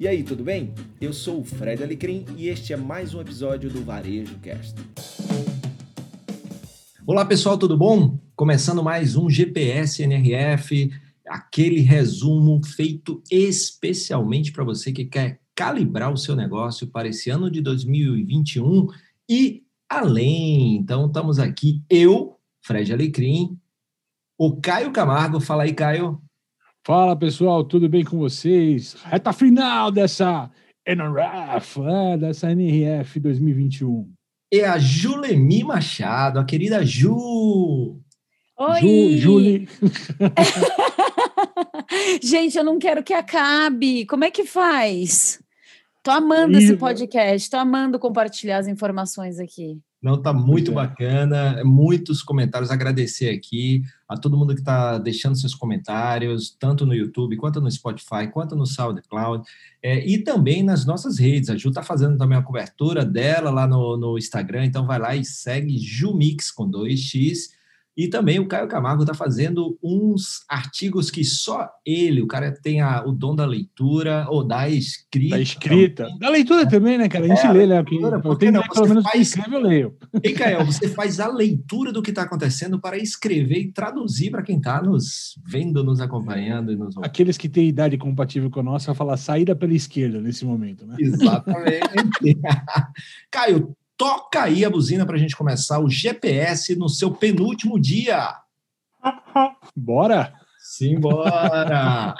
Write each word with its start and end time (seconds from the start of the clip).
E 0.00 0.08
aí, 0.08 0.22
tudo 0.22 0.42
bem? 0.42 0.72
Eu 0.98 1.12
sou 1.12 1.40
o 1.40 1.44
Fred 1.44 1.82
Alecrim 1.82 2.24
e 2.34 2.48
este 2.48 2.72
é 2.72 2.76
mais 2.76 3.12
um 3.12 3.20
episódio 3.20 3.68
do 3.68 3.84
Varejo 3.84 4.34
Cast. 4.38 4.74
Olá 7.06 7.22
pessoal, 7.26 7.58
tudo 7.58 7.76
bom? 7.76 8.18
Começando 8.34 8.82
mais 8.82 9.14
um 9.14 9.28
GPS 9.28 10.02
NRF, 10.02 10.90
aquele 11.28 11.80
resumo 11.80 12.64
feito 12.64 13.22
especialmente 13.30 14.52
para 14.52 14.64
você 14.64 14.90
que 14.90 15.04
quer 15.04 15.38
calibrar 15.54 16.10
o 16.10 16.16
seu 16.16 16.34
negócio 16.34 16.86
para 16.86 17.06
esse 17.06 17.28
ano 17.28 17.50
de 17.50 17.60
2021 17.60 18.86
e 19.28 19.64
além. 19.86 20.76
Então, 20.76 21.08
estamos 21.08 21.38
aqui, 21.38 21.84
eu, 21.90 22.38
Fred 22.62 22.90
Alecrim, 22.90 23.54
o 24.38 24.58
Caio 24.62 24.92
Camargo. 24.92 25.40
Fala 25.40 25.64
aí, 25.64 25.74
Caio. 25.74 26.18
Fala 26.82 27.14
pessoal, 27.14 27.62
tudo 27.62 27.90
bem 27.90 28.02
com 28.02 28.16
vocês? 28.16 28.94
Reta 29.04 29.34
final 29.34 29.92
dessa 29.92 30.50
NRF, 30.86 31.78
é, 31.82 32.16
dessa 32.16 32.50
NRF 32.50 33.20
2021. 33.20 34.10
E 34.50 34.62
a 34.62 34.78
Julemi 34.78 35.62
Machado, 35.62 36.40
a 36.40 36.44
querida 36.44 36.82
Ju. 36.82 38.00
Oi! 38.56 38.80
Ju, 38.80 39.18
Julie. 39.18 39.68
Gente, 42.22 42.56
eu 42.56 42.64
não 42.64 42.78
quero 42.78 43.02
que 43.02 43.12
acabe. 43.12 44.06
Como 44.06 44.24
é 44.24 44.30
que 44.30 44.46
faz? 44.46 45.38
Tô 46.02 46.10
amando 46.10 46.56
esse 46.56 46.78
podcast, 46.78 47.50
tô 47.50 47.58
amando 47.58 47.98
compartilhar 47.98 48.56
as 48.56 48.66
informações 48.66 49.38
aqui. 49.38 49.78
Não, 50.02 50.20
tá 50.20 50.32
muito 50.32 50.70
é. 50.70 50.74
bacana, 50.74 51.62
muitos 51.62 52.22
comentários, 52.22 52.70
agradecer 52.70 53.28
aqui 53.28 53.82
a 54.08 54.16
todo 54.16 54.36
mundo 54.36 54.54
que 54.54 54.60
está 54.60 54.96
deixando 54.96 55.36
seus 55.36 55.54
comentários, 55.54 56.56
tanto 56.58 56.86
no 56.86 56.94
YouTube, 56.94 57.36
quanto 57.36 57.60
no 57.60 57.70
Spotify, 57.70 58.26
quanto 58.32 58.56
no 58.56 58.66
SoundCloud, 58.66 59.46
é, 59.82 60.04
e 60.06 60.18
também 60.18 60.62
nas 60.62 60.86
nossas 60.86 61.18
redes. 61.18 61.50
A 61.50 61.56
Ju 61.56 61.68
está 61.68 61.82
fazendo 61.82 62.16
também 62.16 62.38
a 62.38 62.42
cobertura 62.42 63.04
dela 63.04 63.50
lá 63.50 63.66
no, 63.66 63.96
no 63.98 64.16
Instagram, 64.16 64.64
então 64.64 64.86
vai 64.86 64.98
lá 64.98 65.14
e 65.14 65.24
segue 65.24 65.78
Jumix 65.78 66.50
com 66.50 66.70
2x, 66.70 67.50
e 68.00 68.08
também 68.08 68.38
o 68.38 68.48
Caio 68.48 68.66
Camargo 68.66 69.02
está 69.02 69.12
fazendo 69.12 69.78
uns 69.84 70.42
artigos 70.48 71.10
que 71.10 71.22
só 71.22 71.68
ele, 71.84 72.22
o 72.22 72.26
cara 72.26 72.50
tem 72.50 72.80
a, 72.80 73.04
o 73.04 73.12
dom 73.12 73.36
da 73.36 73.44
leitura 73.44 74.26
ou 74.30 74.42
da 74.42 74.66
escrita. 74.70 75.36
Da 75.36 75.42
escrita. 75.42 76.04
Também. 76.04 76.18
Da 76.18 76.30
leitura 76.30 76.66
também, 76.66 76.96
né, 76.96 77.10
cara? 77.10 77.26
A 77.26 77.28
gente 77.28 77.46
é, 77.46 77.52
lê, 77.52 77.66
né? 77.66 77.74
Leitura, 77.74 78.22
não, 78.50 78.62
pelo 78.62 78.88
menos 78.88 79.04
faz... 79.04 79.20
escreve, 79.20 79.54
eu 79.54 79.60
leio. 79.60 79.96
E, 80.24 80.32
Caio, 80.32 80.64
você 80.64 80.88
faz 80.88 81.20
a 81.20 81.28
leitura 81.28 81.92
do 81.92 82.00
que 82.00 82.08
está 82.08 82.22
acontecendo 82.22 82.80
para 82.80 82.96
escrever 82.96 83.58
e 83.58 83.70
traduzir 83.70 84.30
para 84.30 84.42
quem 84.42 84.56
está 84.56 84.80
nos 84.80 85.38
vendo, 85.46 85.84
nos 85.84 86.00
acompanhando 86.00 86.72
e 86.72 86.76
nos 86.76 86.96
ouvindo. 86.96 87.04
Aqueles 87.04 87.36
que 87.36 87.50
têm 87.50 87.68
idade 87.68 87.98
compatível 87.98 88.50
com 88.50 88.60
a 88.60 88.62
nossa, 88.62 88.94
falar 88.94 89.18
saída 89.18 89.54
pela 89.54 89.74
esquerda 89.74 90.22
nesse 90.22 90.46
momento, 90.46 90.86
né? 90.86 90.96
Exatamente. 90.98 92.38
Caio, 93.30 93.76
toca 94.00 94.44
aí 94.44 94.64
a 94.64 94.70
buzina 94.70 95.04
para 95.04 95.16
a 95.16 95.18
gente 95.18 95.36
começar 95.36 95.78
o 95.78 95.90
GPS 95.90 96.74
no 96.74 96.88
seu 96.88 97.10
penúltimo 97.10 97.78
dia. 97.78 98.34
Bora! 99.76 100.32
Simbora! 100.58 102.14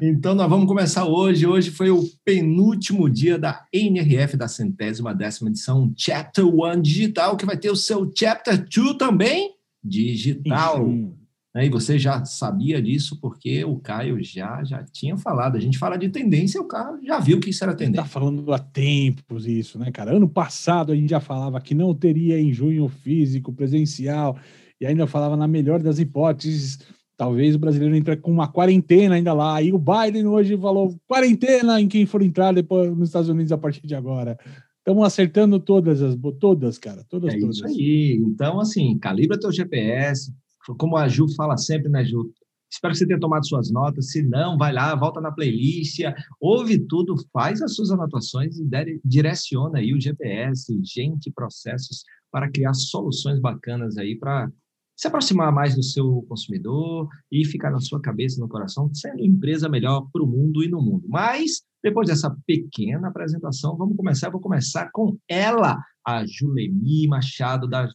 então, 0.00 0.32
nós 0.36 0.48
vamos 0.48 0.68
começar 0.68 1.04
hoje. 1.06 1.44
Hoje 1.44 1.72
foi 1.72 1.90
o 1.90 2.04
penúltimo 2.24 3.10
dia 3.10 3.36
da 3.36 3.64
NRF, 3.72 4.36
da 4.36 4.46
centésima 4.46 5.12
décima 5.12 5.50
edição 5.50 5.92
Chapter 5.96 6.46
One 6.46 6.80
Digital, 6.80 7.36
que 7.36 7.44
vai 7.44 7.56
ter 7.56 7.70
o 7.70 7.76
seu 7.76 8.08
Chapter 8.16 8.68
Two 8.68 8.94
também 8.94 9.56
digital. 9.82 10.86
Sim. 10.86 11.16
Né? 11.54 11.66
E 11.66 11.68
você 11.68 11.98
já 11.98 12.24
sabia 12.24 12.82
disso 12.82 13.18
porque 13.20 13.64
o 13.64 13.78
Caio 13.78 14.22
já, 14.22 14.64
já 14.64 14.82
tinha 14.82 15.16
falado. 15.16 15.56
A 15.56 15.60
gente 15.60 15.78
fala 15.78 15.96
de 15.96 16.08
tendência, 16.08 16.60
o 16.60 16.66
Caio 16.66 16.98
já 17.04 17.20
viu 17.20 17.38
que 17.38 17.50
isso 17.50 17.62
era 17.62 17.74
tendência. 17.74 18.00
Está 18.00 18.20
falando 18.20 18.52
há 18.52 18.58
tempos 18.58 19.46
isso, 19.46 19.78
né, 19.78 19.90
cara? 19.92 20.16
Ano 20.16 20.28
passado 20.28 20.92
a 20.92 20.96
gente 20.96 21.10
já 21.10 21.20
falava 21.20 21.60
que 21.60 21.74
não 21.74 21.94
teria 21.94 22.40
em 22.40 22.52
junho 22.52 22.88
físico, 22.88 23.52
presencial, 23.52 24.36
e 24.80 24.86
ainda 24.86 25.06
falava 25.06 25.36
na 25.36 25.46
melhor 25.46 25.80
das 25.80 25.98
hipóteses, 25.98 26.78
talvez 27.16 27.54
o 27.54 27.58
brasileiro 27.58 27.94
entre 27.94 28.16
com 28.16 28.32
uma 28.32 28.48
quarentena 28.48 29.14
ainda 29.14 29.32
lá. 29.32 29.56
Aí 29.56 29.72
o 29.72 29.78
Biden 29.78 30.26
hoje 30.26 30.56
falou 30.56 30.96
quarentena 31.06 31.80
em 31.80 31.86
quem 31.86 32.04
for 32.04 32.22
entrar 32.22 32.52
depois 32.52 32.90
nos 32.96 33.08
Estados 33.08 33.28
Unidos 33.28 33.52
a 33.52 33.58
partir 33.58 33.86
de 33.86 33.94
agora. 33.94 34.36
Estamos 34.78 35.06
acertando 35.06 35.58
todas 35.58 36.02
as 36.02 36.14
todas, 36.38 36.76
cara, 36.76 37.04
todas 37.08 37.32
é 37.32 37.38
todas. 37.38 37.56
Isso 37.56 37.66
aí. 37.66 38.20
Então, 38.20 38.60
assim, 38.60 38.98
calibra 38.98 39.40
teu 39.40 39.50
GPS, 39.50 40.30
como 40.78 40.96
a 40.96 41.08
Ju 41.08 41.26
fala 41.34 41.56
sempre, 41.56 41.88
né, 41.88 42.04
Ju? 42.04 42.32
Espero 42.70 42.92
que 42.92 42.98
você 42.98 43.06
tenha 43.06 43.20
tomado 43.20 43.46
suas 43.46 43.70
notas. 43.70 44.10
Se 44.10 44.22
não, 44.22 44.58
vai 44.58 44.72
lá, 44.72 44.94
volta 44.96 45.20
na 45.20 45.30
playlist, 45.30 46.00
ouve 46.40 46.78
tudo, 46.78 47.14
faz 47.32 47.62
as 47.62 47.74
suas 47.74 47.90
anotações 47.90 48.58
e 48.58 49.00
direciona 49.04 49.78
aí 49.78 49.94
o 49.94 50.00
GPS, 50.00 50.76
gente, 50.82 51.30
processos 51.30 52.04
para 52.32 52.50
criar 52.50 52.74
soluções 52.74 53.38
bacanas 53.38 53.96
aí 53.96 54.16
para 54.16 54.50
se 54.96 55.08
aproximar 55.08 55.52
mais 55.52 55.74
do 55.74 55.82
seu 55.82 56.22
consumidor 56.28 57.08
e 57.30 57.44
ficar 57.44 57.70
na 57.70 57.80
sua 57.80 58.00
cabeça, 58.00 58.40
no 58.40 58.48
coração, 58.48 58.92
sendo 58.92 59.24
empresa 59.24 59.68
melhor 59.68 60.08
para 60.12 60.22
o 60.22 60.26
mundo 60.26 60.62
e 60.62 60.68
no 60.68 60.80
mundo. 60.80 61.06
Mas 61.08 61.62
depois 61.82 62.08
dessa 62.08 62.34
pequena 62.46 63.08
apresentação, 63.08 63.76
vamos 63.76 63.96
começar. 63.96 64.30
Vou 64.30 64.40
começar 64.40 64.90
com 64.92 65.16
ela, 65.28 65.78
a 66.06 66.24
Julemi 66.26 67.06
Machado 67.08 67.68
da 67.68 67.88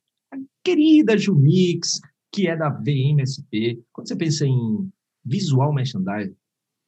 querida 0.63 1.17
Jumix, 1.17 1.99
que 2.31 2.47
é 2.47 2.55
da 2.55 2.69
VMSP. 2.69 3.81
Quando 3.91 4.07
você 4.07 4.15
pensa 4.15 4.45
em 4.45 4.89
visual 5.25 5.73
merchandising, 5.73 6.35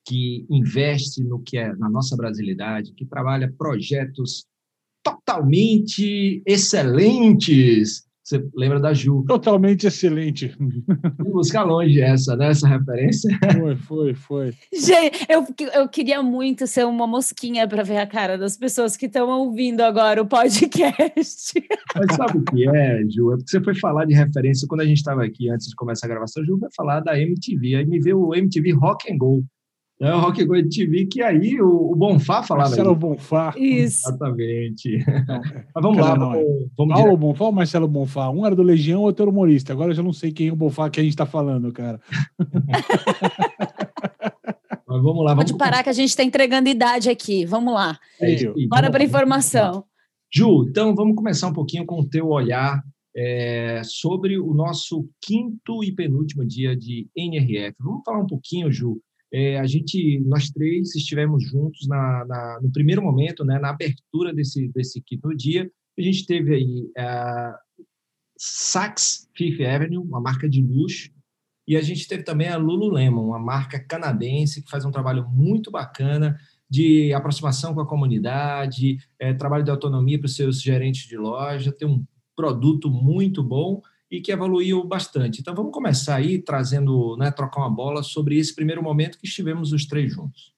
que 0.05 0.45
investe 0.49 1.23
no 1.23 1.39
que 1.41 1.57
é 1.57 1.75
na 1.75 1.89
nossa 1.89 2.15
brasilidade, 2.15 2.93
que 2.93 3.05
trabalha 3.05 3.53
projetos 3.57 4.45
totalmente 5.03 6.41
excelentes, 6.45 8.07
você 8.31 8.49
lembra 8.55 8.79
da 8.79 8.93
Ju? 8.93 9.25
Totalmente 9.27 9.87
excelente. 9.87 10.55
Vou 11.19 11.33
buscar 11.33 11.63
longe 11.63 11.99
essa, 11.99 12.35
né? 12.35 12.49
Essa 12.49 12.67
referência. 12.67 13.29
Foi, 13.53 13.75
foi, 13.75 14.13
foi. 14.13 14.53
Gente, 14.73 15.25
eu, 15.27 15.45
eu 15.73 15.89
queria 15.89 16.23
muito 16.23 16.65
ser 16.65 16.85
uma 16.85 17.05
mosquinha 17.05 17.67
para 17.67 17.83
ver 17.83 17.97
a 17.97 18.07
cara 18.07 18.37
das 18.37 18.57
pessoas 18.57 18.95
que 18.95 19.07
estão 19.07 19.27
ouvindo 19.29 19.81
agora 19.81 20.21
o 20.21 20.25
podcast. 20.25 21.53
Mas 21.95 22.15
sabe 22.15 22.37
o 22.37 22.43
que 22.43 22.67
é, 22.69 23.03
Ju? 23.09 23.33
É 23.33 23.35
porque 23.35 23.51
você 23.51 23.61
foi 23.61 23.75
falar 23.75 24.05
de 24.05 24.13
referência 24.13 24.67
quando 24.67 24.81
a 24.81 24.85
gente 24.85 24.97
estava 24.97 25.25
aqui 25.25 25.49
antes 25.49 25.67
de 25.67 25.75
começar 25.75 26.07
a 26.07 26.09
gravação. 26.09 26.45
Ju 26.45 26.57
vai 26.57 26.69
falar 26.75 27.01
da 27.01 27.19
MTV. 27.19 27.75
Aí 27.75 27.85
me 27.85 27.99
veio 27.99 28.19
o 28.19 28.33
MTV 28.33 28.71
Rock 28.71 29.11
and 29.11 29.17
Roll. 29.19 29.43
É 30.01 30.15
o 30.15 30.19
Rock 30.19 30.43
Go 30.45 30.55
TV, 30.67 31.05
que 31.05 31.21
aí 31.21 31.61
o, 31.61 31.91
o 31.91 31.95
Bonfá 31.95 32.41
falava. 32.41 32.69
Marcelo 32.69 32.95
Bonfá. 32.95 33.53
Isso. 33.55 34.09
Exatamente. 34.09 34.97
Não, 34.97 35.41
Mas 35.75 35.83
vamos 35.83 35.97
lá, 35.99 36.17
não, 36.17 36.31
vamos, 36.31 36.71
vamos 36.75 36.95
Paulo 36.95 37.17
Bonfá 37.17 37.45
ou 37.45 37.51
Marcelo 37.51 37.87
Bonfá? 37.87 38.29
Um 38.31 38.43
era 38.43 38.55
do 38.55 38.63
Legião, 38.63 39.01
outro 39.03 39.23
era 39.23 39.29
humorista. 39.29 39.73
Agora 39.73 39.91
eu 39.91 39.95
já 39.95 40.01
não 40.01 40.11
sei 40.11 40.31
quem 40.31 40.47
é 40.47 40.51
o 40.51 40.55
Bonfá 40.55 40.89
que 40.89 40.99
a 40.99 41.03
gente 41.03 41.13
está 41.13 41.27
falando, 41.27 41.71
cara. 41.71 42.01
Mas 44.87 45.03
vamos 45.03 45.23
lá. 45.23 45.35
Vamos 45.35 45.51
Pode 45.51 45.57
parar 45.57 45.83
que 45.83 45.89
a 45.89 45.93
gente 45.93 46.09
está 46.09 46.23
entregando 46.23 46.67
idade 46.67 47.07
aqui. 47.07 47.45
Vamos 47.45 47.71
lá. 47.71 47.99
É 48.19 48.35
Bora 48.67 48.89
para 48.89 49.03
informação. 49.03 49.85
Ju, 50.33 50.65
então 50.67 50.95
vamos 50.95 51.15
começar 51.15 51.47
um 51.47 51.53
pouquinho 51.53 51.85
com 51.85 51.99
o 51.99 52.09
teu 52.09 52.27
olhar 52.29 52.81
é, 53.15 53.81
sobre 53.83 54.39
o 54.39 54.51
nosso 54.53 55.07
quinto 55.21 55.83
e 55.83 55.91
penúltimo 55.93 56.43
dia 56.43 56.75
de 56.75 57.07
NRF. 57.15 57.75
Vamos 57.79 58.01
falar 58.03 58.19
um 58.19 58.27
pouquinho, 58.27 58.71
Ju, 58.71 58.99
é, 59.31 59.59
a 59.59 59.65
gente, 59.65 60.19
nós 60.25 60.49
três 60.49 60.93
estivemos 60.95 61.47
juntos 61.47 61.87
na, 61.87 62.25
na, 62.25 62.59
no 62.61 62.71
primeiro 62.71 63.01
momento, 63.01 63.45
né, 63.45 63.57
na 63.59 63.69
abertura 63.69 64.33
desse, 64.33 64.67
desse 64.69 65.01
quinto 65.01 65.35
dia. 65.35 65.71
A 65.97 66.01
gente 66.01 66.25
teve 66.25 66.53
aí 66.53 66.91
a 66.97 67.01
é, 67.79 67.83
Saks 68.37 69.29
Fifth 69.35 69.61
Avenue, 69.61 69.97
uma 69.97 70.19
marca 70.19 70.49
de 70.49 70.61
luxo, 70.61 71.11
e 71.67 71.77
a 71.77 71.81
gente 71.81 72.07
teve 72.07 72.23
também 72.23 72.49
a 72.49 72.57
Lululemon, 72.57 73.27
uma 73.27 73.39
marca 73.39 73.79
canadense 73.79 74.63
que 74.63 74.69
faz 74.69 74.83
um 74.83 74.91
trabalho 74.91 75.29
muito 75.29 75.71
bacana 75.71 76.37
de 76.69 77.13
aproximação 77.13 77.73
com 77.73 77.81
a 77.81 77.87
comunidade, 77.87 78.97
é, 79.19 79.33
trabalho 79.33 79.63
de 79.63 79.71
autonomia 79.71 80.17
para 80.17 80.25
os 80.25 80.35
seus 80.35 80.61
gerentes 80.61 81.07
de 81.07 81.17
loja, 81.17 81.71
tem 81.71 81.87
um 81.87 82.03
produto 82.35 82.89
muito 82.89 83.43
bom 83.43 83.81
e 84.11 84.19
que 84.19 84.31
evoluiu 84.31 84.83
bastante. 84.83 85.39
Então 85.39 85.55
vamos 85.55 85.71
começar 85.71 86.17
aí 86.17 86.37
trazendo, 86.41 87.15
né, 87.17 87.31
trocar 87.31 87.61
uma 87.61 87.73
bola 87.73 88.03
sobre 88.03 88.37
esse 88.37 88.53
primeiro 88.53 88.83
momento 88.83 89.17
que 89.17 89.25
estivemos 89.25 89.71
os 89.71 89.85
três 89.85 90.11
juntos. 90.11 90.53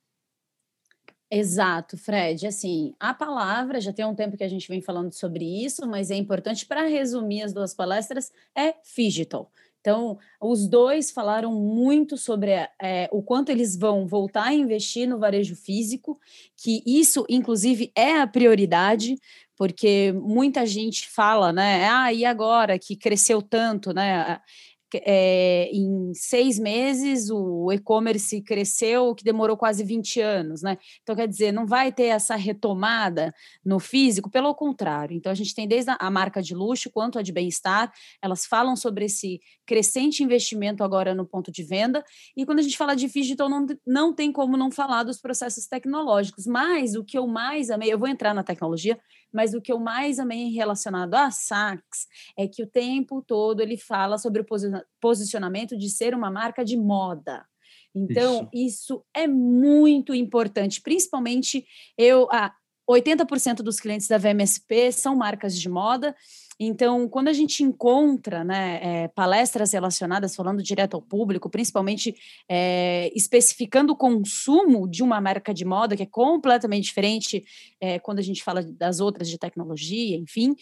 Exato, 1.30 1.98
Fred. 1.98 2.46
Assim, 2.46 2.94
a 3.00 3.14
palavra, 3.14 3.80
já 3.80 3.92
tem 3.92 4.06
um 4.06 4.14
tempo 4.14 4.38
que 4.38 4.44
a 4.44 4.48
gente 4.48 4.68
vem 4.68 4.82
falando 4.82 5.12
sobre 5.14 5.46
isso, 5.66 5.88
mas 5.88 6.12
é 6.12 6.16
importante 6.16 6.66
para 6.66 6.88
resumir 6.88 7.44
as 7.44 7.54
duas 7.54 7.74
palestras, 7.74 8.32
é 8.56 8.76
digital. 8.96 9.52
Então, 9.84 10.18
os 10.40 10.66
dois 10.66 11.12
falaram 11.12 11.52
muito 11.52 12.18
sobre 12.18 12.52
é, 12.82 13.10
o 13.12 13.22
quanto 13.22 13.50
eles 13.50 13.76
vão 13.76 14.08
voltar 14.08 14.46
a 14.46 14.54
investir 14.54 15.06
no 15.06 15.20
varejo 15.20 15.58
físico, 15.58 16.18
que 16.56 16.82
isso, 16.86 17.26
inclusive, 17.28 17.92
é 17.94 18.22
a 18.22 18.26
prioridade, 18.26 19.18
porque 19.58 20.14
muita 20.14 20.66
gente 20.66 21.10
fala, 21.10 21.52
né? 21.54 21.88
Ah, 21.90 22.14
e 22.14 22.26
agora 22.26 22.80
que 22.80 22.96
cresceu 22.96 23.42
tanto, 23.42 23.94
né? 23.94 24.40
é, 25.06 25.70
em 25.72 26.14
seis 26.14 26.60
meses 26.60 27.30
o 27.30 27.72
e-commerce 27.72 28.42
cresceu, 28.42 29.16
que 29.16 29.24
demorou 29.24 29.58
quase 29.58 29.84
20 29.84 30.22
anos, 30.22 30.62
né? 30.62 30.78
Então, 31.02 31.16
quer 31.16 31.28
dizer, 31.28 31.52
não 31.52 31.66
vai 31.66 31.92
ter 31.92 32.06
essa 32.06 32.36
retomada 32.36 33.34
no 33.66 33.80
físico, 33.80 34.30
pelo 34.30 34.54
contrário. 34.54 35.16
Então, 35.16 35.32
a 35.32 35.36
gente 35.36 35.56
tem 35.56 35.68
desde 35.68 35.96
a 35.98 36.10
marca 36.12 36.42
de 36.42 36.54
luxo 36.54 36.92
quanto 36.92 37.18
a 37.18 37.22
de 37.22 37.32
bem-estar, 37.32 37.92
elas 38.22 38.46
falam 38.46 38.76
sobre 38.76 39.06
esse 39.06 39.40
crescente 39.66 40.24
investimento 40.24 40.84
agora 40.84 41.16
no 41.16 41.26
ponto 41.26 41.52
de 41.52 41.64
venda. 41.64 42.04
E 42.36 42.46
quando 42.46 42.60
a 42.60 42.62
gente 42.62 42.78
fala 42.78 42.96
de 42.96 43.08
digital, 43.08 43.50
não, 43.50 43.66
não 43.86 44.14
tem 44.14 44.32
como 44.32 44.58
não 44.58 44.72
falar 44.72 45.04
dos 45.04 45.20
processos 45.20 45.66
tecnológicos. 45.66 46.46
Mas 46.46 46.96
o 46.96 47.04
que 47.04 47.18
eu 47.18 47.28
mais 47.28 47.70
amei, 47.70 47.92
eu 47.92 48.00
vou 48.00 48.08
entrar 48.08 48.34
na 48.34 48.44
tecnologia, 48.44 49.00
mas 49.32 49.54
o 49.54 49.62
que 49.62 49.72
eu 49.72 49.80
mais 49.80 50.20
amei 50.20 50.50
relacionado 50.50 51.16
a 51.16 51.32
Saks 51.32 52.08
é 52.38 52.48
que 52.48 52.62
o 52.64 52.68
tempo 52.68 53.24
todo 53.26 53.62
ele 53.62 53.78
fala 53.78 54.18
sobre 54.18 54.42
o 54.42 54.46
posicionamento 55.00 55.78
de 55.78 55.90
ser 55.90 56.14
uma 56.14 56.30
marca 56.30 56.64
de 56.64 56.78
moda. 56.78 57.46
Então, 57.96 58.50
isso, 58.52 58.96
isso 58.96 59.06
é 59.14 59.28
muito 59.28 60.14
importante, 60.14 60.82
principalmente 60.82 61.66
eu. 61.98 62.28
Ah, 62.32 62.54
80% 62.90 63.58
dos 63.58 63.80
clientes 63.80 64.08
da 64.08 64.18
VMSP 64.18 64.92
são 64.92 65.16
marcas 65.16 65.58
de 65.58 65.70
moda, 65.70 66.16
então, 66.60 67.10
quando 67.10 67.28
a 67.28 67.34
gente 67.34 67.64
encontra 67.64 68.44
né, 68.44 68.80
é, 68.82 69.08
palestras 69.10 69.72
relacionadas, 69.74 70.36
falando 70.36 70.62
direto 70.62 70.96
ao 70.96 71.02
público, 71.02 71.50
principalmente 71.50 72.16
é, 72.48 73.12
especificando 73.16 73.94
o 73.94 73.98
consumo 73.98 74.88
de 74.88 75.02
uma 75.02 75.20
marca 75.20 75.54
de 75.54 75.66
moda, 75.66 75.96
que 75.96 76.04
é 76.04 76.08
completamente 76.08 76.86
diferente 76.86 77.44
é, 77.80 78.00
quando 78.00 78.20
a 78.20 78.24
gente 78.24 78.44
fala 78.44 78.64
das 78.64 79.00
outras 79.00 79.30
de 79.30 79.38
tecnologia, 79.38 80.16
enfim, 80.18 80.56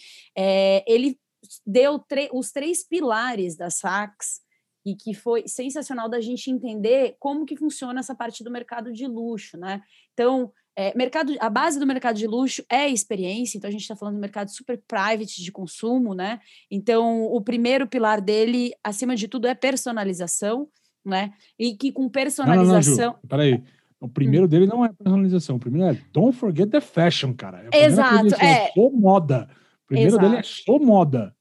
ele 0.87 1.19
deu 1.65 2.03
os 2.33 2.51
três 2.51 2.87
pilares 2.87 3.55
da 3.55 3.69
Saks 3.69 4.41
e 4.85 4.95
que 4.95 5.13
foi 5.13 5.47
sensacional 5.47 6.09
da 6.09 6.21
gente 6.21 6.49
entender 6.49 7.15
como 7.19 7.45
que 7.45 7.57
funciona 7.57 7.99
essa 7.99 8.15
parte 8.15 8.43
do 8.43 8.51
mercado 8.51 8.91
de 8.91 9.05
luxo, 9.07 9.57
né? 9.57 9.81
Então, 10.13 10.51
é, 10.81 10.93
mercado, 10.95 11.35
a 11.39 11.49
base 11.49 11.79
do 11.79 11.85
mercado 11.85 12.17
de 12.17 12.25
luxo 12.25 12.63
é 12.67 12.89
experiência, 12.89 13.57
então 13.57 13.67
a 13.67 13.71
gente 13.71 13.81
está 13.81 13.95
falando 13.95 14.15
do 14.15 14.21
mercado 14.21 14.49
super 14.49 14.81
private 14.87 15.43
de 15.43 15.51
consumo, 15.51 16.15
né? 16.15 16.39
Então, 16.71 17.25
o 17.25 17.39
primeiro 17.39 17.85
pilar 17.85 18.19
dele, 18.19 18.73
acima 18.83 19.15
de 19.15 19.27
tudo, 19.27 19.47
é 19.47 19.53
personalização, 19.53 20.67
né? 21.05 21.33
E 21.59 21.75
que 21.75 21.91
com 21.91 22.09
personalização. 22.09 22.95
Não, 22.95 23.05
não, 23.05 23.13
Ju, 23.13 23.27
peraí. 23.27 23.63
O 23.99 24.09
primeiro 24.09 24.47
hum. 24.47 24.49
dele 24.49 24.65
não 24.65 24.83
é 24.83 24.91
personalização, 24.91 25.57
o 25.57 25.59
primeiro 25.59 25.95
é 25.95 26.01
don't 26.11 26.35
forget 26.35 26.67
the 26.67 26.81
fashion, 26.81 27.33
cara. 27.33 27.67
É 27.71 27.85
Exato, 27.85 28.33
é. 28.41 28.65
é 28.65 28.71
sou 28.73 28.91
moda. 28.91 29.47
O 29.83 29.87
primeiro 29.87 30.13
Exato. 30.13 30.25
dele 30.25 30.37
é 30.37 30.43
sou 30.43 30.79
moda. 30.79 31.35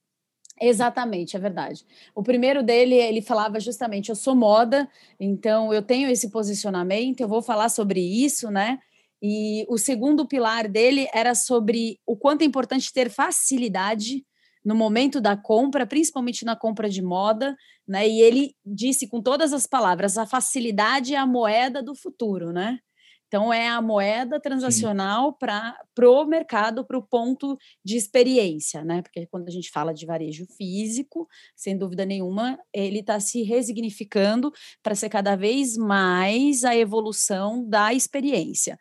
Exatamente, 0.60 1.34
é 1.34 1.40
verdade. 1.40 1.86
O 2.14 2.22
primeiro 2.22 2.62
dele, 2.62 2.94
ele 2.94 3.22
falava 3.22 3.58
justamente, 3.58 4.10
eu 4.10 4.14
sou 4.14 4.34
moda, 4.34 4.86
então 5.18 5.72
eu 5.72 5.80
tenho 5.80 6.10
esse 6.10 6.28
posicionamento, 6.28 7.22
eu 7.22 7.28
vou 7.28 7.40
falar 7.40 7.70
sobre 7.70 8.00
isso, 8.00 8.50
né? 8.50 8.78
E 9.22 9.66
o 9.68 9.76
segundo 9.76 10.26
pilar 10.26 10.68
dele 10.68 11.08
era 11.12 11.34
sobre 11.34 11.98
o 12.06 12.16
quanto 12.16 12.42
é 12.42 12.44
importante 12.44 12.92
ter 12.92 13.10
facilidade 13.10 14.24
no 14.64 14.74
momento 14.74 15.20
da 15.20 15.36
compra, 15.36 15.86
principalmente 15.86 16.44
na 16.44 16.56
compra 16.56 16.88
de 16.88 17.02
moda, 17.02 17.56
né? 17.86 18.08
E 18.08 18.20
ele 18.20 18.54
disse 18.64 19.08
com 19.08 19.20
todas 19.20 19.52
as 19.52 19.66
palavras: 19.66 20.16
a 20.16 20.26
facilidade 20.26 21.14
é 21.14 21.18
a 21.18 21.26
moeda 21.26 21.82
do 21.82 21.94
futuro, 21.94 22.52
né? 22.52 22.78
Então 23.30 23.52
é 23.52 23.68
a 23.68 23.80
moeda 23.80 24.40
transacional 24.40 25.32
para 25.38 25.78
o 26.00 26.24
mercado, 26.24 26.84
para 26.84 26.98
o 26.98 27.06
ponto 27.06 27.56
de 27.84 27.96
experiência, 27.96 28.82
né? 28.82 29.02
Porque 29.02 29.24
quando 29.26 29.46
a 29.46 29.52
gente 29.52 29.70
fala 29.70 29.94
de 29.94 30.04
varejo 30.04 30.44
físico, 30.56 31.28
sem 31.54 31.78
dúvida 31.78 32.04
nenhuma, 32.04 32.58
ele 32.74 32.98
está 32.98 33.20
se 33.20 33.44
resignificando 33.44 34.52
para 34.82 34.96
ser 34.96 35.08
cada 35.08 35.36
vez 35.36 35.76
mais 35.76 36.64
a 36.64 36.74
evolução 36.74 37.64
da 37.68 37.94
experiência. 37.94 38.76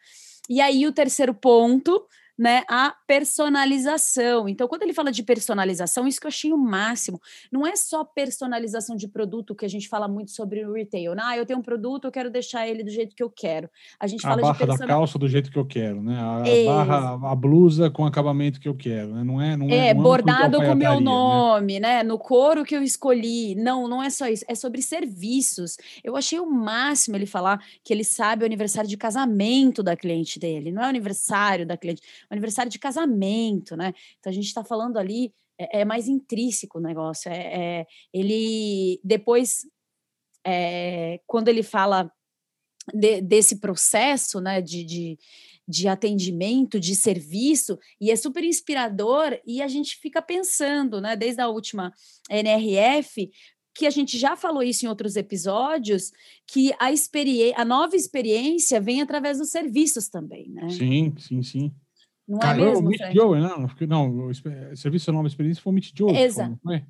E 0.50 0.62
aí 0.62 0.86
o 0.88 0.92
terceiro 0.92 1.34
ponto 1.34 2.07
né, 2.39 2.63
a 2.69 2.95
personalização. 3.06 4.47
Então, 4.47 4.65
quando 4.65 4.83
ele 4.83 4.94
fala 4.94 5.12
de 5.12 5.21
personalização, 5.21 6.07
isso 6.07 6.21
que 6.21 6.25
eu 6.25 6.30
achei 6.30 6.53
o 6.53 6.57
máximo. 6.57 7.19
Não 7.51 7.68
é 7.68 7.75
só 7.75 8.06
personalização 8.06 8.95
de 8.95 9.09
produto 9.09 9.53
que 9.53 9.65
a 9.65 9.69
gente 9.69 9.89
fala 9.89 10.07
muito 10.07 10.31
sobre 10.31 10.65
o 10.65 10.71
retail. 10.71 11.15
Ah, 11.19 11.36
eu 11.36 11.45
tenho 11.45 11.59
um 11.59 11.62
produto, 11.62 12.06
eu 12.06 12.12
quero 12.12 12.31
deixar 12.31 12.65
ele 12.65 12.81
do 12.81 12.89
jeito 12.89 13.13
que 13.13 13.21
eu 13.21 13.30
quero. 13.30 13.69
A 14.00 14.07
gente 14.07 14.25
a 14.25 14.30
fala 14.30 14.41
barra 14.41 14.53
de 14.53 14.59
personal... 14.59 14.88
da 14.88 14.94
calça 14.94 15.19
do 15.19 15.27
jeito 15.27 15.51
que 15.51 15.59
eu 15.59 15.65
quero, 15.65 16.01
né? 16.01 16.18
A, 16.18 16.47
é. 16.47 16.65
barra, 16.65 17.19
a 17.30 17.36
blusa 17.36 17.89
com 17.89 18.06
acabamento 18.06 18.57
que 18.57 18.69
eu 18.69 18.75
quero, 18.75 19.13
né? 19.13 19.24
Não 19.24 19.41
é, 19.41 19.57
não 19.57 19.68
é, 19.68 19.89
é 19.89 19.94
não 19.94 20.01
bordado 20.01 20.59
com 20.59 20.71
o 20.71 20.75
meu 20.75 20.95
né? 20.95 21.01
nome, 21.01 21.80
né? 21.80 21.89
né? 21.89 22.03
No 22.03 22.18
couro 22.18 22.63
que 22.63 22.75
eu 22.75 22.81
escolhi. 22.81 23.53
Não, 23.56 23.86
não 23.89 24.01
é 24.01 24.09
só 24.09 24.27
isso. 24.27 24.45
É 24.47 24.56
sobre 24.56 24.81
serviços. 24.81 25.75
Eu 26.01 26.15
achei 26.15 26.39
o 26.39 26.50
máximo 26.50 27.18
ele 27.18 27.25
falar 27.25 27.62
que 27.83 27.91
ele 27.91 28.06
sabe 28.06 28.44
o 28.44 28.45
aniversário 28.45 28.89
de 28.89 28.95
casamento 28.95 29.83
da 29.83 29.97
cliente 29.97 30.39
dele. 30.39 30.71
Não 30.71 30.83
é 30.83 30.86
o 30.86 30.89
aniversário 30.89 31.65
da 31.65 31.75
cliente 31.75 32.01
aniversário 32.30 32.72
de 32.72 32.80
casamento, 32.80 33.76
né? 33.76 33.94
Então 34.20 34.31
a 34.31 34.34
gente 34.34 34.46
está 34.46 34.64
falando 34.64 34.98
ali, 34.98 35.34
é, 35.58 35.81
é, 35.81 35.86
mais 35.86 36.08
intrínseco 36.08 36.78
o 36.78 36.81
negócio. 36.81 37.31
É, 37.31 37.81
é 37.81 37.88
ele 38.14 39.00
depois, 39.04 39.68
é, 40.46 41.20
quando 41.28 41.48
ele 41.48 41.64
fala 41.64 42.12
de, 42.94 43.22
desse 43.22 43.58
processo, 43.58 44.40
né, 44.40 44.62
de, 44.62 44.84
de, 44.84 45.20
de 45.68 45.88
atendimento, 45.88 46.80
de 46.80 46.96
serviço, 46.96 47.78
e 48.00 48.12
é 48.12 48.16
super 48.16 48.44
inspirador, 48.44 49.40
e 49.46 49.62
a 49.62 49.68
gente 49.68 49.98
fica 49.98 50.22
pensando, 50.22 51.02
né, 51.02 51.16
desde 51.16 51.42
a 51.42 51.48
última 51.48 51.94
NRF, 52.30 53.30
que 53.74 53.86
a 53.86 53.90
gente 53.90 54.18
já 54.18 54.36
falou 54.36 54.62
isso 54.64 54.86
em 54.86 54.90
outros 54.90 55.16
episódios, 55.16 56.12
que 56.46 56.74
a, 56.74 56.90
a 57.62 57.66
nova 57.66 57.96
experiência 57.96 58.82
vem 58.82 59.02
através 59.02 59.38
dos 59.38 59.50
serviços 59.50 60.10
também, 60.10 60.50
né? 60.50 60.70
Sim, 60.70 61.14
sim, 61.18 61.42
sim. 61.44 61.72
Não 62.30 62.38
é 62.38 62.42
Cara, 62.42 62.62
é 62.62 62.66
mesmo? 62.66 62.86
O 62.86 62.90
Meet 62.90 63.02
Joe, 63.12 63.40
não, 63.40 63.68
não, 63.88 64.28
o 64.28 64.76
Serviço 64.76 65.12
Nova 65.12 65.28
Experiência 65.28 65.64
foi 65.64 65.72
o 65.72 65.74
Meet 65.74 65.98
Joe. 65.98 66.16
Exato. 66.16 66.72
É? 66.72 66.86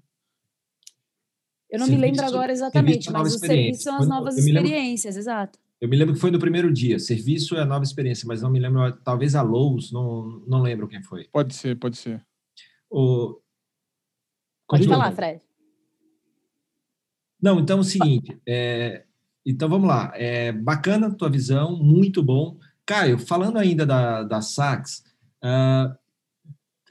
Eu 1.69 1.79
não 1.79 1.85
serviço, 1.85 1.91
me 1.91 1.97
lembro 1.97 2.25
agora 2.25 2.51
exatamente, 2.51 3.09
mas 3.09 3.35
o 3.35 3.39
serviço 3.39 3.83
são 3.83 3.97
as 3.97 4.07
novas 4.07 4.37
experiências, 4.37 5.15
lembro, 5.15 5.31
exato. 5.31 5.59
Eu 5.79 5.87
me 5.87 5.95
lembro 5.95 6.13
que 6.13 6.19
foi 6.19 6.29
no 6.29 6.39
primeiro 6.39 6.73
dia. 6.73 6.99
Serviço 6.99 7.55
é 7.55 7.61
a 7.61 7.65
nova 7.65 7.85
experiência, 7.85 8.27
mas 8.27 8.41
não 8.41 8.49
me 8.51 8.59
lembro, 8.59 8.91
talvez 8.97 9.33
a 9.33 9.41
Lowe's, 9.41 9.93
não, 9.93 10.43
não 10.45 10.61
lembro 10.61 10.89
quem 10.89 11.01
foi. 11.01 11.29
Pode 11.31 11.55
ser, 11.55 11.79
pode 11.79 11.95
ser. 11.95 12.21
O... 12.89 13.39
Pode 14.67 14.87
falar, 14.89 15.13
Fred. 15.13 15.41
Não, 17.41 17.61
então 17.61 17.77
é 17.77 17.81
o 17.81 17.85
seguinte, 17.85 18.37
é, 18.45 19.05
então 19.45 19.69
vamos 19.69 19.87
lá, 19.87 20.11
é 20.15 20.51
bacana 20.51 21.15
tua 21.15 21.29
visão, 21.29 21.77
muito 21.77 22.21
bom. 22.21 22.57
Caio, 22.85 23.17
falando 23.17 23.57
ainda 23.57 23.85
da, 23.85 24.23
da 24.23 24.41
Saks, 24.41 25.07
Uh, 25.43 25.97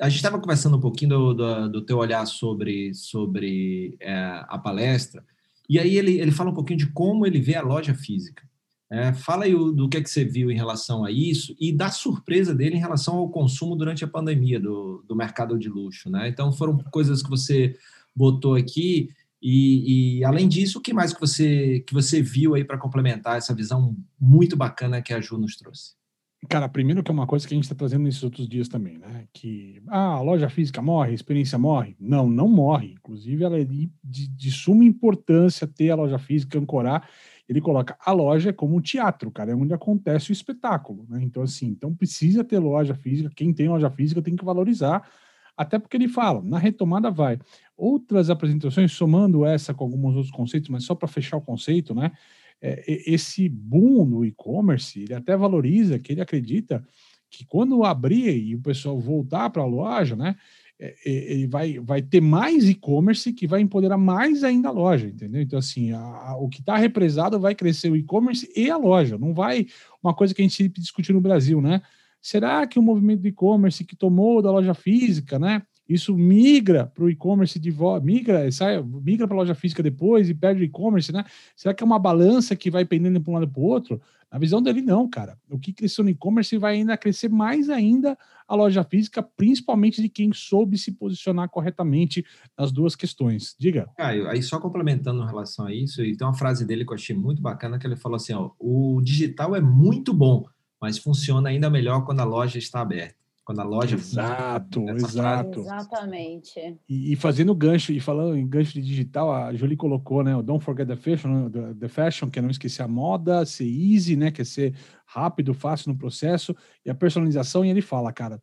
a 0.01 0.09
gente 0.09 0.17
estava 0.17 0.39
conversando 0.39 0.77
um 0.77 0.81
pouquinho 0.81 1.11
do, 1.11 1.35
do, 1.35 1.69
do, 1.69 1.83
teu 1.83 1.99
olhar 1.99 2.25
sobre, 2.27 2.95
sobre 2.95 3.97
é, 4.01 4.15
a 4.49 4.57
palestra, 4.59 5.25
e 5.69 5.79
aí 5.79 5.97
ele, 5.97 6.21
ele 6.21 6.31
fala 6.31 6.51
um 6.51 6.55
pouquinho 6.55 6.79
de 6.79 6.87
como 6.93 7.27
ele 7.27 7.41
vê 7.41 7.57
a 7.57 7.63
loja 7.63 7.95
física. 7.95 8.49
É, 8.91 9.13
fala 9.13 9.45
aí 9.45 9.53
do 9.53 9.87
que, 9.87 9.99
é 9.99 10.03
que 10.03 10.09
você 10.09 10.25
viu 10.25 10.51
em 10.51 10.57
relação 10.57 11.05
a 11.05 11.11
isso 11.11 11.55
e 11.61 11.71
da 11.71 11.91
surpresa 11.91 12.55
dele 12.55 12.77
em 12.77 12.81
relação 12.81 13.17
ao 13.17 13.29
consumo 13.29 13.77
durante 13.77 14.03
a 14.03 14.09
pandemia 14.09 14.59
do, 14.59 15.05
do 15.07 15.15
mercado 15.15 15.59
de 15.59 15.69
luxo. 15.69 16.09
Né? 16.09 16.29
Então, 16.29 16.51
foram 16.53 16.79
coisas 16.91 17.23
que 17.23 17.29
você 17.29 17.77
botou 18.17 18.55
aqui. 18.55 19.11
E, 19.43 20.21
e, 20.21 20.25
além 20.25 20.49
disso, 20.49 20.79
o 20.79 20.83
que 20.83 20.95
mais 20.95 21.13
que 21.13 21.21
você, 21.21 21.81
que 21.81 21.93
você 21.93 22.23
viu 22.23 22.55
aí 22.55 22.65
para 22.65 22.79
complementar 22.79 23.37
essa 23.37 23.55
visão 23.55 23.95
muito 24.19 24.57
bacana 24.57 25.03
que 25.03 25.13
a 25.13 25.21
Ju 25.21 25.37
nos 25.37 25.55
trouxe? 25.57 25.98
Cara, 26.47 26.69
primeiro 26.69 27.03
que 27.03 27.11
é 27.11 27.15
uma 27.15 27.27
coisa 27.27 27.47
que 27.47 27.53
a 27.53 27.57
gente 27.57 27.65
está 27.65 27.75
trazendo 27.75 28.05
nesses 28.05 28.23
outros 28.23 28.49
dias 28.49 28.69
também, 28.69 28.97
né? 28.97 29.27
Que 29.33 29.83
ah, 29.89 30.15
a 30.15 30.21
loja 30.21 30.49
física 30.49 30.81
morre, 30.81 31.11
a 31.11 31.15
experiência 31.15 31.59
morre. 31.59 31.97
Não, 31.99 32.29
não 32.29 32.49
morre. 32.49 32.93
Inclusive, 32.93 33.43
ela 33.43 33.59
é 33.59 33.65
de, 33.65 33.91
de, 34.05 34.51
suma 34.51 34.85
importância 34.85 35.67
ter 35.67 35.91
a 35.91 35.97
loja 35.97 36.17
física, 36.17 36.57
ancorar. 36.57 37.09
Ele 37.49 37.61
coloca 37.61 37.97
a 37.99 38.13
loja 38.13 38.53
como 38.53 38.77
um 38.77 38.81
teatro, 38.81 39.33
cara, 39.33 39.51
é 39.51 39.55
onde 39.55 39.75
acontece 39.75 40.31
o 40.31 40.33
espetáculo, 40.33 41.07
né? 41.09 41.21
Então, 41.23 41.43
assim, 41.43 41.67
então 41.67 41.93
precisa 41.93 42.45
ter 42.45 42.61
loja 42.61 42.95
física. 42.95 43.31
Quem 43.35 43.53
tem 43.53 43.69
loja 43.69 43.91
física 43.91 44.23
tem 44.23 44.37
que 44.37 44.45
valorizar, 44.45 45.09
até 45.57 45.77
porque 45.77 45.97
ele 45.97 46.07
fala, 46.07 46.41
na 46.41 46.59
retomada 46.59 47.11
vai. 47.11 47.37
Outras 47.77 48.31
apresentações, 48.31 48.93
somando 48.93 49.45
essa 49.45 49.75
com 49.75 49.85
alguns 49.85 50.15
outros 50.15 50.31
conceitos, 50.31 50.69
mas 50.69 50.85
só 50.85 50.95
para 50.95 51.09
fechar 51.09 51.37
o 51.37 51.43
conceito, 51.43 51.95
né? 51.97 52.13
É, 52.61 52.85
esse 52.87 53.49
boom 53.49 54.05
no 54.05 54.25
e-commerce, 54.25 55.01
ele 55.01 55.15
até 55.15 55.37
valoriza 55.37 55.99
que 55.99 56.13
ele 56.13 56.21
acredita 56.21 56.85
que 57.31 57.45
quando 57.45 57.85
abrir 57.85 58.37
e 58.37 58.55
o 58.55 58.61
pessoal 58.61 58.99
voltar 58.99 59.51
para 59.51 59.63
a 59.63 59.67
loja, 59.67 60.17
né, 60.17 60.35
é, 60.81 60.95
ele 61.05 61.47
vai, 61.47 61.79
vai 61.81 62.01
ter 62.01 62.21
mais 62.21 62.69
e-commerce 62.69 63.33
que 63.33 63.47
vai 63.47 63.61
empoderar 63.61 63.99
mais 63.99 64.45
ainda 64.45 64.69
a 64.69 64.73
loja, 64.73 65.09
entendeu? 65.09 65.43
Então, 65.43 65.59
assim, 65.59 65.93
a, 65.93 65.99
a, 65.99 66.37
o 66.37 66.49
que 66.49 66.61
está 66.61 66.77
represado 66.77 67.39
vai 67.39 67.55
crescer 67.55 67.91
o 67.91 67.97
e-commerce 67.97 68.51
e 68.57 68.71
a 68.71 68.77
loja, 68.77 69.19
não 69.19 69.35
vai 69.35 69.67
uma 70.03 70.15
coisa 70.15 70.33
que 70.33 70.41
a 70.41 70.45
gente 70.45 70.55
sempre 70.55 70.81
discutiu 70.81 71.15
no 71.15 71.21
Brasil, 71.21 71.61
né? 71.61 71.83
Será 72.21 72.67
que 72.67 72.79
o 72.79 72.83
movimento 72.83 73.23
do 73.23 73.29
e-commerce 73.29 73.85
que 73.85 73.97
tomou 73.97 74.41
da 74.41 74.51
loja 74.51 74.75
física, 74.75 75.39
né? 75.39 75.63
Isso 75.89 76.15
migra 76.17 76.87
para 76.87 77.05
o 77.05 77.11
e-commerce 77.11 77.59
de 77.59 77.71
volta, 77.71 78.05
migra, 78.05 78.51
sai, 78.53 78.83
migra 78.83 79.27
para 79.27 79.37
a 79.37 79.41
loja 79.41 79.55
física 79.55 79.83
depois 79.83 80.29
e 80.29 80.35
perde 80.35 80.63
o 80.63 80.65
e-commerce, 80.65 81.11
né? 81.11 81.25
Será 81.57 81.73
que 81.73 81.83
é 81.83 81.87
uma 81.87 81.99
balança 81.99 82.55
que 82.55 82.71
vai 82.71 82.85
pendendo 82.85 83.21
para 83.21 83.31
um 83.31 83.35
lado 83.35 83.49
para 83.49 83.61
o 83.61 83.65
outro? 83.65 84.01
Na 84.31 84.39
visão 84.39 84.61
dele, 84.61 84.83
não, 84.83 85.09
cara. 85.09 85.39
O 85.49 85.59
que 85.59 85.73
cresceu 85.73 86.05
no 86.05 86.11
e-commerce 86.11 86.59
vai 86.59 86.75
ainda 86.75 86.95
crescer 86.99 87.31
mais 87.31 87.71
ainda 87.71 88.19
a 88.47 88.55
loja 88.55 88.85
física, 88.85 89.23
principalmente 89.23 90.03
de 90.03 90.09
quem 90.11 90.31
soube 90.35 90.77
se 90.77 90.93
posicionar 90.93 91.49
corretamente 91.49 92.23
nas 92.57 92.71
duas 92.71 92.95
questões. 92.95 93.57
Diga. 93.59 93.89
Caio, 93.97 94.29
aí 94.29 94.43
só 94.43 94.61
complementando 94.61 95.23
em 95.23 95.27
relação 95.27 95.65
a 95.65 95.75
isso, 95.75 96.05
e 96.05 96.15
tem 96.15 96.27
uma 96.27 96.35
frase 96.35 96.67
dele 96.67 96.85
que 96.85 96.93
eu 96.93 96.97
achei 96.97 97.17
muito 97.17 97.41
bacana, 97.41 97.79
que 97.79 97.87
ele 97.87 97.97
falou 97.97 98.17
assim, 98.17 98.35
ó, 98.35 98.51
o 98.59 99.01
digital 99.03 99.57
é 99.57 99.61
muito 99.61 100.13
bom, 100.13 100.45
mas 100.79 100.99
funciona 100.99 101.49
ainda 101.49 101.71
melhor 101.71 102.05
quando 102.05 102.21
a 102.21 102.25
loja 102.25 102.59
está 102.59 102.83
aberta 102.83 103.28
quando 103.49 103.61
a 103.61 103.65
loja 103.65 103.97
exato 103.97 104.87
exato. 104.91 105.61
Exatamente. 105.61 106.79
E, 106.87 107.15
e, 107.15 107.17
fazendo 107.17 107.55
gancho 107.55 107.93
e 107.93 107.99
falando 107.99 108.37
em 108.37 108.47
gancho 108.47 108.75
de 108.75 108.83
digital 108.83 109.33
a 109.33 109.55
Julie 109.55 109.75
colocou 109.75 110.23
né 110.23 110.37
o 110.37 110.43
don't 110.43 110.63
forget 110.63 110.87
the 110.87 110.95
fashion 110.95 111.49
the, 111.49 111.73
the, 111.73 111.89
fashion 111.89 112.29
que 112.29 112.39
é 112.39 112.43
não 112.43 112.51
esquecer 112.51 112.83
a 112.83 112.89
moda 112.89 113.47
ser 113.47 113.65
easy 113.65 114.17
né 114.17 114.31
que 114.31 114.43
é 114.43 114.45
ser 114.45 114.75
rápido 115.07 115.55
fácil 115.55 115.91
no 115.91 115.99
processo 115.99 116.55
e 116.85 116.91
a 116.91 116.95
personalização 116.95 117.65
e 117.65 117.71
ele 117.71 117.81
fala 117.81 118.13
cara 118.13 118.39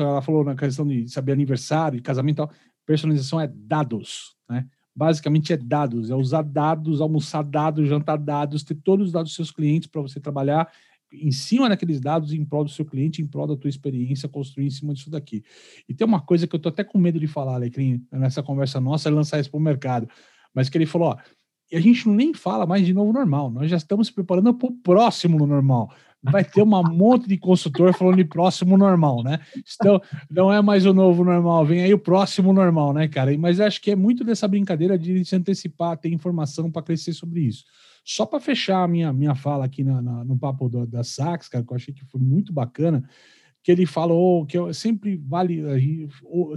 ela 0.00 0.20
falou 0.20 0.42
na 0.42 0.56
questão 0.56 0.84
de 0.84 1.08
saber 1.08 1.30
aniversário 1.30 2.02
casamento 2.02 2.38
tal, 2.38 2.50
personalização 2.84 3.40
é 3.40 3.46
dados 3.46 4.34
né? 4.50 4.66
Basicamente 4.96 5.52
é 5.52 5.56
dados 5.56 6.10
é 6.10 6.14
usar 6.16 6.42
dados 6.42 7.00
almoçar 7.00 7.44
dados 7.44 7.88
jantar 7.88 8.18
dados 8.18 8.64
ter 8.64 8.74
todos 8.74 9.06
os 9.06 9.12
dados 9.12 9.30
dos 9.30 9.36
seus 9.36 9.52
clientes 9.52 9.88
para 9.88 10.02
você 10.02 10.18
trabalhar 10.18 10.68
em 11.20 11.30
cima 11.30 11.68
daqueles 11.68 12.00
dados 12.00 12.32
em 12.32 12.44
prol 12.44 12.64
do 12.64 12.70
seu 12.70 12.84
cliente, 12.84 13.22
em 13.22 13.26
prol 13.26 13.46
da 13.46 13.56
tua 13.56 13.68
experiência, 13.68 14.28
construir 14.28 14.66
em 14.66 14.70
cima 14.70 14.94
disso 14.94 15.10
daqui. 15.10 15.42
E 15.88 15.94
tem 15.94 16.06
uma 16.06 16.20
coisa 16.20 16.46
que 16.46 16.54
eu 16.54 16.60
tô 16.60 16.68
até 16.68 16.82
com 16.82 16.98
medo 16.98 17.18
de 17.18 17.26
falar, 17.26 17.54
Alecrim, 17.54 18.04
nessa 18.10 18.42
conversa 18.42 18.80
nossa, 18.80 19.08
é 19.08 19.12
lançar 19.12 19.40
isso 19.40 19.50
para 19.50 19.58
o 19.58 19.62
mercado, 19.62 20.08
mas 20.54 20.68
que 20.68 20.78
ele 20.78 20.86
falou, 20.86 21.08
ó, 21.08 21.16
e 21.72 21.76
a 21.76 21.80
gente 21.80 22.08
nem 22.08 22.34
fala 22.34 22.66
mais 22.66 22.86
de 22.86 22.92
novo 22.92 23.12
normal, 23.12 23.50
nós 23.50 23.70
já 23.70 23.76
estamos 23.76 24.08
se 24.08 24.12
preparando 24.12 24.52
para 24.54 24.68
o 24.68 24.72
próximo 24.72 25.38
no 25.38 25.46
normal. 25.46 25.90
Vai 26.22 26.44
ter 26.44 26.62
um 26.62 26.66
monte 26.92 27.28
de 27.28 27.36
consultor 27.36 27.92
falando 27.94 28.16
de 28.16 28.24
próximo 28.24 28.76
normal, 28.76 29.22
né? 29.22 29.40
Então, 29.74 30.00
não 30.30 30.52
é 30.52 30.62
mais 30.62 30.86
o 30.86 30.94
novo 30.94 31.24
normal, 31.24 31.64
vem 31.66 31.82
aí 31.82 31.92
o 31.92 31.98
próximo 31.98 32.52
normal, 32.52 32.92
né, 32.92 33.08
cara? 33.08 33.36
Mas 33.38 33.60
acho 33.60 33.80
que 33.80 33.90
é 33.90 33.96
muito 33.96 34.24
dessa 34.24 34.46
brincadeira 34.46 34.98
de 34.98 35.24
se 35.24 35.36
antecipar, 35.36 35.96
ter 35.96 36.10
informação 36.10 36.70
para 36.70 36.82
crescer 36.82 37.12
sobre 37.12 37.40
isso. 37.40 37.64
Só 38.04 38.26
para 38.26 38.38
fechar 38.38 38.82
a 38.82 38.88
minha, 38.88 39.12
minha 39.12 39.34
fala 39.34 39.64
aqui 39.64 39.82
na, 39.82 40.02
na 40.02 40.24
no 40.24 40.38
papo 40.38 40.68
do, 40.68 40.86
da 40.86 41.02
Sax, 41.02 41.48
cara, 41.48 41.64
que 41.64 41.72
eu 41.72 41.76
achei 41.76 41.94
que 41.94 42.04
foi 42.04 42.20
muito 42.20 42.52
bacana, 42.52 43.02
que 43.62 43.72
ele 43.72 43.86
falou 43.86 44.44
que 44.44 44.58
eu 44.58 44.72
sempre 44.74 45.16
vale, 45.16 45.62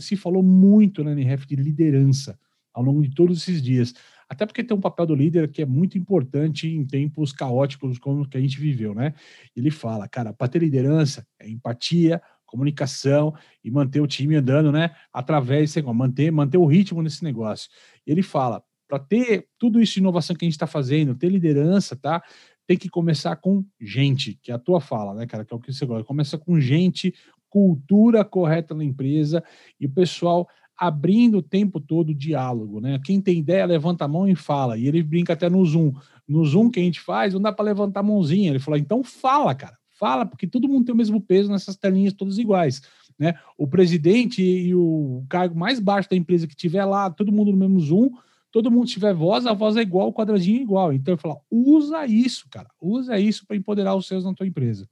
se 0.02 0.18
falou 0.18 0.44
muito 0.44 1.04
na 1.06 1.14
NRF 1.14 1.48
de 1.48 1.56
liderança 1.56 2.38
ao 2.74 2.84
longo 2.84 3.02
de 3.02 3.16
todos 3.16 3.38
esses 3.38 3.62
dias. 3.62 3.94
Até 4.30 4.46
porque 4.46 4.62
tem 4.62 4.76
um 4.76 4.82
papel 4.82 5.06
do 5.06 5.16
líder 5.16 5.50
que 5.50 5.62
é 5.62 5.66
muito 5.66 5.98
importante 5.98 6.68
em 6.68 6.86
tempos 6.86 7.32
caóticos 7.32 7.98
como 7.98 8.28
que 8.28 8.38
a 8.38 8.42
gente 8.42 8.60
viveu, 8.60 8.94
né? 8.94 9.14
Ele 9.56 9.72
fala, 9.72 10.06
cara, 10.08 10.34
para 10.34 10.50
ter 10.50 10.60
liderança 10.60 11.26
é 11.40 11.50
empatia, 11.50 12.22
comunicação 12.46 13.34
e 13.64 13.72
manter 13.72 14.02
o 14.02 14.08
time 14.08 14.36
andando, 14.36 14.72
né? 14.72 14.92
Através, 15.14 15.76
manter, 15.78 16.30
manter 16.30 16.58
o 16.58 16.66
ritmo 16.66 17.02
nesse 17.02 17.24
negócio. 17.24 17.70
Ele 18.06 18.22
fala, 18.22 18.62
para 18.88 19.00
ter 19.00 19.48
tudo 19.58 19.82
isso 19.82 19.96
de 19.96 20.00
inovação 20.00 20.36
que 20.36 20.46
a 20.46 20.48
gente 20.48 20.56
está 20.56 20.68
fazendo, 20.68 21.16
ter 21.16 21.30
liderança, 21.30 21.96
tá? 21.96 22.24
Tem 22.66 22.78
que 22.78 22.90
começar 22.90 23.36
com 23.36 23.66
gente, 23.80 24.38
que 24.42 24.52
é 24.52 24.56
a 24.56 24.60
tua 24.60 24.80
fala, 24.80 25.14
né, 25.14 25.26
cara? 25.26 25.44
Que 25.44 25.54
é 25.54 25.58
o 25.58 25.60
que 25.60 25.74
você 25.74 25.86
gosta. 25.86 26.04
Começa 26.04 26.38
com 26.38 26.60
gente, 26.60 27.14
cultura 27.50 28.24
correta 28.24 28.74
na 28.74 28.84
empresa 28.84 29.44
e 29.80 29.86
o 29.86 29.90
pessoal 29.90 30.48
abrindo 30.78 31.40
o 31.40 31.42
tempo 31.42 31.80
todo 31.80 32.10
o 32.10 32.16
diálogo, 32.16 32.80
né? 32.80 33.00
Quem 33.04 33.20
tem 33.20 33.40
ideia, 33.40 33.66
levanta 33.66 34.06
a 34.06 34.08
mão 34.08 34.28
e 34.28 34.36
fala. 34.36 34.78
E 34.78 34.88
ele 34.88 35.02
brinca 35.02 35.34
até 35.34 35.50
no 35.50 35.66
Zoom. 35.66 35.92
No 36.28 36.46
Zoom 36.46 36.70
que 36.70 36.80
a 36.80 36.84
gente 36.84 37.00
faz, 37.00 37.34
não 37.34 37.42
dá 37.42 37.52
para 37.52 37.66
levantar 37.66 38.02
a 38.02 38.04
mãozinha. 38.04 38.52
Ele 38.52 38.60
falou, 38.60 38.80
então 38.80 39.04
fala, 39.04 39.56
cara. 39.56 39.76
Fala, 40.00 40.28
porque 40.28 40.46
todo 40.46 40.68
mundo 40.68 40.86
tem 40.86 40.94
o 40.94 40.98
mesmo 40.98 41.20
peso 41.20 41.52
nessas 41.52 41.76
telinhas 41.76 42.14
todas 42.14 42.38
iguais. 42.38 42.84
Né? 43.18 43.34
O 43.58 43.66
presidente 43.66 44.44
e 44.44 44.76
o 44.76 45.26
cargo 45.28 45.58
mais 45.58 45.80
baixo 45.80 46.08
da 46.08 46.16
empresa 46.16 46.46
que 46.46 46.56
tiver 46.56 46.86
lá, 46.86 47.10
todo 47.10 47.32
mundo 47.32 47.52
no 47.52 47.58
mesmo 47.58 47.80
Zoom, 47.80 48.12
todo 48.52 48.72
mundo 48.72 48.88
tiver 48.88 49.14
voz, 49.14 49.46
a 49.46 49.54
voz 49.54 49.76
é 49.76 49.82
igual, 49.82 50.10
o 50.10 50.14
quadradinho 50.14 50.60
é 50.60 50.64
igual. 50.64 50.94
Então 50.94 51.14
eu 51.14 51.18
falo, 51.18 51.42
usa 51.50 52.06
isso, 52.06 52.48
cara, 52.50 52.70
usa 52.82 53.20
isso 53.20 53.46
para 53.46 53.56
empoderar 53.56 53.96
os 53.96 54.08
seus 54.08 54.24
na 54.24 54.34
tua 54.34 54.48
empresa. 54.48 54.88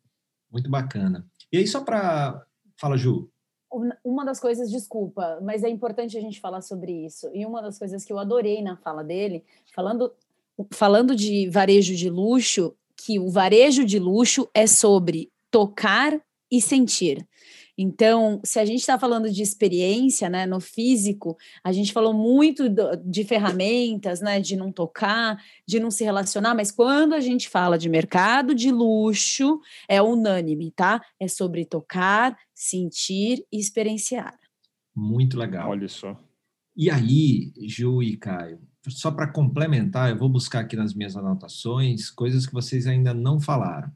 Muito 0.51 0.69
bacana. 0.69 1.25
E 1.51 1.57
aí, 1.57 1.67
só 1.67 1.83
para. 1.83 2.45
Fala, 2.77 2.97
Ju. 2.97 3.29
Uma 4.03 4.23
das 4.23 4.39
coisas, 4.39 4.71
desculpa, 4.71 5.39
mas 5.41 5.63
é 5.63 5.69
importante 5.69 6.17
a 6.17 6.21
gente 6.21 6.39
falar 6.39 6.61
sobre 6.61 7.05
isso. 7.05 7.29
E 7.33 7.45
uma 7.45 7.61
das 7.61 7.77
coisas 7.77 8.05
que 8.05 8.13
eu 8.13 8.19
adorei 8.19 8.61
na 8.61 8.77
fala 8.77 9.03
dele, 9.03 9.43
falando, 9.73 10.13
falando 10.71 11.13
de 11.13 11.49
varejo 11.49 11.93
de 11.93 12.09
luxo, 12.09 12.73
que 12.95 13.19
o 13.19 13.29
varejo 13.29 13.83
de 13.83 13.99
luxo 13.99 14.49
é 14.53 14.65
sobre 14.65 15.29
tocar 15.51 16.17
e 16.49 16.61
sentir. 16.61 17.27
Então, 17.77 18.39
se 18.43 18.57
a 18.57 18.65
gente 18.65 18.79
está 18.79 18.97
falando 18.97 19.29
de 19.29 19.41
experiência, 19.41 20.29
né, 20.29 20.45
no 20.45 20.59
físico, 20.59 21.37
a 21.63 21.71
gente 21.71 21.91
falou 21.91 22.13
muito 22.13 22.69
do, 22.69 22.95
de 22.97 23.23
ferramentas, 23.25 24.21
né, 24.21 24.39
de 24.39 24.55
não 24.55 24.71
tocar, 24.71 25.37
de 25.67 25.79
não 25.79 25.91
se 25.91 26.03
relacionar, 26.03 26.55
mas 26.55 26.71
quando 26.71 27.13
a 27.13 27.19
gente 27.19 27.49
fala 27.49 27.77
de 27.77 27.89
mercado 27.89 28.55
de 28.55 28.71
luxo, 28.71 29.59
é 29.89 30.01
unânime, 30.01 30.71
tá? 30.71 31.01
É 31.19 31.27
sobre 31.27 31.65
tocar, 31.65 32.37
sentir 32.53 33.45
e 33.51 33.59
experienciar. 33.59 34.37
Muito 34.95 35.37
legal. 35.37 35.69
Olha 35.69 35.89
só. 35.89 36.17
E 36.75 36.89
aí, 36.89 37.53
Ju 37.67 38.01
e 38.01 38.17
Caio, 38.17 38.59
só 38.87 39.11
para 39.11 39.31
complementar, 39.31 40.09
eu 40.09 40.17
vou 40.17 40.29
buscar 40.29 40.61
aqui 40.61 40.75
nas 40.75 40.93
minhas 40.93 41.15
anotações 41.15 42.09
coisas 42.09 42.45
que 42.45 42.53
vocês 42.53 42.87
ainda 42.87 43.13
não 43.13 43.39
falaram. 43.39 43.91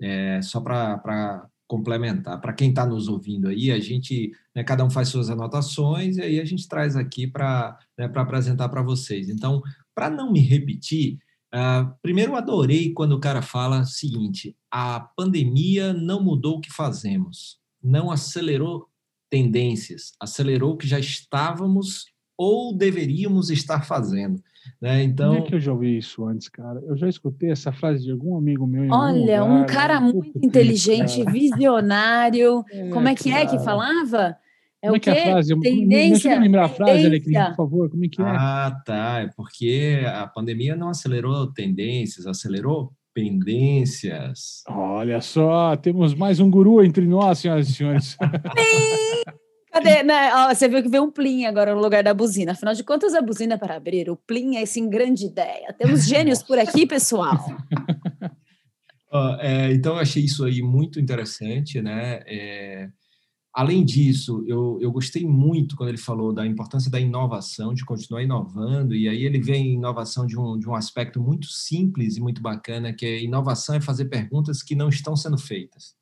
É, 0.00 0.40
só 0.42 0.60
para 0.60 1.48
complementar. 1.72 2.38
Para 2.38 2.52
quem 2.52 2.68
está 2.68 2.84
nos 2.84 3.08
ouvindo 3.08 3.48
aí, 3.48 3.72
a 3.72 3.80
gente, 3.80 4.30
né, 4.54 4.62
cada 4.62 4.84
um 4.84 4.90
faz 4.90 5.08
suas 5.08 5.30
anotações 5.30 6.18
e 6.18 6.20
aí 6.20 6.38
a 6.38 6.44
gente 6.44 6.68
traz 6.68 6.96
aqui 6.96 7.26
para 7.26 7.78
né, 7.96 8.10
apresentar 8.14 8.68
para 8.68 8.82
vocês. 8.82 9.30
Então, 9.30 9.62
para 9.94 10.10
não 10.10 10.30
me 10.30 10.40
repetir, 10.40 11.18
uh, 11.54 11.90
primeiro 12.02 12.36
adorei 12.36 12.92
quando 12.92 13.12
o 13.12 13.20
cara 13.20 13.40
fala 13.40 13.80
o 13.80 13.86
seguinte: 13.86 14.54
a 14.70 15.00
pandemia 15.16 15.94
não 15.94 16.22
mudou 16.22 16.58
o 16.58 16.60
que 16.60 16.70
fazemos, 16.70 17.58
não 17.82 18.10
acelerou 18.10 18.86
tendências, 19.30 20.12
acelerou 20.20 20.74
o 20.74 20.76
que 20.76 20.86
já 20.86 20.98
estávamos 20.98 22.04
ou 22.42 22.76
deveríamos 22.76 23.50
estar 23.50 23.84
fazendo. 23.86 24.42
Né? 24.80 25.02
Então, 25.04 25.32
Onde 25.32 25.42
é 25.42 25.46
que 25.46 25.54
eu 25.54 25.60
já 25.60 25.72
ouvi 25.72 25.96
isso 25.96 26.24
antes, 26.24 26.48
cara? 26.48 26.80
Eu 26.86 26.96
já 26.96 27.08
escutei 27.08 27.50
essa 27.50 27.72
frase 27.72 28.04
de 28.04 28.10
algum 28.10 28.36
amigo 28.36 28.66
meu. 28.66 28.90
Olha, 28.90 29.44
um 29.44 29.64
cara 29.64 30.00
né? 30.00 30.12
muito 30.12 30.38
inteligente, 30.42 31.18
cara. 31.18 31.30
visionário. 31.30 32.64
É, 32.70 32.88
Como 32.88 33.06
é 33.06 33.14
que 33.14 33.30
cara. 33.30 33.42
é 33.42 33.46
que 33.46 33.58
falava? 33.60 34.36
É 34.82 34.86
Como 34.88 34.96
é 34.96 35.00
que 35.00 35.10
é 35.10 35.20
a 35.20 35.32
frase? 35.32 35.60
Tendência. 35.60 36.34
Me 36.36 36.44
lembrar 36.44 36.64
a 36.64 36.68
frase, 36.68 37.06
Alecrim, 37.06 37.32
por 37.32 37.56
favor. 37.56 37.90
Como 37.90 38.04
é 38.04 38.08
que 38.08 38.20
é? 38.20 38.24
Ah, 38.24 38.82
tá. 38.84 39.20
É 39.20 39.30
porque 39.36 40.00
a 40.04 40.26
pandemia 40.26 40.74
não 40.74 40.88
acelerou 40.88 41.52
tendências, 41.52 42.26
acelerou 42.26 42.92
pendências. 43.14 44.62
Olha 44.68 45.20
só, 45.20 45.76
temos 45.76 46.14
mais 46.14 46.40
um 46.40 46.50
guru 46.50 46.82
entre 46.82 47.06
nós, 47.06 47.38
senhoras 47.38 47.68
e 47.68 47.72
senhores. 47.72 48.16
Cadê? 49.72 50.02
Né? 50.02 50.30
Ó, 50.34 50.54
você 50.54 50.68
viu 50.68 50.82
que 50.82 50.88
veio 50.88 51.04
um 51.04 51.10
plim 51.10 51.46
agora 51.46 51.74
no 51.74 51.80
lugar 51.80 52.04
da 52.04 52.12
buzina. 52.12 52.52
Afinal 52.52 52.74
de 52.74 52.84
contas, 52.84 53.14
a 53.14 53.22
buzina 53.22 53.56
para 53.56 53.74
abrir. 53.74 54.10
O 54.10 54.16
plim 54.16 54.56
é, 54.56 54.62
assim, 54.62 54.88
grande 54.88 55.24
ideia. 55.24 55.72
Temos 55.72 56.04
gênios 56.06 56.42
por 56.42 56.58
aqui, 56.58 56.86
pessoal. 56.86 57.38
uh, 59.10 59.40
é, 59.40 59.72
então, 59.72 59.94
eu 59.94 60.00
achei 60.00 60.22
isso 60.22 60.44
aí 60.44 60.60
muito 60.60 61.00
interessante, 61.00 61.80
né? 61.80 62.20
É, 62.26 62.90
além 63.54 63.82
disso, 63.82 64.44
eu, 64.46 64.78
eu 64.78 64.92
gostei 64.92 65.24
muito 65.24 65.74
quando 65.74 65.88
ele 65.88 65.96
falou 65.96 66.34
da 66.34 66.46
importância 66.46 66.90
da 66.90 67.00
inovação, 67.00 67.72
de 67.72 67.82
continuar 67.86 68.22
inovando, 68.22 68.94
e 68.94 69.08
aí 69.08 69.24
ele 69.24 69.40
vem 69.40 69.72
inovação 69.72 70.26
de 70.26 70.38
um, 70.38 70.58
de 70.58 70.68
um 70.68 70.74
aspecto 70.74 71.18
muito 71.18 71.46
simples 71.46 72.18
e 72.18 72.20
muito 72.20 72.42
bacana, 72.42 72.92
que 72.92 73.06
é 73.06 73.22
inovação 73.22 73.74
é 73.74 73.80
fazer 73.80 74.04
perguntas 74.04 74.62
que 74.62 74.74
não 74.74 74.90
estão 74.90 75.16
sendo 75.16 75.38
feitas. 75.38 76.01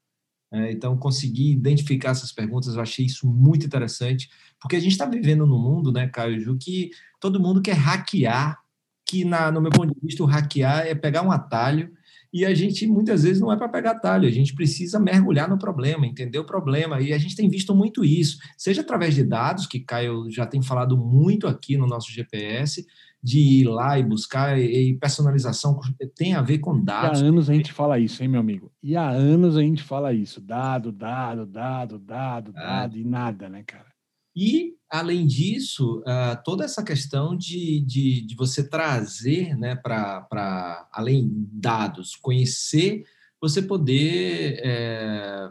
É, 0.52 0.72
então, 0.72 0.96
conseguir 0.96 1.52
identificar 1.52 2.10
essas 2.10 2.32
perguntas, 2.32 2.74
eu 2.74 2.80
achei 2.80 3.06
isso 3.06 3.26
muito 3.28 3.64
interessante, 3.64 4.28
porque 4.60 4.74
a 4.74 4.80
gente 4.80 4.92
está 4.92 5.06
vivendo 5.06 5.46
num 5.46 5.58
mundo, 5.58 5.92
né, 5.92 6.08
Caio 6.08 6.40
Ju, 6.40 6.56
que 6.58 6.90
todo 7.20 7.40
mundo 7.40 7.62
quer 7.62 7.76
hackear, 7.76 8.58
que 9.06 9.24
na, 9.24 9.50
no 9.52 9.60
meu 9.60 9.70
ponto 9.70 9.94
de 9.94 10.00
vista, 10.00 10.22
o 10.22 10.26
hackear 10.26 10.86
é 10.86 10.94
pegar 10.94 11.22
um 11.22 11.30
atalho, 11.30 11.92
e 12.32 12.44
a 12.44 12.54
gente 12.54 12.86
muitas 12.86 13.22
vezes 13.22 13.40
não 13.40 13.52
é 13.52 13.56
para 13.56 13.68
pegar 13.68 13.92
atalho, 13.92 14.28
a 14.28 14.30
gente 14.30 14.54
precisa 14.54 14.98
mergulhar 15.00 15.48
no 15.48 15.58
problema, 15.58 16.06
entender 16.06 16.38
o 16.38 16.44
problema, 16.44 17.00
e 17.00 17.12
a 17.12 17.18
gente 17.18 17.36
tem 17.36 17.48
visto 17.48 17.74
muito 17.74 18.04
isso, 18.04 18.38
seja 18.56 18.80
através 18.80 19.14
de 19.14 19.22
dados, 19.24 19.66
que 19.66 19.80
Caio 19.80 20.30
já 20.30 20.46
tem 20.46 20.62
falado 20.62 20.96
muito 20.96 21.46
aqui 21.46 21.76
no 21.76 21.86
nosso 21.86 22.10
GPS, 22.12 22.84
de 23.22 23.38
ir 23.38 23.64
lá 23.64 23.98
e 23.98 24.02
buscar, 24.02 24.58
e 24.58 24.94
personalização 24.94 25.78
tem 26.16 26.34
a 26.34 26.42
ver 26.42 26.58
com 26.58 26.82
dados. 26.82 27.20
E 27.20 27.24
há 27.24 27.26
anos 27.26 27.50
a 27.50 27.54
gente 27.54 27.72
fala 27.72 27.98
isso, 27.98 28.22
hein, 28.22 28.28
meu 28.28 28.40
amigo? 28.40 28.72
E 28.82 28.96
há 28.96 29.08
anos 29.08 29.56
a 29.56 29.60
gente 29.60 29.82
fala 29.82 30.12
isso, 30.12 30.40
dado, 30.40 30.90
dado, 30.90 31.44
dado, 31.46 31.98
dado, 31.98 32.50
é. 32.50 32.52
dado, 32.52 32.98
e 32.98 33.04
nada, 33.04 33.48
né, 33.48 33.62
cara? 33.66 33.90
E, 34.34 34.74
além 34.88 35.26
disso, 35.26 36.00
uh, 36.00 36.42
toda 36.44 36.64
essa 36.64 36.82
questão 36.82 37.36
de, 37.36 37.84
de, 37.84 38.24
de 38.24 38.34
você 38.36 38.66
trazer 38.66 39.56
né, 39.56 39.74
para, 39.74 40.88
além 40.92 41.28
dados, 41.52 42.14
conhecer, 42.16 43.04
você 43.40 43.60
poder 43.60 44.60
é, 44.62 45.50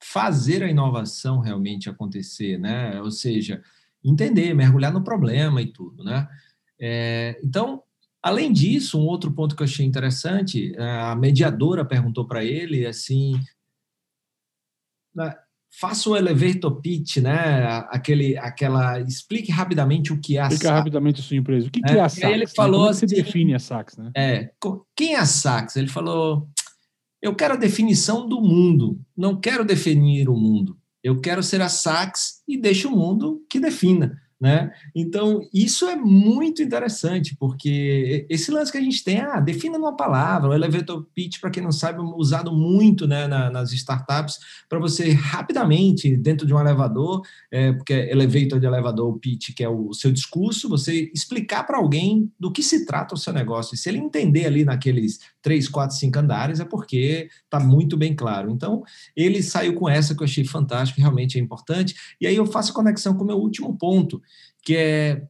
fazer 0.00 0.62
a 0.62 0.68
inovação 0.68 1.40
realmente 1.40 1.88
acontecer, 1.88 2.58
né? 2.58 3.00
Ou 3.02 3.10
seja, 3.10 3.62
entender, 4.02 4.54
mergulhar 4.54 4.92
no 4.92 5.04
problema 5.04 5.60
e 5.60 5.66
tudo, 5.66 6.02
né? 6.02 6.26
É, 6.80 7.38
então, 7.42 7.82
além 8.22 8.52
disso, 8.52 8.98
um 8.98 9.06
outro 9.06 9.32
ponto 9.32 9.56
que 9.56 9.62
eu 9.62 9.66
achei 9.66 9.84
interessante, 9.84 10.72
a 10.78 11.14
mediadora 11.16 11.84
perguntou 11.84 12.26
para 12.26 12.44
ele 12.44 12.86
assim, 12.86 13.40
faça 15.70 16.10
o 16.10 16.16
elevator 16.16 16.80
pitch, 16.80 17.18
né? 17.18 17.66
Aquele, 17.90 18.36
aquela, 18.38 19.00
explique 19.00 19.52
rapidamente 19.52 20.12
o 20.12 20.20
que 20.20 20.36
é 20.36 20.40
a 20.40 20.48
Explica 20.48 20.72
rapidamente 20.72 21.20
a 21.20 21.24
sua 21.24 21.36
empresa. 21.36 21.68
O 21.68 21.70
que 21.70 21.80
é, 21.84 21.88
que 21.88 21.98
é 21.98 22.00
a 22.00 22.08
Sax? 22.08 22.34
Ele 22.34 22.46
falou 22.46 22.80
Como 22.80 22.90
assim, 22.90 23.08
você 23.08 23.14
define 23.16 23.54
a 23.54 23.58
Sax, 23.58 23.96
né? 23.96 24.10
É, 24.16 24.50
quem 24.96 25.14
é 25.14 25.18
a 25.18 25.26
Sax? 25.26 25.76
Ele 25.76 25.88
falou, 25.88 26.48
eu 27.22 27.34
quero 27.34 27.54
a 27.54 27.58
definição 27.58 28.28
do 28.28 28.40
mundo, 28.40 29.00
não 29.16 29.38
quero 29.38 29.64
definir 29.64 30.28
o 30.28 30.36
mundo. 30.36 30.78
Eu 31.02 31.20
quero 31.20 31.42
ser 31.42 31.60
a 31.60 31.68
Sax 31.68 32.42
e 32.46 32.56
deixo 32.56 32.88
o 32.88 32.96
mundo 32.96 33.44
que 33.48 33.60
defina. 33.60 34.20
Né? 34.40 34.70
Então, 34.94 35.40
isso 35.52 35.86
é 35.88 35.96
muito 35.96 36.62
interessante, 36.62 37.34
porque 37.36 38.24
esse 38.30 38.52
lance 38.52 38.70
que 38.70 38.78
a 38.78 38.80
gente 38.80 39.02
tem, 39.02 39.20
ah, 39.20 39.40
defina 39.40 39.76
numa 39.76 39.96
palavra, 39.96 40.50
o 40.50 40.54
elevator 40.54 41.04
pitch, 41.12 41.40
para 41.40 41.50
quem 41.50 41.60
não 41.60 41.72
sabe, 41.72 41.98
é 41.98 42.02
usado 42.02 42.52
muito 42.52 43.04
né, 43.08 43.26
na, 43.26 43.50
nas 43.50 43.72
startups, 43.72 44.38
para 44.68 44.78
você 44.78 45.10
rapidamente, 45.10 46.16
dentro 46.16 46.46
de 46.46 46.54
um 46.54 46.60
elevador, 46.60 47.22
é, 47.50 47.72
porque 47.72 47.92
é 47.92 48.12
elevator 48.12 48.60
de 48.60 48.66
elevador, 48.66 49.18
pitch, 49.18 49.54
que 49.56 49.64
é 49.64 49.68
o 49.68 49.92
seu 49.92 50.12
discurso, 50.12 50.68
você 50.68 51.10
explicar 51.12 51.64
para 51.64 51.78
alguém 51.78 52.30
do 52.38 52.52
que 52.52 52.62
se 52.62 52.86
trata 52.86 53.16
o 53.16 53.18
seu 53.18 53.32
negócio. 53.32 53.74
E 53.74 53.78
se 53.78 53.88
ele 53.88 53.98
entender 53.98 54.46
ali 54.46 54.64
naqueles 54.64 55.18
três, 55.48 55.66
quatro, 55.66 55.96
cinco 55.96 56.18
andares, 56.18 56.60
é 56.60 56.64
porque 56.66 57.30
está 57.42 57.58
muito 57.58 57.96
bem 57.96 58.14
claro. 58.14 58.50
Então, 58.50 58.82
ele 59.16 59.42
saiu 59.42 59.74
com 59.74 59.88
essa 59.88 60.14
que 60.14 60.22
eu 60.22 60.26
achei 60.26 60.44
fantástico, 60.44 61.00
realmente 61.00 61.38
é 61.38 61.40
importante. 61.40 61.94
E 62.20 62.26
aí 62.26 62.36
eu 62.36 62.44
faço 62.44 62.74
conexão 62.74 63.14
com 63.14 63.24
o 63.24 63.26
meu 63.26 63.38
último 63.38 63.74
ponto, 63.78 64.20
que 64.62 64.76
é 64.76 65.22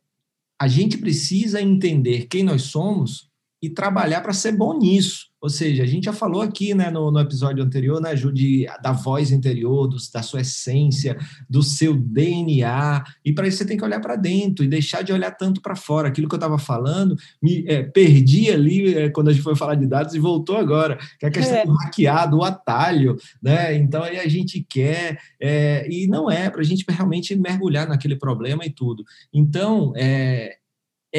a 0.60 0.66
gente 0.66 0.98
precisa 0.98 1.62
entender 1.62 2.26
quem 2.26 2.42
nós 2.42 2.62
somos 2.62 3.27
e 3.62 3.68
trabalhar 3.68 4.20
para 4.20 4.32
ser 4.32 4.52
bom 4.52 4.78
nisso. 4.78 5.28
Ou 5.40 5.48
seja, 5.48 5.84
a 5.84 5.86
gente 5.86 6.06
já 6.06 6.12
falou 6.12 6.42
aqui 6.42 6.74
né, 6.74 6.90
no, 6.90 7.12
no 7.12 7.20
episódio 7.20 7.62
anterior, 7.62 8.00
né, 8.00 8.16
Ju, 8.16 8.32
de, 8.32 8.66
da 8.82 8.90
voz 8.90 9.30
interior, 9.30 9.86
do, 9.86 9.96
da 10.12 10.20
sua 10.20 10.40
essência, 10.40 11.16
do 11.48 11.62
seu 11.62 11.94
DNA, 11.94 13.04
e 13.24 13.32
para 13.32 13.46
isso 13.46 13.58
você 13.58 13.64
tem 13.64 13.76
que 13.76 13.84
olhar 13.84 14.00
para 14.00 14.16
dentro 14.16 14.64
e 14.64 14.68
deixar 14.68 15.02
de 15.02 15.12
olhar 15.12 15.30
tanto 15.30 15.60
para 15.60 15.76
fora. 15.76 16.08
Aquilo 16.08 16.28
que 16.28 16.34
eu 16.34 16.38
estava 16.38 16.58
falando, 16.58 17.16
me 17.40 17.64
é, 17.68 17.84
perdi 17.84 18.50
ali 18.50 18.92
é, 18.92 19.10
quando 19.10 19.28
a 19.28 19.32
gente 19.32 19.42
foi 19.42 19.54
falar 19.54 19.76
de 19.76 19.86
dados 19.86 20.12
e 20.12 20.18
voltou 20.18 20.56
agora, 20.56 20.98
que 21.20 21.24
é 21.24 21.28
a 21.28 21.32
questão 21.32 21.58
é. 21.58 21.66
do 21.66 21.74
hackeado, 21.74 22.38
o 22.38 22.44
atalho, 22.44 23.16
né? 23.40 23.76
Então 23.76 24.02
aí 24.02 24.18
a 24.18 24.28
gente 24.28 24.66
quer, 24.68 25.20
é, 25.40 25.86
e 25.88 26.08
não 26.08 26.28
é 26.28 26.50
para 26.50 26.62
a 26.62 26.64
gente 26.64 26.84
realmente 26.88 27.36
mergulhar 27.36 27.88
naquele 27.88 28.16
problema 28.16 28.66
e 28.66 28.70
tudo. 28.70 29.04
Então, 29.32 29.92
é, 29.96 30.57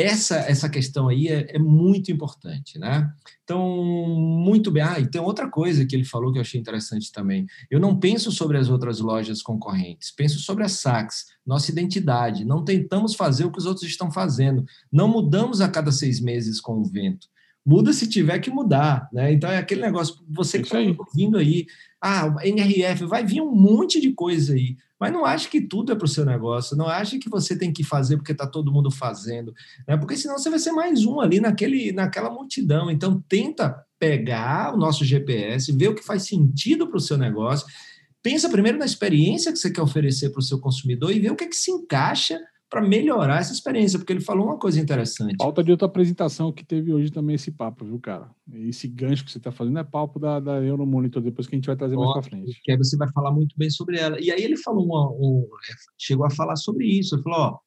essa 0.01 0.35
essa 0.37 0.69
questão 0.69 1.07
aí 1.07 1.27
é, 1.27 1.55
é, 1.55 1.59
muito 1.59 2.11
importante, 2.11 2.77
né? 2.77 3.11
Então, 3.43 3.75
muito 3.75 4.69
bem. 4.69 4.83
Ah, 4.83 4.99
e 4.99 5.09
tem 5.09 5.19
outra 5.19 5.49
coisa 5.49 5.85
que 5.85 5.95
ele 5.95 6.05
falou 6.05 6.31
que 6.31 6.37
eu 6.37 6.41
achei 6.41 6.59
interessante 6.59 7.11
também. 7.11 7.47
Eu 7.69 7.79
não 7.79 7.99
penso 7.99 8.31
sobre 8.31 8.57
as 8.57 8.69
outras 8.69 8.99
lojas 8.99 9.41
concorrentes, 9.41 10.11
penso 10.11 10.39
sobre 10.39 10.63
a 10.63 10.69
Saks, 10.69 11.25
nossa 11.45 11.71
identidade. 11.71 12.45
Não 12.45 12.63
tentamos 12.63 13.15
fazer 13.15 13.45
o 13.45 13.51
que 13.51 13.57
os 13.57 13.65
outros 13.65 13.87
estão 13.87 14.11
fazendo. 14.11 14.63
Não 14.91 15.07
mudamos 15.07 15.61
a 15.61 15.69
cada 15.69 15.91
seis 15.91 16.19
meses 16.19 16.61
com 16.61 16.79
o 16.79 16.85
vento. 16.85 17.27
Muda 17.65 17.91
se 17.91 18.07
tiver 18.07 18.39
que 18.39 18.49
mudar, 18.49 19.09
né? 19.11 19.33
Então 19.33 19.49
é 19.49 19.57
aquele 19.57 19.81
negócio, 19.81 20.15
você 20.27 20.59
que 20.59 20.65
está 20.65 20.79
ouvindo 20.79 21.37
aí, 21.37 21.65
ah, 22.01 22.33
NRF, 22.43 23.05
vai 23.05 23.25
vir 23.25 23.41
um 23.41 23.53
monte 23.53 23.99
de 23.99 24.13
coisa 24.13 24.53
aí. 24.53 24.77
Mas 24.99 25.13
não 25.13 25.25
ache 25.25 25.49
que 25.49 25.61
tudo 25.61 25.93
é 25.93 25.95
para 25.95 26.05
o 26.05 26.09
seu 26.09 26.25
negócio, 26.25 26.75
não 26.75 26.87
ache 26.87 27.19
que 27.19 27.29
você 27.29 27.57
tem 27.57 27.71
que 27.71 27.83
fazer 27.83 28.17
porque 28.17 28.33
está 28.33 28.45
todo 28.45 28.71
mundo 28.71 28.91
fazendo, 28.91 29.53
né? 29.87 29.95
porque 29.95 30.17
senão 30.17 30.37
você 30.37 30.49
vai 30.49 30.59
ser 30.59 30.73
mais 30.73 31.05
um 31.05 31.21
ali 31.21 31.39
naquele, 31.39 31.93
naquela 31.93 32.29
multidão. 32.29 32.91
Então, 32.91 33.23
tenta 33.27 33.85
pegar 33.97 34.73
o 34.73 34.77
nosso 34.77 35.05
GPS, 35.05 35.71
ver 35.71 35.89
o 35.89 35.95
que 35.95 36.03
faz 36.03 36.23
sentido 36.23 36.87
para 36.87 36.97
o 36.97 37.01
seu 37.01 37.17
negócio. 37.17 37.65
Pensa 38.21 38.49
primeiro 38.49 38.77
na 38.77 38.85
experiência 38.85 39.51
que 39.51 39.57
você 39.57 39.71
quer 39.71 39.81
oferecer 39.81 40.31
para 40.31 40.39
o 40.39 40.43
seu 40.43 40.59
consumidor 40.59 41.11
e 41.11 41.19
ver 41.19 41.31
o 41.31 41.35
que, 41.35 41.45
é 41.45 41.47
que 41.47 41.55
se 41.55 41.71
encaixa 41.71 42.37
para 42.69 42.81
melhorar 42.81 43.39
essa 43.39 43.51
experiência, 43.51 43.97
porque 43.97 44.13
ele 44.13 44.21
falou 44.21 44.45
uma 44.45 44.57
coisa 44.57 44.79
interessante. 44.79 45.35
Falta 45.41 45.63
de 45.63 45.71
outra 45.71 45.87
apresentação 45.87 46.51
que 46.51 46.63
teve 46.63 46.93
hoje 46.93 47.11
também 47.11 47.35
esse 47.35 47.51
papo, 47.51 47.83
viu, 47.83 47.99
cara? 47.99 48.29
Esse 48.53 48.87
gancho 48.87 49.25
que 49.25 49.31
você 49.31 49.39
está 49.39 49.51
fazendo 49.51 49.79
é 49.79 49.83
papo 49.83 50.19
da, 50.19 50.39
da 50.39 50.63
Euromonitor, 50.63 51.21
depois 51.21 51.47
que 51.47 51.55
a 51.55 51.57
gente 51.57 51.65
vai 51.65 51.75
trazer 51.75 51.95
mais 51.95 52.13
para 52.13 52.21
frente. 52.21 52.61
Que 52.63 52.71
aí 52.71 52.77
você 52.77 52.95
vai 52.95 53.11
falar 53.11 53.31
muito 53.31 53.55
bem 53.57 53.69
sobre 53.71 53.97
ela. 53.97 54.19
E 54.21 54.31
aí 54.31 54.43
ele 54.43 54.55
falou, 54.55 54.85
uma, 54.85 55.09
um, 55.09 55.47
chegou 55.97 56.25
a 56.25 56.29
falar 56.29 56.55
sobre 56.57 56.85
isso, 56.85 57.15
ele 57.15 57.23
falou, 57.23 57.39
ó, 57.39 57.59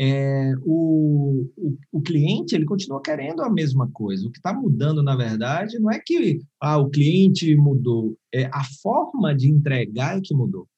é, 0.00 0.54
o, 0.64 1.50
o, 1.56 1.78
o, 1.92 2.00
cliente 2.00 2.54
ele 2.54 2.64
continua 2.64 3.02
querendo 3.02 3.42
a 3.42 3.50
mesma 3.50 3.90
coisa. 3.92 4.26
O 4.26 4.30
que 4.30 4.38
está 4.38 4.52
mudando, 4.52 5.02
na 5.02 5.16
verdade, 5.16 5.78
não 5.80 5.90
é 5.90 5.98
que 5.98 6.40
ah, 6.60 6.78
o 6.78 6.88
cliente 6.88 7.56
mudou, 7.56 8.16
é 8.32 8.44
a 8.46 8.62
forma 8.80 9.34
de 9.34 9.50
entregar 9.50 10.16
é 10.16 10.20
que 10.20 10.34
mudou. 10.34 10.68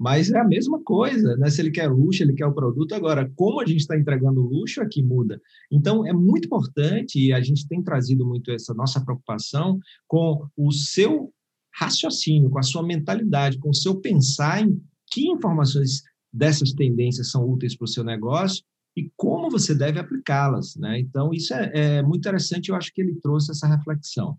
Mas 0.00 0.30
é 0.30 0.38
a 0.38 0.44
mesma 0.44 0.82
coisa, 0.82 1.36
né? 1.36 1.50
Se 1.50 1.60
ele 1.60 1.70
quer 1.70 1.86
luxo, 1.86 2.22
ele 2.22 2.32
quer 2.32 2.46
o 2.46 2.54
produto. 2.54 2.94
Agora, 2.94 3.30
como 3.36 3.60
a 3.60 3.66
gente 3.66 3.80
está 3.80 3.98
entregando 3.98 4.40
luxo, 4.40 4.80
aqui 4.80 5.02
muda. 5.02 5.38
Então, 5.70 6.06
é 6.06 6.12
muito 6.14 6.46
importante, 6.46 7.20
e 7.20 7.34
a 7.34 7.40
gente 7.42 7.68
tem 7.68 7.82
trazido 7.82 8.24
muito 8.24 8.50
essa 8.50 8.72
nossa 8.72 9.04
preocupação 9.04 9.78
com 10.08 10.48
o 10.56 10.72
seu 10.72 11.30
raciocínio, 11.74 12.48
com 12.48 12.58
a 12.58 12.62
sua 12.62 12.82
mentalidade, 12.82 13.58
com 13.58 13.68
o 13.68 13.74
seu 13.74 14.00
pensar 14.00 14.62
em 14.62 14.82
que 15.12 15.28
informações 15.28 16.02
dessas 16.32 16.72
tendências 16.72 17.30
são 17.30 17.46
úteis 17.46 17.76
para 17.76 17.84
o 17.84 17.88
seu 17.88 18.02
negócio 18.02 18.64
e 18.96 19.10
como 19.18 19.50
você 19.50 19.74
deve 19.74 19.98
aplicá-las. 19.98 20.76
Né? 20.76 20.98
Então, 20.98 21.30
isso 21.34 21.52
é, 21.52 21.72
é 21.74 22.02
muito 22.02 22.20
interessante, 22.20 22.70
eu 22.70 22.74
acho 22.74 22.90
que 22.94 23.02
ele 23.02 23.16
trouxe 23.16 23.50
essa 23.50 23.66
reflexão. 23.66 24.38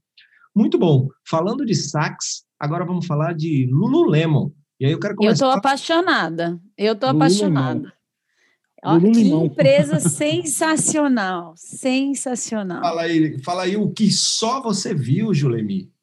Muito 0.56 0.80
bom. 0.80 1.08
Falando 1.24 1.64
de 1.64 1.76
sax, 1.76 2.46
agora 2.60 2.84
vamos 2.84 3.06
falar 3.06 3.34
de 3.34 3.70
Lululemon. 3.72 4.50
E 4.82 4.86
aí 4.88 4.94
eu 4.94 5.00
quero 5.00 5.16
começar... 5.16 5.46
Eu 5.46 5.50
estou 5.50 5.52
apaixonada. 5.52 6.60
Eu 6.76 6.94
estou 6.94 7.10
apaixonada. 7.10 7.94
Olha, 8.84 9.12
que 9.12 9.22
empresa 9.22 10.00
sensacional, 10.10 11.54
sensacional. 11.56 12.82
Fala 12.82 13.04
aí, 13.04 13.38
fala 13.44 13.64
aí 13.66 13.78
o 13.78 13.92
que 13.92 14.10
só 14.10 14.60
você 14.60 14.92
viu, 14.92 15.36
Julemi. 15.36 15.94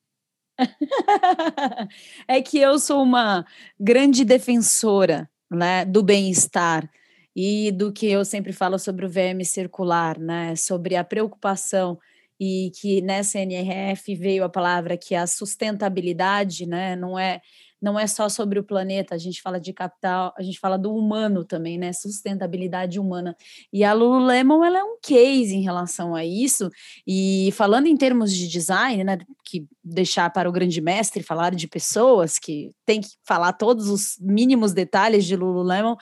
é 2.29 2.41
que 2.41 2.61
eu 2.61 2.79
sou 2.79 3.03
uma 3.03 3.45
grande 3.81 4.25
defensora 4.25 5.29
né, 5.51 5.85
do 5.85 6.01
bem-estar 6.01 6.88
e 7.35 7.73
do 7.73 7.93
que 7.93 8.07
eu 8.07 8.25
sempre 8.25 8.53
falo 8.53 8.79
sobre 8.79 9.05
o 9.05 9.11
VM 9.11 9.43
circular, 9.43 10.21
né, 10.21 10.55
sobre 10.55 10.95
a 10.95 11.03
preocupação 11.03 11.99
e 12.38 12.71
que 12.81 13.01
nessa 13.03 13.41
NRF 13.41 14.14
veio 14.14 14.45
a 14.45 14.49
palavra 14.49 14.97
que 14.97 15.17
é 15.17 15.19
a 15.19 15.27
sustentabilidade, 15.27 16.64
né, 16.64 16.95
não 16.95 17.19
é 17.19 17.41
não 17.81 17.99
é 17.99 18.07
só 18.07 18.29
sobre 18.29 18.59
o 18.59 18.64
planeta, 18.64 19.14
a 19.14 19.19
gente 19.19 19.41
fala 19.41 19.61
de 19.61 19.73
capital, 19.73 20.35
a 20.37 20.43
gente 20.43 20.59
fala 20.59 20.77
do 20.77 20.95
humano 20.95 21.45
também, 21.45 21.79
né? 21.79 21.93
Sustentabilidade 21.93 22.99
humana. 22.99 23.37
E 23.73 23.85
a 23.85 23.93
Lululemon, 23.93 24.64
ela 24.64 24.79
é 24.79 24.85
um 24.85 24.99
case 25.01 25.55
em 25.55 25.62
relação 25.62 26.14
a 26.14 26.25
isso. 26.25 26.71
E 27.07 27.51
falando 27.53 27.87
em 27.87 27.97
termos 27.97 28.35
de 28.35 28.49
design, 28.49 29.05
né? 29.05 29.19
Que 29.45 29.67
deixar 29.83 30.31
para 30.31 30.49
o 30.49 30.53
grande 30.53 30.81
mestre 30.81 31.23
falar 31.23 31.55
de 31.55 31.67
pessoas, 31.67 32.38
que 32.38 32.73
tem 32.85 33.01
que 33.01 33.09
falar 33.27 33.53
todos 33.53 33.88
os 33.88 34.17
mínimos 34.21 34.73
detalhes 34.73 35.25
de 35.25 35.37
Lululemon, 35.37 35.97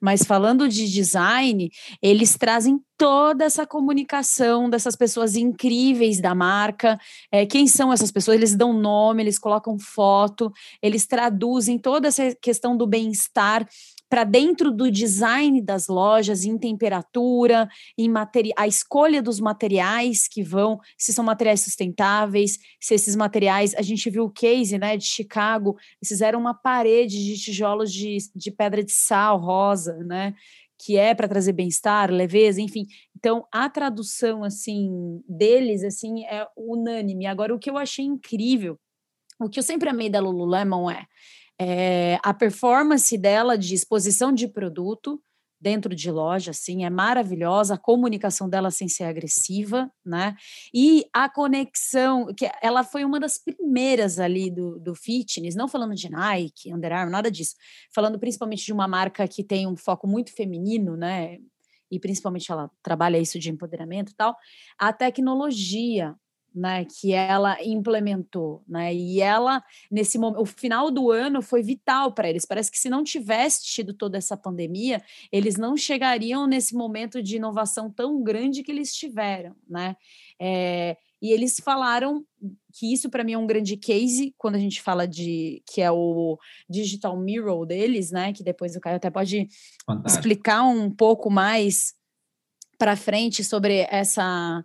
mas 0.00 0.22
falando 0.22 0.68
de 0.68 0.90
design, 0.90 1.70
eles 2.02 2.36
trazem 2.36 2.80
toda 2.98 3.44
essa 3.44 3.66
comunicação 3.66 4.70
dessas 4.70 4.96
pessoas 4.96 5.36
incríveis 5.36 6.20
da 6.20 6.34
marca. 6.34 6.98
É, 7.30 7.44
quem 7.44 7.66
são 7.66 7.92
essas 7.92 8.10
pessoas? 8.10 8.36
Eles 8.36 8.54
dão 8.54 8.72
nome, 8.72 9.22
eles 9.22 9.38
colocam 9.38 9.78
foto, 9.78 10.50
eles 10.82 11.06
traduzem 11.16 11.78
toda 11.78 12.08
essa 12.08 12.34
questão 12.42 12.76
do 12.76 12.86
bem-estar 12.86 13.66
para 14.06 14.22
dentro 14.22 14.70
do 14.70 14.90
design 14.90 15.62
das 15.62 15.88
lojas, 15.88 16.44
em 16.44 16.58
temperatura, 16.58 17.66
em 17.96 18.06
materi 18.06 18.50
a 18.54 18.68
escolha 18.68 19.22
dos 19.22 19.40
materiais 19.40 20.28
que 20.28 20.42
vão, 20.42 20.78
se 20.98 21.14
são 21.14 21.24
materiais 21.24 21.62
sustentáveis, 21.62 22.58
se 22.78 22.92
esses 22.94 23.16
materiais, 23.16 23.74
a 23.76 23.80
gente 23.80 24.10
viu 24.10 24.24
o 24.24 24.30
case 24.30 24.76
né, 24.78 24.94
de 24.98 25.06
Chicago, 25.06 25.70
eles 26.02 26.08
fizeram 26.08 26.38
uma 26.38 26.52
parede 26.52 27.16
de 27.16 27.40
tijolos 27.40 27.90
de, 27.90 28.18
de 28.34 28.50
pedra 28.50 28.84
de 28.84 28.92
sal 28.92 29.40
rosa, 29.40 29.96
né? 30.04 30.34
que 30.78 30.98
é 30.98 31.14
para 31.14 31.26
trazer 31.26 31.54
bem-estar, 31.54 32.10
leveza, 32.10 32.60
enfim. 32.60 32.84
Então, 33.16 33.46
a 33.50 33.70
tradução 33.70 34.44
assim 34.44 35.22
deles 35.26 35.82
assim 35.82 36.26
é 36.26 36.46
unânime. 36.54 37.24
Agora, 37.24 37.54
o 37.54 37.58
que 37.58 37.70
eu 37.70 37.78
achei 37.78 38.04
incrível, 38.04 38.78
o 39.38 39.48
que 39.48 39.58
eu 39.58 39.62
sempre 39.62 39.88
amei 39.88 40.10
da 40.10 40.20
Lululemon 40.20 40.90
é 40.90 41.06
é, 41.58 42.18
a 42.22 42.34
performance 42.34 43.16
dela 43.16 43.56
de 43.56 43.74
exposição 43.74 44.32
de 44.32 44.46
produto, 44.46 45.20
dentro 45.58 45.94
de 45.94 46.10
loja, 46.10 46.50
assim, 46.50 46.84
é 46.84 46.90
maravilhosa, 46.90 47.74
a 47.74 47.78
comunicação 47.78 48.46
dela 48.46 48.70
sem 48.70 48.88
ser 48.88 49.04
agressiva, 49.04 49.90
né? 50.04 50.36
E 50.72 51.06
a 51.14 51.30
conexão, 51.30 52.26
que 52.34 52.48
ela 52.60 52.84
foi 52.84 53.06
uma 53.06 53.18
das 53.18 53.38
primeiras 53.38 54.18
ali 54.18 54.50
do, 54.50 54.78
do 54.78 54.94
fitness, 54.94 55.54
não 55.54 55.66
falando 55.66 55.94
de 55.94 56.10
Nike, 56.10 56.72
Under 56.74 56.92
Armour, 56.92 57.10
nada 57.10 57.30
disso, 57.30 57.54
falando 57.92 58.18
principalmente 58.18 58.66
de 58.66 58.72
uma 58.72 58.86
marca 58.86 59.26
que 59.26 59.42
tem 59.42 59.66
um 59.66 59.76
foco 59.76 60.06
muito 60.06 60.30
feminino, 60.34 60.94
né? 60.94 61.38
E 61.90 61.98
principalmente 61.98 62.52
ela 62.52 62.70
trabalha 62.82 63.16
isso 63.16 63.38
de 63.38 63.50
empoderamento 63.50 64.12
e 64.12 64.14
tal, 64.14 64.36
a 64.78 64.92
tecnologia, 64.92 66.14
né, 66.56 66.86
que 66.86 67.12
ela 67.12 67.62
implementou, 67.62 68.64
né? 68.66 68.94
E 68.94 69.20
ela 69.20 69.62
nesse 69.90 70.18
momento, 70.18 70.40
o 70.40 70.46
final 70.46 70.90
do 70.90 71.10
ano 71.10 71.42
foi 71.42 71.62
vital 71.62 72.12
para 72.12 72.30
eles. 72.30 72.46
Parece 72.46 72.70
que 72.70 72.78
se 72.78 72.88
não 72.88 73.04
tivesse 73.04 73.62
tido 73.62 73.92
toda 73.92 74.16
essa 74.16 74.38
pandemia, 74.38 75.02
eles 75.30 75.58
não 75.58 75.76
chegariam 75.76 76.46
nesse 76.46 76.74
momento 76.74 77.22
de 77.22 77.36
inovação 77.36 77.90
tão 77.90 78.22
grande 78.22 78.62
que 78.62 78.72
eles 78.72 78.94
tiveram, 78.94 79.54
né? 79.68 79.96
É, 80.40 80.96
e 81.20 81.30
eles 81.30 81.60
falaram 81.62 82.24
que 82.72 82.90
isso 82.90 83.10
para 83.10 83.24
mim 83.24 83.34
é 83.34 83.38
um 83.38 83.46
grande 83.46 83.76
case 83.76 84.34
quando 84.38 84.54
a 84.54 84.58
gente 84.58 84.80
fala 84.80 85.06
de 85.06 85.62
que 85.66 85.82
é 85.82 85.90
o 85.90 86.38
digital 86.68 87.18
mirror 87.18 87.66
deles, 87.66 88.10
né? 88.10 88.32
Que 88.32 88.42
depois 88.42 88.74
o 88.76 88.80
Caio 88.80 88.96
até 88.96 89.10
pode 89.10 89.46
Fantástico. 89.84 90.20
explicar 90.20 90.62
um 90.62 90.90
pouco 90.90 91.30
mais 91.30 91.94
para 92.78 92.96
frente 92.96 93.44
sobre 93.44 93.86
essa 93.90 94.64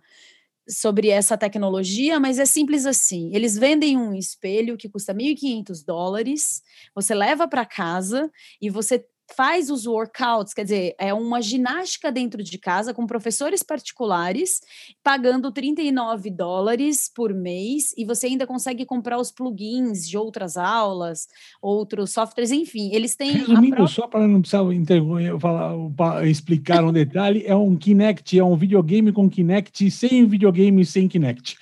sobre 0.68 1.08
essa 1.08 1.36
tecnologia, 1.36 2.20
mas 2.20 2.38
é 2.38 2.44
simples 2.44 2.86
assim. 2.86 3.34
Eles 3.34 3.56
vendem 3.58 3.96
um 3.96 4.14
espelho 4.14 4.76
que 4.76 4.88
custa 4.88 5.12
1.500 5.14 5.84
dólares, 5.84 6.62
você 6.94 7.14
leva 7.14 7.48
para 7.48 7.64
casa 7.66 8.30
e 8.60 8.70
você 8.70 9.04
faz 9.36 9.70
os 9.70 9.86
workouts, 9.86 10.54
quer 10.54 10.64
dizer, 10.64 10.94
é 10.98 11.12
uma 11.12 11.40
ginástica 11.40 12.10
dentro 12.10 12.42
de 12.42 12.58
casa 12.58 12.94
com 12.94 13.06
professores 13.06 13.62
particulares, 13.62 14.60
pagando 15.02 15.50
39 15.50 16.30
dólares 16.30 17.10
por 17.14 17.34
mês, 17.34 17.94
e 17.96 18.04
você 18.04 18.26
ainda 18.26 18.46
consegue 18.46 18.84
comprar 18.84 19.18
os 19.18 19.30
plugins 19.30 20.08
de 20.08 20.16
outras 20.16 20.56
aulas, 20.56 21.28
outros 21.60 22.12
softwares, 22.12 22.50
enfim, 22.50 22.90
eles 22.92 23.16
têm. 23.16 23.32
Resumindo, 23.32 23.76
própria... 23.76 23.94
só 23.94 24.06
para 24.06 24.26
não 24.26 24.40
precisar 24.40 24.62
falar, 25.40 26.26
explicar 26.26 26.84
um 26.84 26.92
detalhe, 26.92 27.44
é 27.46 27.54
um 27.54 27.76
Kinect, 27.76 28.38
é 28.38 28.44
um 28.44 28.56
videogame 28.56 29.12
com 29.12 29.28
Kinect 29.28 29.90
sem 29.90 30.26
videogame 30.26 30.84
sem 30.84 31.08
Kinect. 31.08 31.56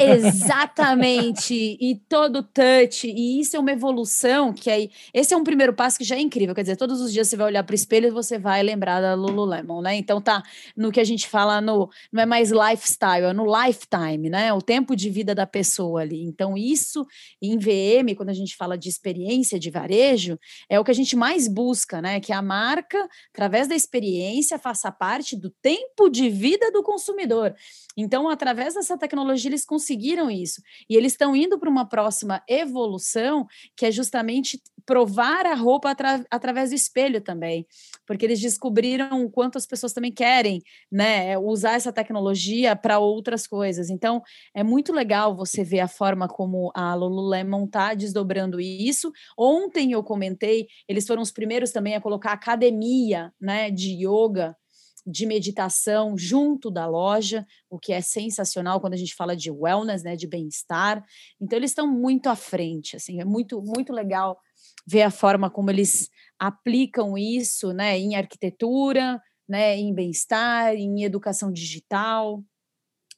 Exatamente, 0.00 1.76
e 1.80 1.96
todo 2.08 2.42
touch, 2.44 3.08
e 3.08 3.40
isso 3.40 3.56
é 3.56 3.58
uma 3.58 3.72
evolução 3.72 4.52
que 4.52 4.70
aí, 4.70 4.90
esse 5.12 5.34
é 5.34 5.36
um 5.36 5.42
primeiro 5.42 5.74
passo 5.74 5.98
que 5.98 6.04
já 6.04 6.14
é 6.14 6.20
incrível, 6.20 6.54
quer 6.54 6.62
dizer, 6.62 6.76
todos 6.76 7.00
os 7.00 7.12
dias 7.12 7.28
você 7.28 7.36
vai 7.36 7.46
olhar 7.46 7.64
para 7.64 7.72
o 7.72 7.74
espelho 7.74 8.06
e 8.06 8.10
você 8.10 8.38
vai 8.38 8.62
lembrar 8.62 9.00
da 9.00 9.14
Lululemon, 9.14 9.82
né? 9.82 9.96
Então 9.96 10.20
tá 10.20 10.42
no 10.76 10.92
que 10.92 11.00
a 11.00 11.04
gente 11.04 11.28
fala 11.28 11.60
no, 11.60 11.90
não 12.12 12.22
é 12.22 12.26
mais 12.26 12.52
lifestyle, 12.52 13.26
é 13.26 13.32
no 13.32 13.44
lifetime, 13.44 14.30
né? 14.30 14.52
O 14.52 14.62
tempo 14.62 14.94
de 14.94 15.10
vida 15.10 15.34
da 15.34 15.46
pessoa 15.46 16.02
ali. 16.02 16.22
Então 16.22 16.56
isso 16.56 17.04
em 17.42 17.58
VM, 17.58 18.14
quando 18.16 18.28
a 18.28 18.34
gente 18.34 18.56
fala 18.56 18.78
de 18.78 18.88
experiência 18.88 19.58
de 19.58 19.70
varejo, 19.70 20.38
é 20.68 20.78
o 20.78 20.84
que 20.84 20.90
a 20.92 20.94
gente 20.94 21.16
mais 21.16 21.48
busca, 21.48 22.00
né? 22.00 22.20
Que 22.20 22.32
a 22.32 22.40
marca, 22.40 23.08
através 23.32 23.66
da 23.66 23.74
experiência, 23.74 24.56
faça 24.56 24.92
parte 24.92 25.36
do 25.36 25.50
tempo 25.50 26.08
de 26.08 26.28
vida 26.28 26.70
do 26.70 26.82
consumidor. 26.82 27.54
Então, 27.96 28.28
através 28.28 28.74
dessa 28.74 28.98
tecnologia, 28.98 29.48
eles 29.48 29.63
conseguiram 29.64 30.30
isso. 30.30 30.62
E 30.88 30.96
eles 30.96 31.12
estão 31.12 31.34
indo 31.34 31.58
para 31.58 31.70
uma 31.70 31.88
próxima 31.88 32.42
evolução, 32.48 33.46
que 33.76 33.86
é 33.86 33.90
justamente 33.90 34.60
provar 34.86 35.46
a 35.46 35.54
roupa 35.54 35.90
atra 35.90 36.24
através 36.30 36.70
do 36.70 36.76
espelho 36.76 37.20
também, 37.20 37.66
porque 38.06 38.24
eles 38.24 38.40
descobriram 38.40 39.24
o 39.24 39.30
quanto 39.30 39.56
as 39.56 39.66
pessoas 39.66 39.92
também 39.92 40.12
querem, 40.12 40.60
né, 40.92 41.38
usar 41.38 41.74
essa 41.74 41.92
tecnologia 41.92 42.76
para 42.76 42.98
outras 42.98 43.46
coisas. 43.46 43.88
Então, 43.88 44.22
é 44.54 44.62
muito 44.62 44.92
legal 44.92 45.34
você 45.34 45.64
ver 45.64 45.80
a 45.80 45.88
forma 45.88 46.28
como 46.28 46.70
a 46.74 46.94
Lululemon 46.94 47.64
está 47.64 47.94
desdobrando 47.94 48.60
isso. 48.60 49.10
Ontem 49.38 49.92
eu 49.92 50.02
comentei, 50.02 50.66
eles 50.88 51.06
foram 51.06 51.22
os 51.22 51.32
primeiros 51.32 51.70
também 51.72 51.94
a 51.94 52.00
colocar 52.00 52.32
academia, 52.32 53.32
né, 53.40 53.70
de 53.70 54.06
yoga 54.06 54.56
de 55.06 55.26
meditação 55.26 56.16
junto 56.16 56.70
da 56.70 56.86
loja, 56.86 57.46
o 57.68 57.78
que 57.78 57.92
é 57.92 58.00
sensacional 58.00 58.80
quando 58.80 58.94
a 58.94 58.96
gente 58.98 59.14
fala 59.14 59.36
de 59.36 59.50
wellness, 59.50 60.02
né, 60.02 60.16
de 60.16 60.26
bem-estar. 60.26 61.04
Então 61.40 61.58
eles 61.58 61.70
estão 61.70 61.86
muito 61.86 62.28
à 62.28 62.36
frente, 62.36 62.96
assim, 62.96 63.20
é 63.20 63.24
muito 63.24 63.60
muito 63.62 63.92
legal 63.92 64.38
ver 64.86 65.02
a 65.02 65.10
forma 65.10 65.50
como 65.50 65.70
eles 65.70 66.08
aplicam 66.38 67.16
isso, 67.18 67.72
né, 67.72 67.98
em 67.98 68.16
arquitetura, 68.16 69.20
né, 69.48 69.76
em 69.76 69.94
bem-estar, 69.94 70.74
em 70.74 71.04
educação 71.04 71.52
digital. 71.52 72.42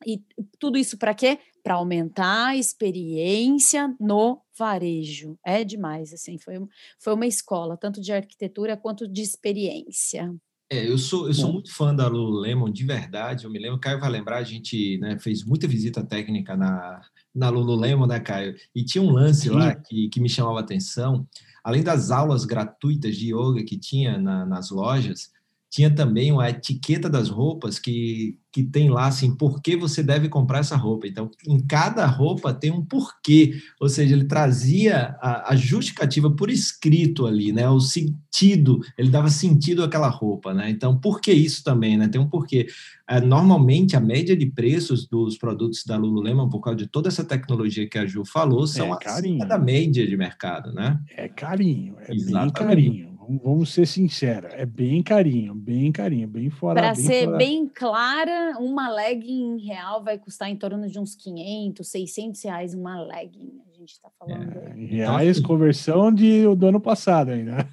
E 0.07 0.22
tudo 0.59 0.77
isso 0.77 0.99
para 0.99 1.14
quê? 1.14 1.38
Para 1.62 1.75
aumentar 1.75 2.49
a 2.49 2.57
experiência 2.57 3.94
no 3.99 4.42
varejo. 4.59 5.38
É 5.44 5.64
demais, 5.64 6.12
assim, 6.12 6.38
foi, 6.38 6.57
foi 6.99 7.14
uma 7.14 7.27
escola, 7.27 7.77
tanto 7.77 8.01
de 8.01 8.12
arquitetura 8.12 8.77
quanto 8.77 9.09
de 9.09 9.22
experiência. 9.22 10.35
É, 10.69 10.89
eu 10.89 10.99
sou, 10.99 11.29
eu 11.29 11.35
sou 11.35 11.53
muito 11.53 11.73
fã 11.73 11.95
da 11.95 12.09
Lululemon, 12.09 12.69
de 12.69 12.85
verdade. 12.85 13.45
Eu 13.45 13.51
me 13.51 13.59
lembro, 13.59 13.77
o 13.77 13.81
Caio 13.81 14.01
vai 14.01 14.11
lembrar, 14.11 14.39
a 14.39 14.43
gente 14.43 14.99
né, 14.99 15.17
fez 15.17 15.45
muita 15.45 15.69
visita 15.69 16.05
técnica 16.05 16.57
na, 16.57 17.01
na 17.33 17.49
Lululemon, 17.51 18.07
né, 18.07 18.19
Caio? 18.19 18.57
E 18.75 18.85
tinha 18.85 19.03
um 19.03 19.11
lance 19.11 19.49
lá 19.49 19.75
que, 19.77 20.09
que 20.09 20.21
me 20.21 20.29
chamava 20.29 20.59
a 20.59 20.63
atenção. 20.63 21.27
Além 21.63 21.85
das 21.85 22.11
aulas 22.11 22.45
gratuitas 22.45 23.17
de 23.17 23.33
yoga 23.33 23.63
que 23.63 23.79
tinha 23.79 24.19
na, 24.19 24.45
nas 24.45 24.71
lojas, 24.71 25.31
tinha 25.77 25.95
também 25.95 26.33
uma 26.33 26.49
etiqueta 26.49 27.07
das 27.07 27.29
roupas 27.29 27.79
que, 27.79 28.39
que 28.51 28.62
tem 28.62 28.89
lá 28.89 29.09
assim, 29.09 29.37
por 29.37 29.61
que 29.61 29.77
você 29.77 30.03
deve 30.03 30.27
comprar 30.27 30.61
essa 30.61 30.75
roupa. 30.75 31.07
Então, 31.07 31.31
em 31.47 31.61
cada 31.61 32.07
roupa 32.07 32.55
tem 32.55 32.71
um 32.71 32.83
porquê, 32.83 33.61
ou 33.79 33.87
seja, 33.87 34.15
ele 34.15 34.25
trazia 34.25 35.15
a, 35.21 35.53
a 35.53 35.55
justificativa 35.55 36.31
por 36.31 36.49
escrito 36.49 37.27
ali, 37.27 37.53
né? 37.53 37.69
O 37.69 37.79
sentido, 37.79 38.81
ele 38.97 39.11
dava 39.11 39.29
sentido 39.29 39.85
àquela 39.85 40.09
roupa, 40.09 40.55
né? 40.55 40.71
Então, 40.71 40.99
por 40.99 41.21
que 41.21 41.31
isso 41.31 41.62
também, 41.62 41.99
né? 41.99 42.09
Tem 42.09 42.19
um 42.19 42.31
porquê. 42.31 42.69
É, 43.07 43.21
normalmente, 43.21 43.95
a 43.97 44.01
média 44.01 44.35
de 44.35 44.47
preços 44.47 45.07
dos 45.07 45.37
produtos 45.37 45.85
da 45.85 45.99
Lululemon, 45.99 46.49
por 46.49 46.61
causa 46.61 46.79
de 46.79 46.87
toda 46.87 47.09
essa 47.09 47.23
tecnologia 47.23 47.87
que 47.87 47.99
a 47.99 48.07
Ju 48.07 48.25
falou, 48.25 48.67
são 48.67 48.95
é 48.95 48.99
acima 49.05 49.45
da 49.45 49.59
média 49.59 50.07
de 50.07 50.17
mercado, 50.17 50.73
né? 50.73 50.99
É 51.15 51.29
carinho, 51.29 51.97
é 51.99 52.15
Exatamente. 52.15 52.55
bem 52.55 52.67
carinho. 52.67 53.16
Vamos 53.43 53.73
ser 53.73 53.87
sinceros, 53.87 54.53
é 54.55 54.65
bem 54.65 55.03
carinho, 55.03 55.53
bem 55.55 55.91
carinho, 55.91 56.29
bem 56.29 56.49
fora. 56.49 56.81
Para 56.81 56.95
ser 56.95 57.25
fora... 57.25 57.37
bem 57.37 57.67
clara, 57.67 58.57
uma 58.59 58.89
legging 58.89 59.59
real 59.59 60.05
vai 60.05 60.19
custar 60.19 60.49
em 60.49 60.57
torno 60.57 60.89
de 60.89 60.99
uns 60.99 61.15
500, 61.15 61.87
600 61.87 62.43
reais 62.45 62.75
uma 62.75 63.03
legging. 63.03 63.61
A 63.69 63.79
gente 63.79 63.93
está 63.93 64.09
falando. 64.19 64.57
É, 64.57 64.75
em 64.77 64.87
reais, 64.87 65.41
conversão 65.41 66.12
de, 66.12 66.43
do 66.55 66.67
ano 66.67 66.81
passado 66.81 67.33
ainda. 67.33 67.57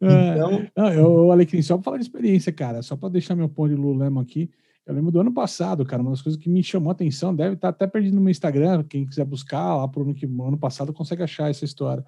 então... 0.00 0.66
Não, 0.76 0.92
eu, 0.92 1.32
Alecrim, 1.32 1.62
só 1.62 1.76
para 1.76 1.84
falar 1.84 1.96
de 1.98 2.04
experiência, 2.04 2.52
cara, 2.52 2.82
só 2.82 2.96
para 2.96 3.08
deixar 3.10 3.34
meu 3.34 3.48
ponto 3.48 3.74
de 3.74 3.80
Lulema 3.80 4.22
aqui. 4.22 4.48
Eu 4.88 4.94
lembro 4.94 5.12
do 5.12 5.20
ano 5.20 5.32
passado, 5.34 5.84
cara, 5.84 6.00
uma 6.00 6.12
das 6.12 6.22
coisas 6.22 6.40
que 6.40 6.48
me 6.48 6.62
chamou 6.62 6.88
a 6.88 6.92
atenção, 6.92 7.34
deve 7.34 7.56
estar 7.56 7.68
até 7.68 7.86
perdido 7.86 8.14
no 8.14 8.22
meu 8.22 8.30
Instagram, 8.30 8.82
quem 8.84 9.04
quiser 9.04 9.26
buscar 9.26 9.76
lá 9.76 9.86
pro 9.86 10.00
ano, 10.00 10.14
que, 10.14 10.24
ano 10.24 10.56
passado 10.56 10.94
consegue 10.94 11.22
achar 11.22 11.50
essa 11.50 11.62
história. 11.62 12.02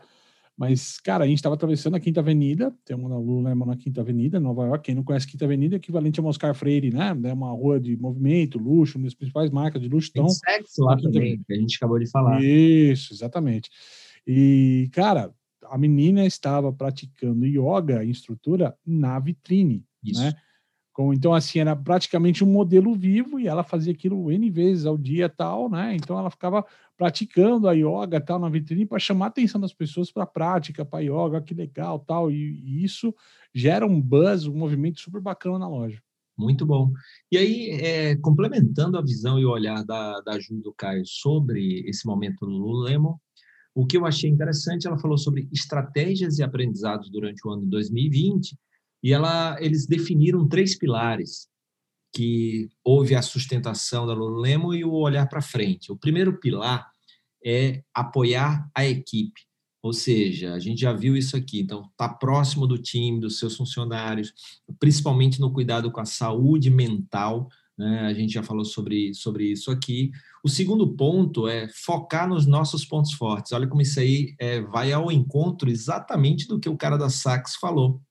Mas, 0.57 0.99
cara, 0.99 1.25
a 1.25 1.27
gente 1.27 1.37
estava 1.37 1.55
atravessando 1.55 1.97
a 1.97 2.01
Quinta 2.01 2.21
Avenida, 2.21 2.75
tem 2.83 2.97
uma 2.97 3.19
Lululemon 3.19 3.67
na 3.67 3.77
Quinta 3.77 4.01
Avenida, 4.01 4.41
Nova 4.41 4.65
York. 4.65 4.85
Quem 4.85 4.95
não 4.95 5.05
conhece 5.05 5.27
Quinta 5.27 5.45
Avenida 5.45 5.77
é 5.77 5.79
equivalente 5.79 6.21
a 6.21 6.23
Oscar 6.23 6.55
Freire, 6.55 6.91
né? 6.91 7.15
É 7.25 7.33
uma 7.35 7.51
rua 7.51 7.79
de 7.79 7.97
movimento, 7.99 8.59
luxo, 8.59 8.97
uma 8.97 9.05
das 9.05 9.15
principais 9.15 9.51
marcas 9.51 9.81
de 9.83 9.89
luxo. 9.89 10.11
Então, 10.11 10.27
tem 10.27 10.35
sexo 10.35 10.83
lá 10.83 10.97
também, 10.97 11.43
que 11.47 11.53
a 11.53 11.57
gente 11.57 11.77
acabou 11.77 11.99
de 11.99 12.11
falar. 12.11 12.43
Isso, 12.43 13.13
exatamente. 13.13 13.71
E, 14.27 14.89
cara, 14.93 15.31
a 15.71 15.77
menina 15.77 16.25
estava 16.25 16.73
praticando 16.73 17.47
yoga, 17.47 18.03
instrutora, 18.05 18.75
na 18.85 19.19
vitrine, 19.19 19.85
Isso. 20.03 20.21
né? 20.23 20.33
Então, 21.13 21.33
assim, 21.33 21.61
era 21.61 21.75
praticamente 21.75 22.45
um 22.45 22.47
modelo 22.47 22.95
vivo 22.95 23.39
e 23.39 23.47
ela 23.47 23.63
fazia 23.63 23.93
aquilo 23.93 24.31
N 24.31 24.51
vezes 24.51 24.85
ao 24.85 24.99
dia 24.99 25.29
tal, 25.29 25.71
né? 25.71 25.95
Então, 25.95 26.19
ela 26.19 26.31
ficava 26.31 26.65
praticando 26.97 27.69
a 27.69 27.73
yoga 27.73 28.21
tal 28.21 28.39
na 28.39 28.49
vitrine 28.49 28.85
para 28.85 28.99
chamar 28.99 29.27
a 29.27 29.29
atenção 29.29 29.61
das 29.61 29.73
pessoas 29.73 30.13
para 30.13 30.25
a 30.25 30.27
prática, 30.27 30.85
para 30.85 31.01
yoga, 31.01 31.41
que 31.41 31.55
legal 31.55 31.99
tal. 32.01 32.31
E, 32.31 32.61
e, 32.63 32.85
isso 32.85 33.15
gera 33.55 33.87
um 33.87 34.01
buzz, 34.01 34.47
um 34.47 34.55
movimento 34.55 35.01
super 35.01 35.21
bacana 35.21 35.61
na 35.61 35.69
loja. 35.69 36.03
Muito 36.37 36.67
bom. 36.67 36.93
E 37.31 37.39
aí, 37.39 37.71
é, 37.71 38.17
complementando 38.17 38.99
a 38.99 39.03
visão 39.03 39.39
e 39.39 39.45
o 39.45 39.51
olhar 39.51 39.85
da, 39.85 40.21
da 40.21 40.39
Ju 40.39 40.61
do 40.61 40.73
Caio 40.75 41.07
sobre 41.07 41.81
esse 41.89 42.07
momento 42.07 42.47
no 42.47 42.59
Lululemon, 42.59 43.15
o 43.75 43.87
que 43.87 43.97
eu 43.97 44.05
achei 44.05 44.29
interessante, 44.29 44.87
ela 44.87 44.99
falou 44.99 45.17
sobre 45.17 45.49
estratégias 45.53 46.39
e 46.39 46.43
aprendizados 46.43 47.09
durante 47.09 47.47
o 47.47 47.51
ano 47.51 47.67
2020 47.67 48.59
e 49.03 49.13
ela, 49.13 49.57
eles 49.61 49.87
definiram 49.87 50.49
três 50.49 50.77
pilares 50.77 51.49
que 52.15 52.69
houve 52.85 53.15
a 53.15 53.23
sustentação 53.23 54.07
da 54.07 54.13
Lululemon 54.13 54.75
e 54.75 54.85
o 54.85 54.93
olhar 54.93 55.29
para 55.29 55.41
frente. 55.41 55.93
O 55.93 55.97
primeiro 55.97 56.39
pilar 56.39 56.91
é 57.45 57.83
apoiar 57.95 58.69
a 58.75 58.85
equipe. 58.85 59.41
Ou 59.83 59.93
seja, 59.95 60.53
a 60.53 60.59
gente 60.59 60.81
já 60.81 60.93
viu 60.93 61.17
isso 61.17 61.37
aqui, 61.37 61.61
então 61.61 61.89
está 61.91 62.07
próximo 62.07 62.67
do 62.67 62.77
time, 62.77 63.19
dos 63.19 63.39
seus 63.39 63.57
funcionários, 63.57 64.35
principalmente 64.79 65.41
no 65.41 65.53
cuidado 65.53 65.91
com 65.91 66.01
a 66.01 66.05
saúde 66.05 66.69
mental, 66.69 67.49
né? 67.81 68.01
A 68.01 68.13
gente 68.13 68.35
já 68.35 68.43
falou 68.43 68.63
sobre, 68.63 69.15
sobre 69.15 69.51
isso 69.51 69.71
aqui. 69.71 70.11
O 70.45 70.51
segundo 70.51 70.87
ponto 70.95 71.49
é 71.49 71.67
focar 71.69 72.29
nos 72.29 72.45
nossos 72.47 72.85
pontos 72.85 73.15
fortes. 73.15 73.53
Olha 73.53 73.67
como 73.67 73.81
isso 73.81 73.99
aí 73.99 74.35
é, 74.39 74.61
vai 74.61 74.93
ao 74.93 75.11
encontro 75.11 75.71
exatamente 75.71 76.47
do 76.47 76.61
que 76.61 76.69
o 76.69 76.77
cara 76.77 76.99
da 76.99 77.09
Saks 77.09 77.57
falou. 77.57 78.03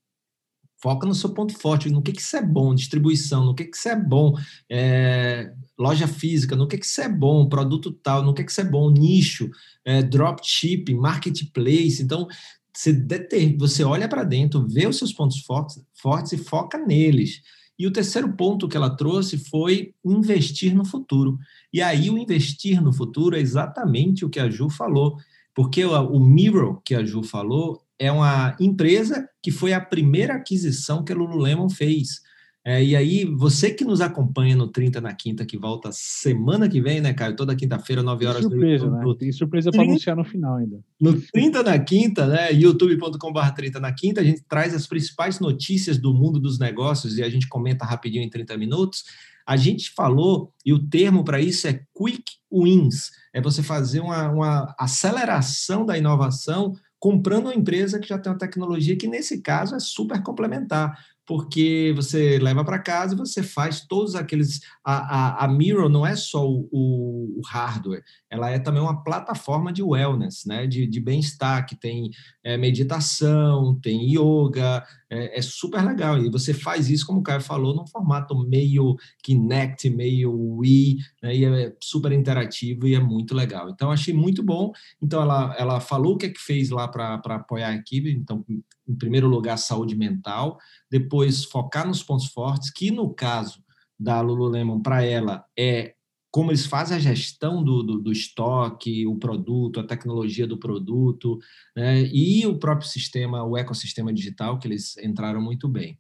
Foca 0.82 1.06
no 1.06 1.14
seu 1.14 1.32
ponto 1.32 1.54
forte, 1.58 1.90
no 1.90 2.02
que, 2.02 2.14
que 2.14 2.22
isso 2.22 2.38
é 2.38 2.42
bom, 2.42 2.74
distribuição, 2.74 3.46
no 3.46 3.54
que, 3.54 3.66
que 3.66 3.76
isso 3.76 3.90
é 3.90 3.96
bom, 3.96 4.34
é, 4.70 5.52
loja 5.78 6.08
física, 6.08 6.56
no 6.56 6.68
que, 6.68 6.78
que 6.78 6.86
isso 6.86 7.02
é 7.02 7.10
bom, 7.10 7.50
produto 7.50 7.92
tal, 7.92 8.24
no 8.24 8.34
que, 8.34 8.44
que 8.44 8.52
isso 8.52 8.62
é 8.62 8.64
bom, 8.64 8.90
nicho, 8.90 9.50
é, 9.84 10.02
dropshipping, 10.02 10.96
marketplace. 10.96 12.02
Então, 12.02 12.28
você, 12.74 12.94
deter, 12.94 13.58
você 13.58 13.84
olha 13.84 14.08
para 14.08 14.24
dentro, 14.24 14.66
vê 14.68 14.88
os 14.88 14.98
seus 14.98 15.12
pontos 15.12 15.40
fortes, 15.42 15.84
fortes 15.94 16.32
e 16.32 16.38
foca 16.38 16.78
neles. 16.78 17.42
E 17.78 17.88
o 17.88 17.92
terceiro 17.92 18.34
ponto 18.34 18.68
que 18.68 18.76
ela 18.76 18.90
trouxe 18.90 19.38
foi 19.38 19.94
investir 20.04 20.76
no 20.76 20.86
futuro. 20.86 21.38
E 21.74 21.82
aí, 21.82 22.10
o 22.10 22.18
investir 22.18 22.82
no 22.82 22.92
futuro 22.92 23.36
é 23.36 23.40
exatamente 23.40 24.26
o 24.26 24.30
que 24.30 24.40
a 24.40 24.50
Ju 24.50 24.70
falou, 24.70 25.18
porque 25.56 25.84
o, 25.86 26.20
Miro 26.20 26.82
que 26.86 26.96
a 26.96 27.04
Ju 27.04 27.24
falou 27.24 27.82
é 27.98 28.12
uma 28.12 28.56
empresa 28.60 29.28
que 29.44 29.52
foi 29.52 29.74
a 29.74 29.82
primeira 29.82 30.36
aquisição 30.36 31.04
que 31.04 31.12
a 31.12 31.16
Lululemon 31.16 31.70
fez. 31.70 32.22
É, 32.66 32.84
e 32.84 32.96
aí, 32.96 33.26
você 33.26 33.72
que 33.72 33.86
nos 33.86 34.02
acompanha 34.02 34.56
no 34.56 34.68
30 34.68 35.00
na 35.00 35.14
Quinta, 35.14 35.46
que 35.46 35.58
volta 35.58 35.90
semana 35.94 36.68
que 36.68 36.82
vem, 36.82 37.00
né, 37.00 37.14
Caio? 37.14 37.36
Toda 37.36 37.56
quinta-feira, 37.56 38.04
9 38.04 38.26
horas. 38.26 38.42
Tem 38.42 38.50
surpresa, 38.50 38.92
né? 38.92 39.16
Tem 39.18 39.32
surpresa 39.32 39.72
para 39.72 39.82
anunciar 39.82 40.16
no 40.16 40.26
final 40.26 40.58
ainda. 40.58 40.80
No 41.00 41.20
30 41.20 41.64
na 41.64 41.80
Quinta, 41.80 42.28
né? 42.28 42.52
youtube.com.br 42.52 43.54
30 43.56 43.80
na 43.80 43.94
Quinta, 43.94 44.20
a 44.20 44.24
gente 44.24 44.44
traz 44.48 44.76
as 44.76 44.86
principais 44.86 45.40
notícias 45.40 45.98
do 45.98 46.14
mundo 46.14 46.40
dos 46.40 46.60
negócios 46.60 47.18
e 47.18 47.24
a 47.24 47.30
gente 47.30 47.48
comenta 47.48 47.86
rapidinho 47.86 48.24
em 48.24 48.30
30 48.30 48.58
minutos. 48.58 49.06
A 49.50 49.58
gente 49.58 49.90
falou, 49.96 50.54
e 50.64 50.72
o 50.72 50.88
termo 50.88 51.24
para 51.24 51.42
isso 51.42 51.68
é 51.68 51.82
quick 51.98 52.24
wins, 52.54 53.10
é 53.34 53.42
você 53.42 53.64
fazer 53.64 54.00
uma, 54.00 54.30
uma 54.30 54.76
aceleração 54.78 55.84
da 55.84 55.98
inovação 55.98 56.74
comprando 57.00 57.46
uma 57.46 57.56
empresa 57.56 57.98
que 57.98 58.10
já 58.10 58.20
tem 58.20 58.32
uma 58.32 58.38
tecnologia 58.38 58.96
que, 58.96 59.08
nesse 59.08 59.42
caso, 59.42 59.74
é 59.74 59.80
super 59.80 60.22
complementar 60.22 60.96
porque 61.26 61.94
você 61.96 62.40
leva 62.40 62.64
para 62.66 62.80
casa 62.80 63.14
e 63.14 63.18
você 63.18 63.44
faz 63.44 63.82
todos 63.82 64.16
aqueles. 64.16 64.62
A, 64.84 65.44
a, 65.44 65.46
a 65.46 65.48
não 65.88 66.06
é 66.06 66.16
só 66.16 66.44
o, 66.48 66.68
o, 66.72 67.42
hardware, 67.46 68.04
ela 68.30 68.50
é 68.50 68.60
também 68.60 68.82
uma 68.82 69.04
plataforma 69.04 69.74
de 69.74 69.82
wellness, 69.82 70.46
né? 70.46 70.68
de, 70.68 70.86
de 70.86 71.00
bem-estar, 71.00 71.66
que 71.66 71.76
tem 71.76 72.12
é, 72.44 72.58
meditação, 72.58 73.80
tem 73.82 74.14
yoga, 74.14 74.86
é, 75.10 75.40
é, 75.40 75.42
super 75.42 75.84
legal. 75.84 76.18
E 76.20 76.30
você 76.30 76.54
faz 76.54 76.90
isso, 76.90 77.06
como 77.06 77.20
o 77.20 77.24
Caio 77.24 77.42
falou, 77.42 77.76
num 77.76 77.88
formato 77.88 78.38
meio 78.38 78.96
Kinect, 79.24 79.90
meio 79.90 80.32
Wii, 80.32 80.98
né? 81.24 81.36
e 81.36 81.46
é 81.46 81.76
super 81.82 82.12
interativo 82.12 82.88
e 82.88 82.94
é 82.94 83.00
muito 83.00 83.34
legal. 83.34 83.70
Então, 83.70 83.92
achei 83.92 84.14
muito 84.14 84.44
bom. 84.44 84.72
Então, 85.02 85.22
ela, 85.24 85.56
ela 85.58 85.80
falou 85.80 86.14
o 86.14 86.18
que 86.18 86.28
é 86.28 86.30
que 86.30 86.40
fez 86.40 86.70
lá 86.70 86.88
para 86.88 87.16
apoiar 87.16 87.70
a 87.70 87.76
equipe. 87.76 88.12
Então, 88.12 88.46
em 88.88 88.96
primeiro 88.96 89.28
lugar, 89.28 89.58
saúde 89.58 89.96
mental, 89.96 90.60
depois 90.90 91.44
focar 91.44 91.88
nos 91.88 92.04
pontos 92.04 92.28
fortes, 92.28 92.72
que 92.72 92.92
no 92.92 93.12
caso 93.14 93.64
da 94.00 94.22
Lululemon, 94.22 94.82
para 94.82 95.04
ela, 95.04 95.44
é 95.58 95.96
como 96.32 96.52
eles 96.52 96.66
fazem 96.66 96.96
a 96.96 97.00
gestão 97.00 97.64
do, 97.64 97.82
do, 97.82 98.00
do, 98.00 98.12
estoque, 98.12 99.06
o 99.08 99.16
produto, 99.16 99.80
a 99.80 99.84
tecnologia 99.84 100.46
do 100.46 100.60
produto, 100.60 101.40
né? 101.76 102.04
e 102.04 102.46
o 102.46 102.60
próprio 102.60 102.88
sistema, 102.88 103.44
o 103.44 103.58
ecossistema 103.58 104.14
digital, 104.14 104.60
que 104.60 104.68
eles 104.68 104.98
entraram 104.98 105.42
muito 105.42 105.68
bem. 105.68 105.98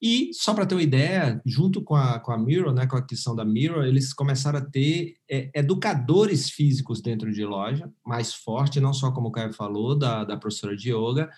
E, 0.00 0.30
só 0.34 0.52
para 0.52 0.66
ter 0.66 0.74
uma 0.74 0.82
ideia, 0.82 1.40
junto 1.46 1.82
com 1.82 1.96
a, 1.96 2.20
com 2.20 2.30
a 2.30 2.38
Mirror, 2.38 2.74
né, 2.74 2.86
com 2.86 2.94
a 2.94 2.98
aquisição 2.98 3.34
da 3.34 3.44
Mirror, 3.44 3.84
eles 3.84 4.12
começaram 4.12 4.58
a 4.58 4.64
ter 4.64 5.16
é, 5.30 5.50
educadores 5.54 6.50
físicos 6.50 7.00
dentro 7.00 7.32
de 7.32 7.42
loja, 7.44 7.90
mais 8.04 8.34
forte, 8.34 8.80
não 8.80 8.92
só 8.92 9.10
como 9.12 9.28
o 9.28 9.32
Caio 9.32 9.54
falou, 9.54 9.98
da, 9.98 10.22
da 10.24 10.36
professora 10.36 10.76
de 10.76 10.90
yoga, 10.90 11.30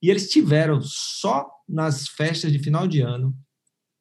e 0.00 0.08
eles 0.10 0.30
tiveram 0.30 0.80
só 0.80 1.46
nas 1.68 2.08
festas 2.08 2.50
de 2.50 2.58
final 2.58 2.88
de 2.88 3.02
ano, 3.02 3.36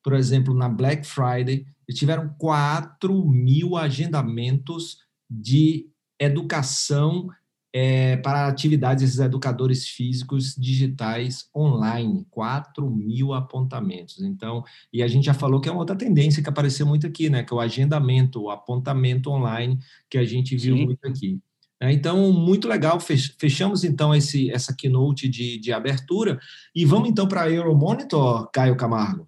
por 0.04 0.13
exemplo, 0.13 0.54
na 0.54 0.68
Black 0.68 1.08
Friday, 1.08 1.66
eles 1.88 2.00
tiveram 2.00 2.30
4 2.38 3.26
mil 3.26 3.78
agendamentos 3.78 4.98
de 5.30 5.88
educação 6.20 7.30
é, 7.76 8.18
para 8.18 8.48
atividades 8.48 9.04
desses 9.04 9.20
educadores 9.20 9.88
físicos 9.88 10.54
digitais 10.56 11.50
online, 11.56 12.26
4 12.30 12.88
mil 12.89 13.34
apontamentos. 13.34 14.22
Então, 14.22 14.63
e 14.92 15.02
a 15.02 15.08
gente 15.08 15.26
já 15.26 15.34
falou 15.34 15.60
que 15.60 15.68
é 15.68 15.72
uma 15.72 15.82
outra 15.82 15.96
tendência 15.96 16.44
que 16.44 16.50
apareceu 16.50 16.86
muito 16.86 17.08
aqui, 17.08 17.32
né? 17.32 17.42
Que 17.42 17.52
é 17.52 17.58
o 17.58 17.60
agendamento, 17.60 18.44
o 18.44 18.52
apontamento 18.52 19.32
online, 19.32 19.80
que 20.08 20.20
a 20.20 20.24
gente 20.24 20.56
viu 20.56 20.78
Sim. 20.78 20.86
muito 20.86 21.08
aqui. 21.08 21.39
Né? 21.82 21.92
Então, 21.92 22.32
muito 22.32 22.68
legal. 22.68 23.00
Fechamos 23.00 23.84
então 23.84 24.13
esse, 24.13 24.52
essa 24.52 24.76
keynote 24.76 25.28
de, 25.28 25.58
de 25.58 25.74
abertura 25.74 26.39
e 26.76 26.86
vamos 26.86 27.10
então 27.10 27.28
para 27.28 27.44
a 27.44 27.50
Euromonitor, 27.50 28.52
Caio 28.52 28.78
Camargo. 28.78 29.26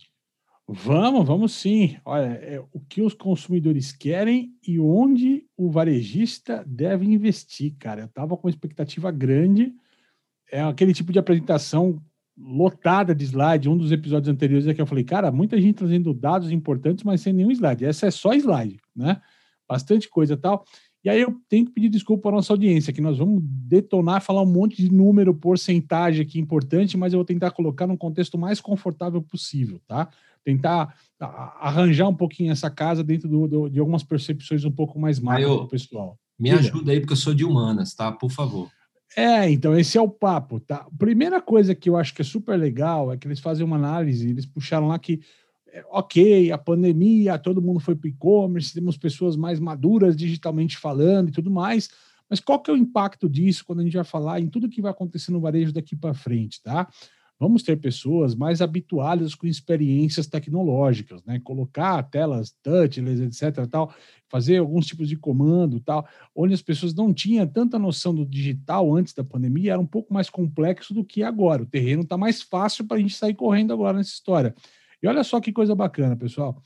Vamos, 0.67 1.27
vamos 1.27 1.53
sim. 1.53 1.97
Olha, 2.03 2.25
é 2.25 2.59
o 2.73 2.79
que 2.79 3.01
os 3.01 3.13
consumidores 3.13 3.91
querem 3.91 4.51
e 4.67 4.79
onde 4.79 5.45
o 5.55 5.69
varejista 5.69 6.63
deve 6.65 7.05
investir, 7.05 7.75
cara. 7.77 8.01
Eu 8.01 8.05
estava 8.05 8.35
com 8.35 8.49
expectativa 8.49 9.11
grande. 9.11 9.73
É 10.51 10.61
aquele 10.61 10.93
tipo 10.93 11.11
de 11.11 11.19
apresentação 11.19 12.01
lotada 12.35 13.13
de 13.13 13.23
slide. 13.25 13.69
Um 13.69 13.77
dos 13.77 13.91
episódios 13.91 14.27
anteriores 14.27 14.65
é 14.67 14.73
que 14.73 14.81
eu 14.81 14.87
falei, 14.87 15.03
cara, 15.03 15.31
muita 15.31 15.61
gente 15.61 15.75
trazendo 15.75 16.13
dados 16.13 16.51
importantes, 16.51 17.03
mas 17.03 17.21
sem 17.21 17.31
nenhum 17.31 17.51
slide. 17.51 17.85
Essa 17.85 18.07
é 18.07 18.11
só 18.11 18.33
slide, 18.33 18.79
né? 18.95 19.21
Bastante 19.69 20.09
coisa 20.09 20.35
tal. 20.35 20.65
E 21.03 21.09
aí 21.09 21.21
eu 21.21 21.39
tenho 21.47 21.67
que 21.67 21.71
pedir 21.71 21.89
desculpa 21.89 22.23
para 22.23 22.37
nossa 22.37 22.51
audiência, 22.51 22.91
que 22.91 22.99
nós 22.99 23.19
vamos 23.19 23.39
detonar, 23.43 24.23
falar 24.23 24.41
um 24.41 24.51
monte 24.51 24.77
de 24.77 24.91
número, 24.91 25.35
porcentagem 25.35 26.23
aqui 26.23 26.39
importante, 26.39 26.97
mas 26.97 27.13
eu 27.13 27.19
vou 27.19 27.25
tentar 27.25 27.51
colocar 27.51 27.85
num 27.85 27.95
contexto 27.95 28.39
mais 28.39 28.59
confortável 28.59 29.21
possível, 29.21 29.79
tá? 29.87 30.09
Tentar 30.45 30.95
arranjar 31.19 32.07
um 32.07 32.15
pouquinho 32.15 32.51
essa 32.51 32.69
casa 32.69 33.03
dentro 33.03 33.27
do, 33.27 33.47
do, 33.47 33.69
de 33.69 33.79
algumas 33.79 34.03
percepções 34.03 34.63
um 34.63 34.71
pouco 34.71 34.97
mais 34.97 35.19
macro 35.19 35.57
do 35.57 35.67
pessoal. 35.67 36.17
Me 36.39 36.51
ajuda 36.51 36.91
aí, 36.91 36.99
porque 36.99 37.13
eu 37.13 37.17
sou 37.17 37.33
de 37.33 37.43
humanas, 37.43 37.93
tá? 37.93 38.11
Por 38.11 38.31
favor. 38.31 38.69
É, 39.17 39.49
então 39.49 39.77
esse 39.77 39.97
é 39.97 40.01
o 40.01 40.09
papo, 40.09 40.59
tá? 40.59 40.85
Primeira 40.97 41.41
coisa 41.41 41.73
que 41.73 41.89
eu 41.89 41.97
acho 41.97 42.13
que 42.13 42.21
é 42.21 42.25
super 42.25 42.57
legal 42.57 43.11
é 43.11 43.17
que 43.17 43.27
eles 43.27 43.39
fazem 43.39 43.65
uma 43.65 43.77
análise, 43.77 44.29
eles 44.29 44.45
puxaram 44.45 44.87
lá 44.87 44.99
que 44.99 45.21
ok, 45.89 46.51
a 46.51 46.57
pandemia, 46.57 47.37
todo 47.37 47.61
mundo 47.61 47.79
foi 47.79 47.95
para 47.95 48.09
e-commerce, 48.09 48.73
temos 48.73 48.97
pessoas 48.97 49.35
mais 49.35 49.59
maduras 49.59 50.15
digitalmente 50.15 50.77
falando 50.77 51.29
e 51.29 51.31
tudo 51.31 51.51
mais, 51.51 51.89
mas 52.29 52.39
qual 52.39 52.61
que 52.61 52.71
é 52.71 52.73
o 52.73 52.77
impacto 52.77 53.29
disso 53.29 53.65
quando 53.65 53.81
a 53.81 53.83
gente 53.83 53.95
vai 53.95 54.03
falar 54.03 54.39
em 54.39 54.47
tudo 54.47 54.69
que 54.69 54.81
vai 54.81 54.91
acontecer 54.91 55.31
no 55.31 55.39
varejo 55.39 55.73
daqui 55.73 55.95
para 55.95 56.13
frente, 56.13 56.61
tá? 56.61 56.87
Vamos 57.37 57.63
ter 57.63 57.75
pessoas 57.77 58.33
mais 58.33 58.61
habituadas 58.61 59.35
com 59.35 59.45
experiências 59.45 60.25
tecnológicas, 60.25 61.21
né? 61.25 61.39
Colocar 61.43 62.01
telas 62.03 62.55
touchless, 62.63 63.21
etc, 63.21 63.67
tal, 63.67 63.93
fazer 64.29 64.57
alguns 64.57 64.85
tipos 64.85 65.09
de 65.09 65.17
comando, 65.17 65.81
tal, 65.81 66.07
onde 66.33 66.53
as 66.53 66.61
pessoas 66.61 66.93
não 66.93 67.13
tinham 67.13 67.45
tanta 67.45 67.77
noção 67.77 68.15
do 68.15 68.25
digital 68.25 68.95
antes 68.95 69.13
da 69.13 69.23
pandemia, 69.23 69.73
era 69.73 69.81
um 69.81 69.85
pouco 69.85 70.13
mais 70.13 70.29
complexo 70.29 70.93
do 70.93 71.03
que 71.03 71.23
agora. 71.23 71.63
O 71.63 71.65
terreno 71.65 72.03
está 72.03 72.17
mais 72.17 72.41
fácil 72.41 72.85
para 72.85 72.97
a 72.97 72.99
gente 73.01 73.15
sair 73.15 73.33
correndo 73.33 73.73
agora 73.73 73.97
nessa 73.97 74.11
história. 74.11 74.55
E 75.03 75.07
olha 75.07 75.23
só 75.23 75.41
que 75.41 75.51
coisa 75.51 75.75
bacana, 75.75 76.15
pessoal. 76.15 76.61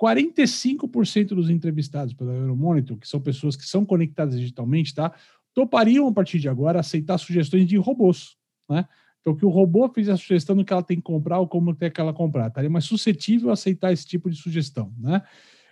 45% 0.00 1.28
dos 1.28 1.50
entrevistados 1.50 2.14
pela 2.14 2.32
Euromonitor, 2.32 2.96
que 2.96 3.06
são 3.08 3.20
pessoas 3.20 3.56
que 3.56 3.64
são 3.64 3.84
conectadas 3.84 4.38
digitalmente, 4.38 4.94
tá? 4.94 5.12
Topariam 5.54 6.08
a 6.08 6.12
partir 6.12 6.38
de 6.38 6.48
agora 6.48 6.80
aceitar 6.80 7.18
sugestões 7.18 7.66
de 7.66 7.76
robôs, 7.76 8.36
né? 8.68 8.88
Então, 9.22 9.36
que 9.36 9.46
o 9.46 9.48
robô 9.48 9.88
fez 9.88 10.08
a 10.08 10.16
sugestão 10.16 10.56
do 10.56 10.64
que 10.64 10.72
ela 10.72 10.82
tem 10.82 10.96
que 10.96 11.02
comprar 11.02 11.38
ou 11.38 11.46
como 11.46 11.74
tem 11.74 11.90
que 11.90 12.00
ela 12.00 12.12
comprar. 12.12 12.48
Estaria 12.48 12.68
mais 12.68 12.84
suscetível 12.84 13.50
a 13.50 13.52
aceitar 13.52 13.92
esse 13.92 14.04
tipo 14.04 14.28
de 14.28 14.36
sugestão, 14.36 14.92
né? 14.98 15.22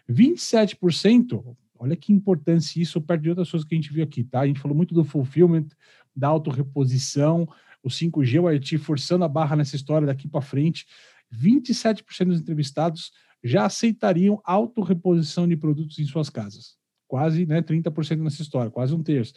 27%, 0.09 1.57
olha 1.79 1.97
que 1.97 2.13
importância 2.13 2.81
isso 2.81 3.01
perto 3.01 3.23
de 3.23 3.29
outras 3.29 3.51
coisas 3.51 3.69
que 3.69 3.75
a 3.75 3.79
gente 3.79 3.93
viu 3.93 4.05
aqui, 4.05 4.25
tá? 4.25 4.41
A 4.41 4.47
gente 4.47 4.61
falou 4.61 4.77
muito 4.77 4.95
do 4.95 5.05
fulfillment, 5.05 5.67
da 6.15 6.29
autorreposição, 6.29 7.49
o 7.83 7.89
5G, 7.89 8.43
o 8.43 8.51
IoT 8.51 8.79
forçando 8.79 9.25
a 9.25 9.29
barra 9.29 9.57
nessa 9.57 9.77
história 9.77 10.07
daqui 10.07 10.29
para 10.29 10.41
frente. 10.41 10.87
27% 11.33 12.27
dos 12.27 12.41
entrevistados 12.41 13.13
já 13.43 13.65
aceitariam 13.65 14.41
autorreposição 14.45 15.49
de 15.49 15.57
produtos 15.57 15.99
em 15.99 16.05
suas 16.05 16.29
casas. 16.29 16.77
Quase 17.09 17.47
né, 17.47 17.63
30% 17.63 18.19
nessa 18.19 18.43
história, 18.43 18.71
quase 18.71 18.95
um 18.95 19.03
terço. 19.03 19.33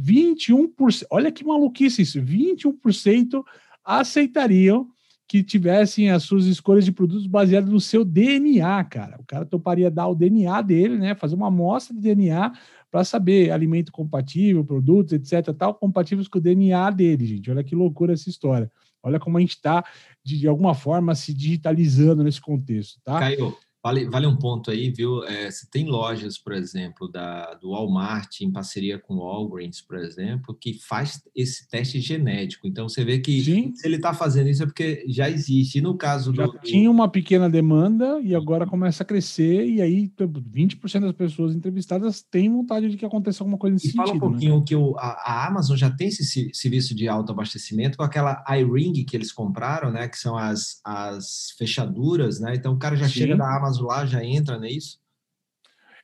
21%, 0.00 1.06
olha 1.10 1.32
que 1.32 1.44
maluquice 1.44 2.02
isso, 2.02 2.20
21% 2.20 3.42
aceitariam 3.84 4.88
que 5.28 5.42
tivessem 5.42 6.10
as 6.10 6.22
suas 6.22 6.44
escolhas 6.46 6.84
de 6.84 6.92
produtos 6.92 7.26
baseadas 7.26 7.68
no 7.68 7.80
seu 7.80 8.04
DNA, 8.04 8.84
cara. 8.84 9.18
O 9.20 9.24
cara 9.24 9.44
toparia 9.44 9.90
dar 9.90 10.06
o 10.06 10.14
DNA 10.14 10.62
dele, 10.62 10.96
né? 10.96 11.14
Fazer 11.16 11.34
uma 11.34 11.48
amostra 11.48 11.94
de 11.94 12.00
DNA 12.00 12.52
para 12.90 13.02
saber 13.02 13.50
alimento 13.50 13.90
compatível, 13.90 14.64
produtos, 14.64 15.12
etc, 15.12 15.52
tal, 15.52 15.74
compatíveis 15.74 16.28
com 16.28 16.38
o 16.38 16.40
DNA 16.40 16.90
dele, 16.90 17.26
gente. 17.26 17.50
Olha 17.50 17.64
que 17.64 17.74
loucura 17.74 18.12
essa 18.12 18.28
história. 18.30 18.70
Olha 19.02 19.18
como 19.18 19.38
a 19.38 19.40
gente 19.40 19.50
está, 19.50 19.84
de, 20.22 20.38
de, 20.38 20.48
alguma 20.48 20.74
forma, 20.74 21.14
se 21.14 21.34
digitalizando 21.34 22.22
nesse 22.22 22.40
contexto, 22.40 23.00
tá? 23.02 23.18
Caio, 23.18 23.56
Vale, 23.86 24.04
vale 24.06 24.26
um 24.26 24.34
ponto 24.34 24.68
aí, 24.68 24.90
viu? 24.90 25.22
É, 25.22 25.48
você 25.48 25.64
tem 25.70 25.86
lojas, 25.86 26.36
por 26.36 26.52
exemplo, 26.52 27.06
da, 27.08 27.54
do 27.54 27.70
Walmart 27.70 28.40
em 28.40 28.50
parceria 28.50 28.98
com 28.98 29.14
o 29.14 29.18
Walgreens, 29.18 29.80
por 29.80 29.96
exemplo, 29.96 30.56
que 30.60 30.74
faz 30.74 31.22
esse 31.36 31.68
teste 31.68 32.00
genético. 32.00 32.66
Então 32.66 32.88
você 32.88 33.04
vê 33.04 33.20
que 33.20 33.44
Sim. 33.44 33.72
se 33.76 33.86
ele 33.86 33.94
está 33.94 34.12
fazendo 34.12 34.48
isso 34.48 34.64
é 34.64 34.66
porque 34.66 35.04
já 35.06 35.30
existe. 35.30 35.78
E 35.78 35.80
no 35.80 35.96
caso 35.96 36.34
já 36.34 36.46
do. 36.46 36.58
Tinha 36.58 36.90
uma 36.90 37.08
pequena 37.08 37.48
demanda 37.48 38.20
e 38.20 38.34
agora 38.34 38.66
começa 38.66 39.04
a 39.04 39.06
crescer, 39.06 39.64
e 39.68 39.80
aí 39.80 40.10
20% 40.18 41.02
das 41.02 41.12
pessoas 41.12 41.54
entrevistadas 41.54 42.20
têm 42.22 42.50
vontade 42.50 42.90
de 42.90 42.96
que 42.96 43.06
aconteça 43.06 43.44
alguma 43.44 43.56
coisa 43.56 43.74
nesse 43.74 43.86
e 43.86 43.90
sentido. 43.92 44.04
Fala 44.04 44.16
um 44.16 44.20
né? 44.20 44.30
pouquinho 44.32 44.58
né? 44.58 44.64
que 44.66 44.74
o, 44.74 44.96
a, 44.98 45.10
a, 45.24 45.46
Amazon 45.46 45.76
já 45.76 45.90
tem 45.90 46.08
esse 46.08 46.50
serviço 46.52 46.92
de 46.92 47.06
autoabastecimento 47.06 47.96
com 47.96 48.02
aquela 48.02 48.42
iRing 48.50 49.04
que 49.04 49.16
eles 49.16 49.30
compraram, 49.30 49.92
né? 49.92 50.08
Que 50.08 50.18
são 50.18 50.36
as, 50.36 50.80
as 50.84 51.54
fechaduras, 51.56 52.40
né? 52.40 52.56
Então 52.56 52.72
o 52.72 52.78
cara 52.78 52.96
já 52.96 53.06
Sim. 53.06 53.14
chega 53.14 53.36
da 53.36 53.56
Amazon 53.56 53.75
lá 53.78 54.06
já 54.06 54.24
entra, 54.24 54.58
não 54.58 54.64
é 54.64 54.70
isso? 54.70 54.98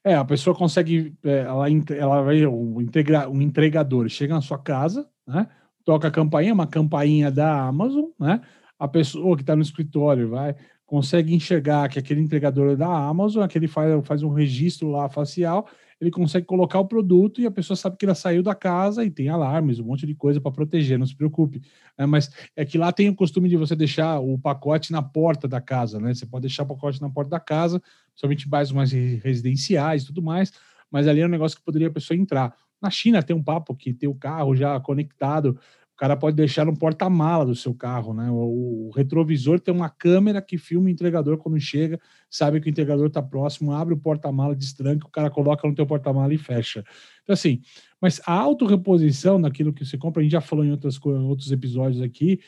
É, 0.05 0.15
a 0.15 0.25
pessoa 0.25 0.57
consegue, 0.57 1.15
é, 1.25 1.41
ela, 1.41 1.67
ela 1.97 2.23
vai, 2.23 2.45
um, 2.47 2.81
integra, 2.81 3.29
um 3.29 3.41
entregador 3.41 4.09
chega 4.09 4.35
na 4.35 4.41
sua 4.41 4.59
casa, 4.59 5.09
né? 5.27 5.47
Toca 5.85 6.09
a 6.09 6.11
campainha, 6.11 6.53
uma 6.53 6.67
campainha 6.67 7.31
da 7.31 7.67
Amazon, 7.67 8.07
né? 8.19 8.41
A 8.79 8.89
pessoa 8.89 9.37
que 9.37 9.43
está 9.43 9.55
no 9.55 9.63
escritório 9.63 10.29
vai, 10.29 10.57
consegue 10.85 11.35
enxergar 11.35 11.89
que 11.89 11.99
aquele 11.99 12.21
entregador 12.21 12.73
é 12.73 12.77
da 12.77 12.89
Amazon, 12.89 13.45
aquele 13.45 13.69
faz, 13.69 14.07
faz 14.07 14.23
um 14.23 14.33
registro 14.33 14.91
lá 14.91 15.09
facial, 15.09 15.69
ele 16.03 16.11
consegue 16.11 16.45
colocar 16.45 16.81
o 16.81 16.85
produto 16.85 17.41
e 17.41 17.47
a 17.47 17.51
pessoa 17.51 17.77
sabe 17.77 17.97
que 17.97 18.05
ela 18.05 18.15
saiu 18.15 18.43
da 18.43 18.57
casa 18.57 19.05
e 19.05 19.11
tem 19.11 19.29
alarmes, 19.29 19.79
um 19.79 19.85
monte 19.85 20.05
de 20.05 20.17
coisa 20.17 20.41
para 20.41 20.51
proteger, 20.51 20.99
não 20.99 21.07
se 21.07 21.15
preocupe. 21.15 21.63
É, 21.97 22.05
mas 22.05 22.29
é 22.57 22.65
que 22.65 22.77
lá 22.77 22.91
tem 22.91 23.09
o 23.09 23.15
costume 23.15 23.49
de 23.49 23.57
você 23.57 23.77
deixar 23.77 24.19
o 24.19 24.37
pacote 24.37 24.91
na 24.91 25.01
porta 25.01 25.47
da 25.47 25.61
casa, 25.61 26.01
né? 26.01 26.13
Você 26.13 26.27
pode 26.27 26.43
deixar 26.43 26.65
o 26.65 26.67
pacote 26.67 27.01
na 27.01 27.09
porta 27.09 27.31
da 27.31 27.39
casa, 27.39 27.81
somente 28.17 28.49
bairros 28.49 28.73
mais 28.73 28.91
residenciais 28.91 30.03
e 30.03 30.07
tudo 30.07 30.21
mais, 30.21 30.53
mas 30.91 31.07
ali 31.07 31.21
é 31.21 31.27
um 31.27 31.31
negócio 31.31 31.57
que 31.57 31.65
poderia 31.65 31.87
a 31.87 31.93
pessoa 31.93 32.19
entrar. 32.19 32.53
Na 32.83 32.91
China 32.91 33.23
tem 33.23 33.37
um 33.37 33.43
papo 33.43 33.73
que 33.73 33.95
tem 33.95 34.09
o 34.09 34.15
carro 34.17 34.57
já 34.57 34.81
conectado 34.81 35.57
cara 36.03 36.17
pode 36.17 36.37
deixar 36.37 36.67
no 36.67 36.77
porta-mala 36.77 37.47
do 37.47 37.55
seu 37.55 37.73
carro, 37.73 38.13
né? 38.13 38.29
O, 38.29 38.89
o, 38.89 38.91
retrovisor 38.91 39.61
tem 39.61 39.73
uma 39.73 39.89
câmera 39.89 40.43
que 40.43 40.59
filma 40.59 40.87
o 40.87 40.89
entregador 40.89 41.39
quando 41.39 41.61
chega, 41.61 41.97
sabe 42.29 42.61
que 42.61 42.69
o 42.69 42.71
entregador 42.71 43.07
está 43.07 43.23
próximo, 43.23 43.71
abre 43.71 43.95
o 43.95 43.97
porta-mala, 43.97 44.53
destranca, 44.53 45.07
o 45.07 45.11
cara 45.11 45.31
coloca 45.31 45.69
no 45.69 45.73
teu 45.77 45.87
porta-mala 45.87 46.35
e 46.35 46.39
fecha. 46.39 46.85
Então, 47.23 47.35
assim, 47.35 47.63
mas 48.01 48.21
a 48.27 48.33
autorreposição 48.33 49.39
naquilo 49.39 49.73
que 49.73 49.87
você 49.87 49.97
compra, 49.97 50.21
a 50.21 50.23
gente 50.25 50.33
já 50.33 50.41
falou 50.41 50.65
em 50.65 50.73
outras, 50.73 50.99
outros 51.05 51.53
episódios 51.53 52.03
aqui, 52.03 52.41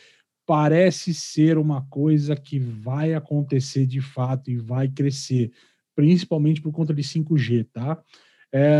parece 0.44 1.14
ser 1.14 1.56
uma 1.56 1.82
coisa 1.82 2.34
que 2.34 2.58
vai 2.58 3.14
acontecer 3.14 3.86
de 3.86 4.00
fato 4.00 4.50
e 4.50 4.56
vai 4.56 4.88
crescer, 4.88 5.52
principalmente 5.94 6.60
por 6.60 6.72
conta 6.72 6.92
de 6.92 7.02
5G, 7.04 7.68
tá? 7.72 8.02
É, 8.56 8.72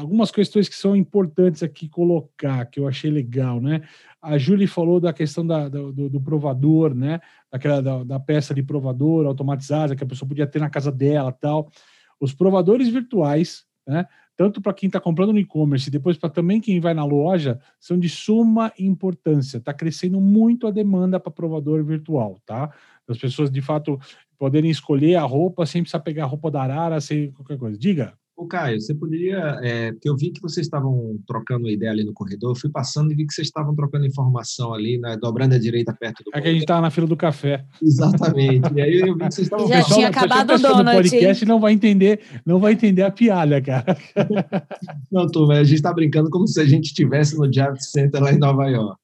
algumas 0.00 0.32
questões 0.32 0.68
que 0.68 0.74
são 0.74 0.96
importantes 0.96 1.62
aqui 1.62 1.88
colocar, 1.88 2.66
que 2.66 2.80
eu 2.80 2.88
achei 2.88 3.08
legal, 3.08 3.60
né? 3.60 3.82
A 4.20 4.36
Julie 4.36 4.66
falou 4.66 4.98
da 4.98 5.12
questão 5.12 5.46
da, 5.46 5.68
do, 5.68 5.92
do, 5.92 6.20
provador, 6.20 6.92
né? 6.92 7.20
Daquela, 7.48 7.80
da, 7.80 8.02
da, 8.02 8.18
peça 8.18 8.52
de 8.52 8.64
provador 8.64 9.24
automatizada 9.24 9.94
que 9.94 10.02
a 10.02 10.06
pessoa 10.08 10.28
podia 10.28 10.44
ter 10.44 10.58
na 10.58 10.68
casa 10.68 10.90
dela 10.90 11.30
tal. 11.30 11.70
Os 12.18 12.34
provadores 12.34 12.88
virtuais, 12.88 13.64
né? 13.86 14.06
Tanto 14.36 14.60
para 14.60 14.74
quem 14.74 14.88
está 14.88 14.98
comprando 14.98 15.32
no 15.32 15.38
e-commerce 15.38 15.88
depois 15.88 16.18
para 16.18 16.28
também 16.28 16.60
quem 16.60 16.80
vai 16.80 16.92
na 16.92 17.04
loja, 17.04 17.60
são 17.78 17.96
de 17.96 18.08
suma 18.08 18.72
importância. 18.76 19.58
Está 19.58 19.72
crescendo 19.72 20.20
muito 20.20 20.66
a 20.66 20.72
demanda 20.72 21.20
para 21.20 21.30
provador 21.30 21.84
virtual, 21.84 22.40
tá? 22.44 22.72
As 23.06 23.18
pessoas 23.18 23.52
de 23.52 23.60
fato 23.60 24.00
poderem 24.36 24.68
escolher 24.68 25.14
a 25.14 25.22
roupa 25.22 25.64
sem 25.64 25.80
precisar 25.80 26.00
pegar 26.00 26.24
a 26.24 26.26
roupa 26.26 26.50
da 26.50 26.60
Arara, 26.60 27.00
sem 27.00 27.30
qualquer 27.30 27.56
coisa. 27.56 27.78
Diga. 27.78 28.20
Ô, 28.42 28.46
Caio, 28.46 28.80
você 28.80 28.92
poderia. 28.92 29.60
É, 29.62 29.92
porque 29.92 30.08
eu 30.08 30.16
vi 30.16 30.32
que 30.32 30.42
vocês 30.42 30.66
estavam 30.66 31.16
trocando 31.28 31.68
ideia 31.68 31.92
ali 31.92 32.02
no 32.02 32.12
corredor, 32.12 32.50
eu 32.50 32.56
fui 32.56 32.68
passando 32.68 33.12
e 33.12 33.14
vi 33.14 33.24
que 33.24 33.32
vocês 33.32 33.46
estavam 33.46 33.72
trocando 33.74 34.04
informação 34.04 34.74
ali, 34.74 34.98
né, 34.98 35.16
dobrando 35.16 35.54
a 35.54 35.58
direita 35.58 35.94
perto 35.94 36.24
do. 36.24 36.30
É 36.34 36.40
que 36.40 36.48
a 36.48 36.52
gente 36.52 36.62
estava 36.62 36.80
na 36.80 36.90
fila 36.90 37.06
do 37.06 37.16
café. 37.16 37.64
Exatamente. 37.80 38.68
E 38.74 38.80
aí 38.80 38.98
eu 38.98 39.14
vi 39.14 39.20
que 39.20 39.34
vocês 39.34 39.46
estavam. 39.46 39.68
Já 39.68 39.84
tinha 39.84 40.08
acabado 40.08 40.54
o 40.54 40.58
donut. 40.58 40.96
podcast 40.96 41.44
não 41.46 41.60
vai 41.60 41.72
entender, 41.72 42.20
não 42.44 42.58
vai 42.58 42.72
entender 42.72 43.02
a 43.02 43.12
piada, 43.12 43.60
cara. 43.60 43.96
Não, 45.10 45.26
turma, 45.26 45.54
a 45.54 45.64
gente 45.64 45.76
está 45.76 45.92
brincando 45.92 46.30
como 46.30 46.46
se 46.48 46.60
a 46.60 46.64
gente 46.64 46.86
estivesse 46.86 47.36
no 47.36 47.52
Javits 47.52 47.90
Center 47.90 48.22
lá 48.22 48.32
em 48.32 48.38
Nova 48.38 48.66
York. 48.66 48.98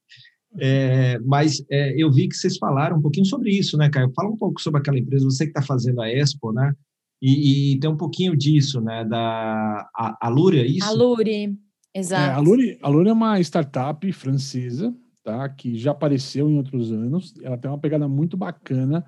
É, 0.59 1.19
mas 1.21 1.63
é, 1.71 1.95
eu 2.03 2.11
vi 2.11 2.29
que 2.29 2.35
vocês 2.35 2.57
falaram 2.57 2.97
um 2.97 3.03
pouquinho 3.03 3.27
sobre 3.27 3.51
isso, 3.51 3.77
né, 3.77 3.91
Caio? 3.91 4.11
Fala 4.15 4.31
um 4.31 4.37
pouco 4.37 4.61
sobre 4.61 4.81
aquela 4.81 4.99
empresa, 4.99 5.25
você 5.25 5.45
que 5.45 5.51
está 5.51 5.63
fazendo 5.63 6.01
a 6.01 6.11
Expo, 6.11 6.53
né? 6.53 6.73
E, 7.21 7.73
e, 7.73 7.81
tem 7.81 7.91
um 7.91 7.97
pouquinho 7.97 8.37
disso, 8.37 8.81
né? 8.81 9.05
Da 9.05 9.89
a, 9.95 10.27
a 10.27 10.29
Lure, 10.29 10.61
é 10.61 10.67
isso? 10.67 10.87
A 10.87 10.93
Lure, 10.93 11.59
exato. 11.95 12.31
É, 12.31 12.35
a, 12.35 12.39
Lure, 12.39 12.79
a 12.81 12.89
Lure 12.89 13.09
é 13.09 13.13
uma 13.13 13.41
startup 13.41 14.13
francesa, 14.13 14.95
tá? 15.25 15.49
Que 15.49 15.77
já 15.77 15.91
apareceu 15.91 16.49
em 16.49 16.57
outros 16.57 16.93
anos. 16.93 17.35
Ela 17.43 17.59
tem 17.59 17.71
uma 17.71 17.79
pegada 17.79 18.07
muito 18.07 18.37
bacana, 18.37 19.05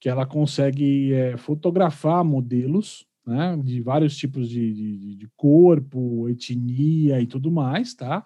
que 0.00 0.08
ela 0.08 0.26
consegue 0.26 1.12
é, 1.12 1.36
fotografar 1.36 2.24
modelos, 2.24 3.06
né? 3.24 3.56
De 3.62 3.80
vários 3.80 4.16
tipos 4.16 4.48
de, 4.48 4.72
de, 4.72 5.14
de 5.14 5.28
corpo, 5.36 6.28
etnia 6.28 7.20
e 7.20 7.26
tudo 7.26 7.50
mais, 7.50 7.94
tá? 7.94 8.24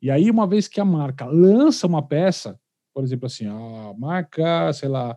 E 0.00 0.10
aí, 0.10 0.30
uma 0.30 0.46
vez 0.46 0.66
que 0.66 0.80
a 0.80 0.84
marca 0.84 1.26
lança 1.26 1.86
uma 1.86 2.02
peça, 2.02 2.58
por 2.94 3.04
exemplo, 3.04 3.26
assim, 3.26 3.46
a 3.46 3.94
marca, 3.98 4.72
sei 4.72 4.88
lá, 4.88 5.14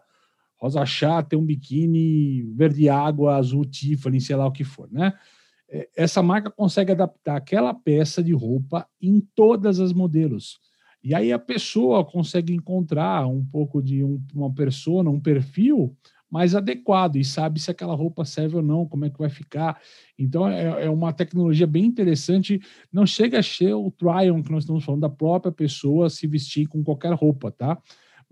rosa 0.63 0.85
chá 0.85 1.21
tem 1.21 1.37
um 1.37 1.43
biquíni 1.43 2.41
verde 2.55 2.87
água, 2.87 3.35
azul 3.35 3.65
Tiffany, 3.65 4.21
sei 4.21 4.37
lá 4.37 4.47
o 4.47 4.51
que 4.51 4.63
for, 4.63 4.87
né? 4.89 5.11
É, 5.69 5.89
essa 5.93 6.23
marca 6.23 6.49
consegue 6.49 6.93
adaptar 6.93 7.35
aquela 7.35 7.73
peça 7.73 8.23
de 8.23 8.31
roupa 8.31 8.87
em 9.01 9.19
todas 9.35 9.81
as 9.81 9.91
modelos. 9.91 10.61
E 11.03 11.13
aí 11.13 11.33
a 11.33 11.39
pessoa 11.39 12.05
consegue 12.05 12.53
encontrar 12.53 13.27
um 13.27 13.43
pouco 13.43 13.81
de 13.81 14.05
um, 14.05 14.23
uma 14.33 14.53
persona, 14.53 15.09
um 15.09 15.19
perfil 15.19 15.93
mais 16.31 16.55
adequado 16.55 17.17
e 17.17 17.25
sabe 17.25 17.59
se 17.59 17.69
aquela 17.69 17.93
roupa 17.93 18.23
serve 18.23 18.55
ou 18.55 18.63
não, 18.63 18.87
como 18.87 19.03
é 19.03 19.09
que 19.09 19.19
vai 19.19 19.29
ficar. 19.29 19.81
Então 20.17 20.47
é, 20.47 20.85
é 20.85 20.89
uma 20.89 21.11
tecnologia 21.11 21.67
bem 21.67 21.83
interessante. 21.83 22.61
Não 22.91 23.05
chega 23.05 23.39
a 23.39 23.43
ser 23.43 23.73
o 23.73 23.91
try-on 23.91 24.41
que 24.41 24.51
nós 24.51 24.63
estamos 24.63 24.85
falando 24.85 25.01
da 25.01 25.09
própria 25.09 25.51
pessoa 25.51 26.09
se 26.09 26.25
vestir 26.25 26.67
com 26.67 26.81
qualquer 26.81 27.13
roupa, 27.13 27.51
tá? 27.51 27.77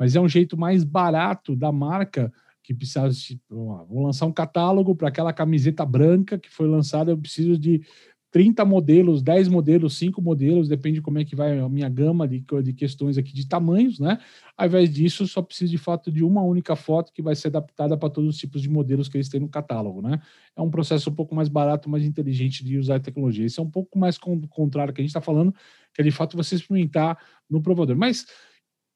Mas 0.01 0.15
é 0.15 0.19
um 0.19 0.27
jeito 0.27 0.57
mais 0.57 0.83
barato 0.83 1.55
da 1.55 1.71
marca 1.71 2.33
que 2.63 2.73
precisa, 2.73 3.07
tipo, 3.11 3.85
vou 3.87 4.01
lançar 4.03 4.25
um 4.25 4.31
catálogo 4.31 4.95
para 4.95 5.09
aquela 5.09 5.31
camiseta 5.31 5.85
branca 5.85 6.39
que 6.39 6.49
foi 6.49 6.67
lançada, 6.67 7.11
eu 7.11 7.17
preciso 7.19 7.55
de 7.55 7.83
30 8.31 8.65
modelos, 8.65 9.21
10 9.21 9.47
modelos, 9.47 9.95
5 9.99 10.19
modelos, 10.19 10.67
depende 10.67 10.95
de 10.95 11.01
como 11.03 11.19
é 11.19 11.23
que 11.23 11.35
vai 11.35 11.59
a 11.59 11.69
minha 11.69 11.87
gama 11.87 12.27
de, 12.27 12.43
de 12.63 12.73
questões 12.73 13.15
aqui 13.15 13.31
de 13.31 13.47
tamanhos, 13.47 13.99
né? 13.99 14.17
Ao 14.57 14.65
invés 14.65 14.91
disso, 14.91 15.27
só 15.27 15.39
preciso 15.39 15.69
de 15.69 15.77
fato 15.77 16.11
de 16.11 16.23
uma 16.23 16.41
única 16.41 16.75
foto 16.75 17.13
que 17.13 17.21
vai 17.21 17.35
ser 17.35 17.49
adaptada 17.49 17.95
para 17.95 18.09
todos 18.09 18.31
os 18.31 18.37
tipos 18.37 18.59
de 18.59 18.71
modelos 18.71 19.07
que 19.07 19.17
eles 19.17 19.29
têm 19.29 19.39
no 19.39 19.49
catálogo, 19.49 20.01
né? 20.01 20.19
É 20.55 20.61
um 20.63 20.71
processo 20.71 21.11
um 21.11 21.13
pouco 21.13 21.35
mais 21.35 21.47
barato, 21.47 21.87
mais 21.87 22.03
inteligente 22.03 22.65
de 22.65 22.75
usar 22.75 22.95
a 22.95 22.99
tecnologia. 22.99 23.45
Isso 23.45 23.61
é 23.61 23.63
um 23.63 23.69
pouco 23.69 23.99
mais 23.99 24.17
contrário 24.17 24.95
que 24.95 24.99
a 25.01 25.03
gente 25.03 25.09
está 25.09 25.21
falando, 25.21 25.53
que 25.93 26.01
é 26.01 26.03
de 26.03 26.11
fato 26.11 26.35
você 26.35 26.55
experimentar 26.55 27.19
no 27.47 27.61
provador. 27.61 27.95
Mas 27.95 28.25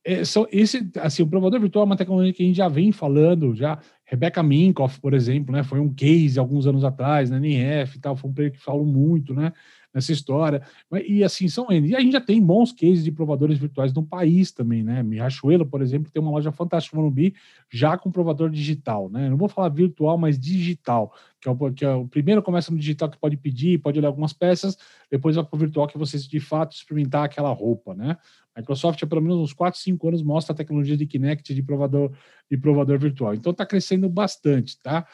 é, 0.06 0.24
só 0.24 0.46
esse, 0.52 0.88
assim, 1.00 1.24
o 1.24 1.28
provador 1.28 1.60
virtual 1.60 1.84
é 1.84 1.88
uma 1.88 1.98
tecnologia 1.98 2.32
que 2.32 2.44
a 2.44 2.46
gente 2.46 2.58
já 2.58 2.70
vem 2.70 2.92
falando, 2.92 3.56
já. 3.56 3.80
Rebecca 4.06 4.44
Minkoff, 4.44 5.02
por 5.02 5.16
exemplo, 5.16 5.52
né, 5.52 5.64
foi 5.64 5.80
um 5.80 5.92
case 5.92 6.38
alguns 6.38 6.68
anos 6.68 6.84
atrás, 6.84 7.32
na 7.32 7.38
NF 7.38 7.98
e 7.98 8.00
tal, 8.00 8.16
foi 8.16 8.30
um 8.30 8.34
player 8.34 8.52
que 8.52 8.60
falou 8.60 8.86
muito, 8.86 9.34
né, 9.34 9.52
nessa 9.96 10.12
história. 10.12 10.62
E 11.08 11.24
assim, 11.24 11.48
são 11.48 11.72
E 11.72 11.96
a 11.96 12.02
gente 12.02 12.12
já 12.12 12.20
tem 12.20 12.42
bons 12.42 12.74
cases 12.74 13.02
de 13.02 13.12
provadores 13.14 13.58
virtuais 13.58 13.94
no 13.94 14.04
país 14.04 14.52
também, 14.52 14.84
né? 14.84 15.02
Riachuelo, 15.02 15.66
por 15.66 15.82
exemplo, 15.82 16.12
tem 16.12 16.22
uma 16.22 16.32
loja 16.32 16.52
fantástica 16.52 16.98
no 16.98 17.04
Morumbi, 17.04 17.34
já 17.72 17.98
com 17.98 18.12
provador 18.12 18.50
digital, 18.50 19.10
né? 19.10 19.30
Não 19.30 19.38
vou 19.38 19.48
falar 19.48 19.70
virtual, 19.70 20.18
mas 20.18 20.38
digital, 20.38 21.14
que 21.40 21.48
é 21.48 21.52
o, 21.52 21.74
que 21.74 21.86
é 21.86 21.94
o 21.94 22.06
primeiro 22.06 22.44
começa 22.44 22.72
no 22.72 22.78
digital 22.78 23.10
que 23.10 23.18
pode 23.18 23.38
pedir, 23.38 23.80
pode 23.80 23.98
olhar 23.98 24.10
algumas 24.10 24.34
peças, 24.34 24.78
depois 25.10 25.38
vai 25.38 25.46
para 25.46 25.56
o 25.56 25.60
virtual 25.60 25.88
que 25.88 25.98
você 25.98 26.18
de 26.18 26.40
fato 26.42 26.76
experimentar 26.76 27.24
aquela 27.24 27.54
roupa, 27.54 27.96
né? 27.96 28.18
Microsoft 28.58 29.02
há 29.02 29.08
pelo 29.08 29.22
menos 29.22 29.38
uns 29.38 29.54
4, 29.54 29.80
5 29.80 30.08
anos 30.08 30.22
mostra 30.22 30.54
a 30.54 30.56
tecnologia 30.56 30.98
de 30.98 31.06
Kinect 31.06 31.54
de 31.54 31.64
provador, 31.64 32.12
de 32.50 32.58
provador 32.58 33.00
virtual. 33.00 33.34
Então 33.34 33.52
está 33.52 33.66
crescendo 33.66 34.10
bastante, 34.10 34.78
tá? 34.82 35.06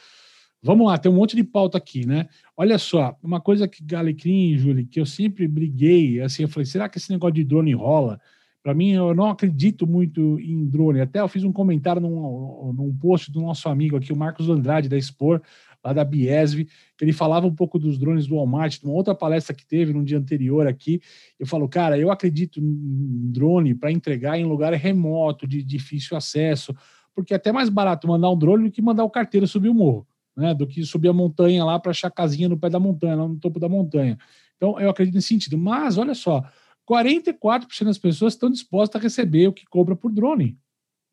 Vamos 0.64 0.86
lá, 0.86 0.98
tem 0.98 1.12
um 1.12 1.16
monte 1.16 1.36
de 1.36 1.44
pauta 1.44 1.78
aqui, 1.78 2.06
né? 2.06 2.28
Olha 2.56 2.78
só, 2.78 3.18
uma 3.24 3.42
coisa 3.42 3.68
que 3.68 3.84
Galecrim, 3.84 4.56
Júlio, 4.58 4.86
que 4.86 5.00
eu 5.00 5.06
sempre 5.06 5.48
briguei, 5.48 6.22
assim, 6.22 6.44
eu 6.44 6.50
falei, 6.50 6.66
será 6.66 6.88
que 6.88 7.00
esse 7.00 7.12
negócio 7.12 7.34
de 7.34 7.44
drone 7.44 7.74
rola? 7.74 8.20
Para 8.62 8.76
mim, 8.76 8.92
eu 8.92 9.16
não 9.16 9.26
acredito 9.26 9.88
muito 9.88 10.40
em 10.40 10.64
drone. 10.68 11.02
Até 11.02 11.20
eu 11.20 11.28
fiz 11.28 11.44
um 11.44 11.52
comentário 11.52 12.00
num, 12.00 12.74
num 12.74 12.96
post 12.96 13.32
do 13.32 13.42
nosso 13.42 13.68
amigo 13.68 13.98
aqui, 13.98 14.14
o 14.14 14.16
Marcos 14.16 14.50
Andrade, 14.50 14.88
da 14.88 14.96
Expor, 14.96 15.42
lá 15.84 15.94
da 15.94 16.04
Biesv, 16.04 16.66
que 16.96 17.04
ele 17.04 17.12
falava 17.12 17.48
um 17.48 17.56
pouco 17.56 17.80
dos 17.80 17.98
drones 17.98 18.28
do 18.28 18.36
Walmart, 18.36 18.78
numa 18.84 18.94
outra 18.94 19.16
palestra 19.16 19.56
que 19.56 19.66
teve 19.66 19.94
no 19.94 20.04
dia 20.04 20.20
anterior 20.20 20.68
aqui. 20.68 21.02
Eu 21.40 21.48
falo, 21.48 21.68
cara, 21.68 21.98
eu 21.98 22.12
acredito 22.12 22.60
em 22.60 23.32
drone 23.32 23.74
para 23.74 23.92
entregar 23.92 24.38
em 24.38 24.46
lugar 24.46 24.74
remoto, 24.74 25.48
de 25.48 25.64
difícil 25.64 26.16
acesso, 26.16 26.76
porque 27.16 27.34
é 27.34 27.38
até 27.38 27.52
mais 27.52 27.68
barato 27.68 28.08
mandar 28.08 28.30
um 28.30 28.38
drone 28.38 28.66
do 28.66 28.72
que 28.72 28.82
mandar 28.82 29.04
o 29.04 29.10
carteiro 29.10 29.48
subir 29.48 29.70
o 29.70 29.74
morro, 29.74 30.06
né? 30.42 30.56
Do 30.56 30.66
que 30.66 30.84
subir 30.84 31.10
a 31.10 31.14
montanha 31.14 31.64
lá 31.64 31.80
para 31.80 31.92
achar 31.92 32.10
casinha 32.10 32.50
no 32.50 32.58
pé 32.58 32.70
da 32.70 32.80
montanha, 32.80 33.16
lá 33.16 33.28
no 33.28 33.40
topo 33.40 33.60
da 33.60 33.70
montanha. 33.70 34.18
Então, 34.58 34.80
eu 34.80 34.90
acredito 34.90 35.14
nesse 35.14 35.28
sentido. 35.28 35.58
Mas, 35.58 35.98
olha 35.98 36.16
só, 36.16 36.44
44% 36.90 37.86
das 37.86 37.98
pessoas 38.00 38.34
estão 38.34 38.50
dispostas 38.50 39.00
a 39.00 39.04
receber 39.04 39.48
o 39.48 39.54
que 39.54 39.66
cobra 39.66 39.96
por 39.96 40.12
drone. 40.12 40.58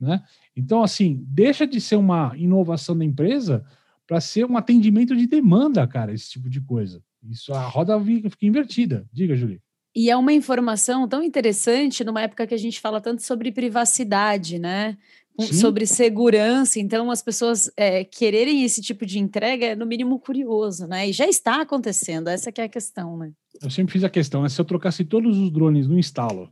Né? 0.00 0.22
Então, 0.56 0.82
assim, 0.82 1.22
deixa 1.28 1.66
de 1.66 1.80
ser 1.80 1.96
uma 1.96 2.32
inovação 2.36 2.96
da 2.96 3.04
empresa 3.04 3.64
para 4.06 4.20
ser 4.20 4.46
um 4.46 4.56
atendimento 4.56 5.14
de 5.14 5.26
demanda, 5.26 5.86
cara, 5.86 6.14
esse 6.14 6.30
tipo 6.30 6.48
de 6.48 6.60
coisa. 6.60 7.02
Isso, 7.22 7.52
a 7.52 7.60
roda 7.60 8.00
fica 8.00 8.46
invertida. 8.46 9.06
Diga, 9.12 9.36
Julie. 9.36 9.60
E 9.94 10.10
é 10.10 10.16
uma 10.16 10.32
informação 10.32 11.08
tão 11.08 11.22
interessante 11.22 12.04
numa 12.04 12.22
época 12.22 12.46
que 12.46 12.54
a 12.54 12.58
gente 12.58 12.80
fala 12.80 13.00
tanto 13.00 13.22
sobre 13.22 13.52
privacidade, 13.52 14.58
né? 14.58 14.96
Sim. 15.40 15.52
Sobre 15.54 15.86
segurança. 15.86 16.80
Então, 16.80 17.10
as 17.10 17.22
pessoas 17.22 17.70
é, 17.76 18.02
quererem 18.02 18.64
esse 18.64 18.82
tipo 18.82 19.06
de 19.06 19.20
entrega 19.20 19.66
é, 19.66 19.76
no 19.76 19.86
mínimo, 19.86 20.18
curioso, 20.18 20.86
né? 20.86 21.08
E 21.08 21.12
já 21.12 21.26
está 21.26 21.60
acontecendo, 21.60 22.28
essa 22.28 22.50
que 22.50 22.60
é 22.60 22.64
a 22.64 22.68
questão, 22.68 23.16
né? 23.16 23.30
Eu 23.62 23.70
sempre 23.70 23.92
fiz 23.92 24.02
a 24.02 24.10
questão, 24.10 24.42
né? 24.42 24.48
Se 24.48 24.60
eu 24.60 24.64
trocasse 24.64 25.04
todos 25.04 25.38
os 25.38 25.50
drones 25.50 25.86
no 25.86 25.98
instalo, 25.98 26.50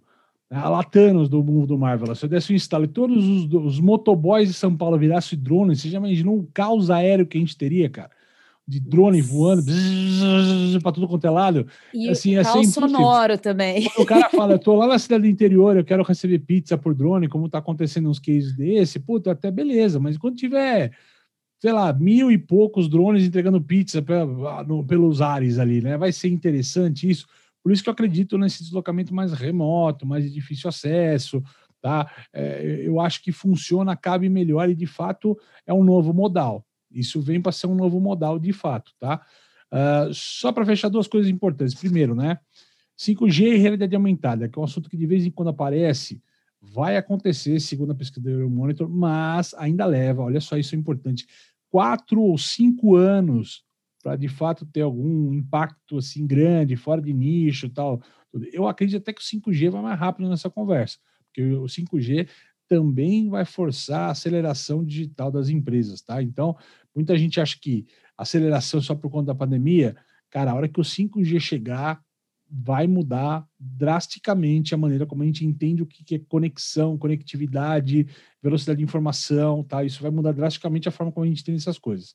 né? 0.48 0.58
a 0.58 0.68
Latanos 0.68 1.28
do 1.28 1.42
mundo 1.42 1.66
do 1.66 1.78
Marvel, 1.78 2.14
se 2.14 2.24
eu 2.24 2.28
desse 2.28 2.52
um 2.52 2.56
instalo 2.56 2.84
e 2.84 2.88
todos 2.88 3.24
os, 3.26 3.52
os 3.52 3.80
motoboys 3.80 4.48
de 4.48 4.54
São 4.54 4.76
Paulo 4.76 4.96
virassem 4.96 5.38
drones, 5.38 5.80
você 5.80 5.88
já 5.88 5.98
imaginou 5.98 6.36
um 6.36 6.46
caos 6.54 6.88
aéreo 6.88 7.26
que 7.26 7.36
a 7.36 7.40
gente 7.40 7.56
teria, 7.56 7.90
cara? 7.90 8.10
De 8.68 8.80
drone 8.80 9.22
voando 9.22 9.62
para 10.82 10.92
tudo 10.92 11.06
quanto 11.06 11.26
é 11.26 11.30
lado. 11.30 11.66
E 11.94 12.08
assim, 12.08 12.36
o 12.36 12.42
caos 12.42 12.68
sonoro 12.68 13.38
também. 13.38 13.88
Quando 13.90 14.04
o 14.04 14.06
cara 14.06 14.28
fala, 14.28 14.54
eu 14.54 14.58
tô 14.58 14.74
lá 14.74 14.88
na 14.88 14.98
cidade 14.98 15.22
do 15.22 15.28
interior, 15.28 15.76
eu 15.76 15.84
quero 15.84 16.02
receber 16.02 16.40
pizza 16.40 16.76
por 16.76 16.94
drone, 16.94 17.28
como 17.28 17.48
tá 17.48 17.58
acontecendo 17.58 18.10
uns 18.10 18.18
cases 18.18 18.56
desse, 18.56 18.98
puta, 18.98 19.30
até 19.30 19.50
beleza, 19.50 20.00
mas 20.00 20.18
quando 20.18 20.36
tiver 20.36 20.90
sei 21.58 21.72
lá, 21.72 21.92
mil 21.92 22.30
e 22.30 22.38
poucos 22.38 22.88
drones 22.88 23.24
entregando 23.24 23.60
pizza 23.60 24.02
pra, 24.02 24.26
no, 24.64 24.84
pelos 24.86 25.20
ares 25.22 25.58
ali, 25.58 25.80
né? 25.80 25.96
Vai 25.96 26.12
ser 26.12 26.28
interessante 26.28 27.08
isso. 27.08 27.26
Por 27.62 27.72
isso 27.72 27.82
que 27.82 27.88
eu 27.88 27.92
acredito 27.92 28.38
nesse 28.38 28.62
deslocamento 28.62 29.14
mais 29.14 29.32
remoto, 29.32 30.06
mais 30.06 30.24
de 30.24 30.30
difícil 30.30 30.68
acesso, 30.68 31.42
tá? 31.80 32.10
É, 32.32 32.82
eu 32.84 33.00
acho 33.00 33.22
que 33.22 33.32
funciona, 33.32 33.96
cabe 33.96 34.28
melhor 34.28 34.68
e 34.68 34.74
de 34.74 34.86
fato 34.86 35.36
é 35.66 35.72
um 35.72 35.82
novo 35.82 36.12
modal. 36.12 36.64
Isso 36.98 37.20
vem 37.20 37.40
para 37.40 37.52
ser 37.52 37.66
um 37.66 37.74
novo 37.74 38.00
modal 38.00 38.38
de 38.38 38.52
fato, 38.52 38.92
tá? 38.98 39.24
Uh, 39.72 40.12
só 40.14 40.52
para 40.52 40.64
fechar 40.64 40.88
duas 40.88 41.06
coisas 41.06 41.30
importantes. 41.30 41.74
Primeiro, 41.74 42.14
né? 42.14 42.38
5G 42.98 43.54
e 43.54 43.56
realidade 43.56 43.94
aumentada, 43.94 44.48
que 44.48 44.58
é 44.58 44.60
um 44.60 44.64
assunto 44.64 44.88
que 44.88 44.96
de 44.96 45.06
vez 45.06 45.26
em 45.26 45.30
quando 45.30 45.48
aparece, 45.48 46.22
vai 46.60 46.96
acontecer, 46.96 47.60
segundo 47.60 47.92
a 47.92 47.94
pesquisa 47.94 48.22
do 48.22 48.30
Euromonitor, 48.30 48.88
mas 48.88 49.52
ainda 49.54 49.84
leva, 49.84 50.22
olha 50.22 50.40
só, 50.40 50.56
isso 50.56 50.74
é 50.74 50.78
importante, 50.78 51.26
quatro 51.70 52.20
ou 52.20 52.38
cinco 52.38 52.96
anos 52.96 53.64
para 54.02 54.16
de 54.16 54.28
fato 54.28 54.64
ter 54.64 54.82
algum 54.82 55.34
impacto 55.34 55.98
assim 55.98 56.26
grande, 56.26 56.76
fora 56.76 57.02
de 57.02 57.12
nicho 57.12 57.68
tal. 57.68 58.00
Eu 58.52 58.68
acredito 58.68 58.98
até 58.98 59.12
que 59.12 59.20
o 59.20 59.24
5G 59.24 59.70
vai 59.70 59.82
mais 59.82 59.98
rápido 59.98 60.28
nessa 60.28 60.48
conversa, 60.48 60.98
porque 61.26 61.42
o 61.42 61.64
5G 61.64 62.28
também 62.68 63.28
vai 63.28 63.44
forçar 63.44 64.08
a 64.08 64.10
aceleração 64.10 64.84
digital 64.84 65.30
das 65.30 65.48
empresas, 65.48 66.02
tá? 66.02 66.22
Então, 66.22 66.56
muita 66.96 67.16
gente 67.16 67.40
acha 67.40 67.56
que 67.60 67.86
aceleração 68.16 68.80
só 68.80 68.94
por 68.94 69.10
conta 69.10 69.26
da 69.26 69.34
pandemia, 69.34 69.94
cara, 70.30 70.50
a 70.50 70.54
hora 70.54 70.68
que 70.68 70.80
o 70.80 70.84
5G 70.84 71.38
chegar, 71.38 72.02
vai 72.48 72.86
mudar 72.86 73.46
drasticamente 73.58 74.74
a 74.74 74.78
maneira 74.78 75.04
como 75.04 75.22
a 75.22 75.26
gente 75.26 75.44
entende 75.44 75.82
o 75.82 75.86
que 75.86 76.14
é 76.14 76.18
conexão, 76.18 76.96
conectividade, 76.96 78.06
velocidade 78.42 78.78
de 78.78 78.84
informação, 78.84 79.64
tá? 79.64 79.84
Isso 79.84 80.00
vai 80.00 80.10
mudar 80.10 80.32
drasticamente 80.32 80.88
a 80.88 80.92
forma 80.92 81.12
como 81.12 81.24
a 81.24 81.28
gente 81.28 81.42
entende 81.42 81.58
essas 81.58 81.78
coisas. 81.78 82.14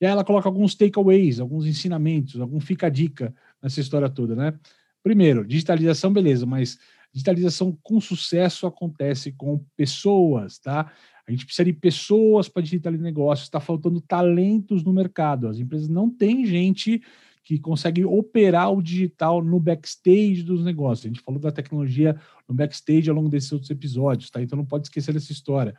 E 0.00 0.06
aí 0.06 0.12
ela 0.12 0.24
coloca 0.24 0.48
alguns 0.48 0.74
takeaways, 0.74 1.40
alguns 1.40 1.66
ensinamentos, 1.66 2.40
algum 2.40 2.60
fica-dica 2.60 3.34
nessa 3.62 3.80
história 3.80 4.08
toda, 4.08 4.34
né? 4.34 4.54
Primeiro, 5.02 5.46
digitalização, 5.46 6.12
beleza, 6.12 6.44
mas 6.44 6.78
digitalização 7.12 7.76
com 7.82 8.00
sucesso 8.00 8.66
acontece 8.66 9.32
com 9.32 9.64
pessoas, 9.76 10.58
tá? 10.58 10.92
A 11.26 11.30
gente 11.30 11.44
precisa 11.44 11.64
de 11.64 11.72
pessoas 11.72 12.48
para 12.48 12.62
digitalizar 12.62 13.04
negócios, 13.04 13.46
está 13.46 13.60
faltando 13.60 14.00
talentos 14.00 14.82
no 14.82 14.92
mercado. 14.92 15.48
As 15.48 15.58
empresas 15.58 15.88
não 15.88 16.10
têm 16.10 16.44
gente 16.44 17.00
que 17.42 17.58
consegue 17.58 18.04
operar 18.04 18.72
o 18.72 18.82
digital 18.82 19.42
no 19.42 19.58
backstage 19.58 20.42
dos 20.42 20.64
negócios. 20.64 21.06
A 21.06 21.08
gente 21.08 21.22
falou 21.22 21.40
da 21.40 21.50
tecnologia 21.50 22.20
no 22.48 22.54
backstage 22.54 23.08
ao 23.08 23.16
longo 23.16 23.28
desses 23.28 23.50
outros 23.52 23.70
episódios, 23.70 24.30
tá? 24.30 24.42
Então 24.42 24.56
não 24.56 24.66
pode 24.66 24.86
esquecer 24.86 25.12
dessa 25.12 25.32
história. 25.32 25.74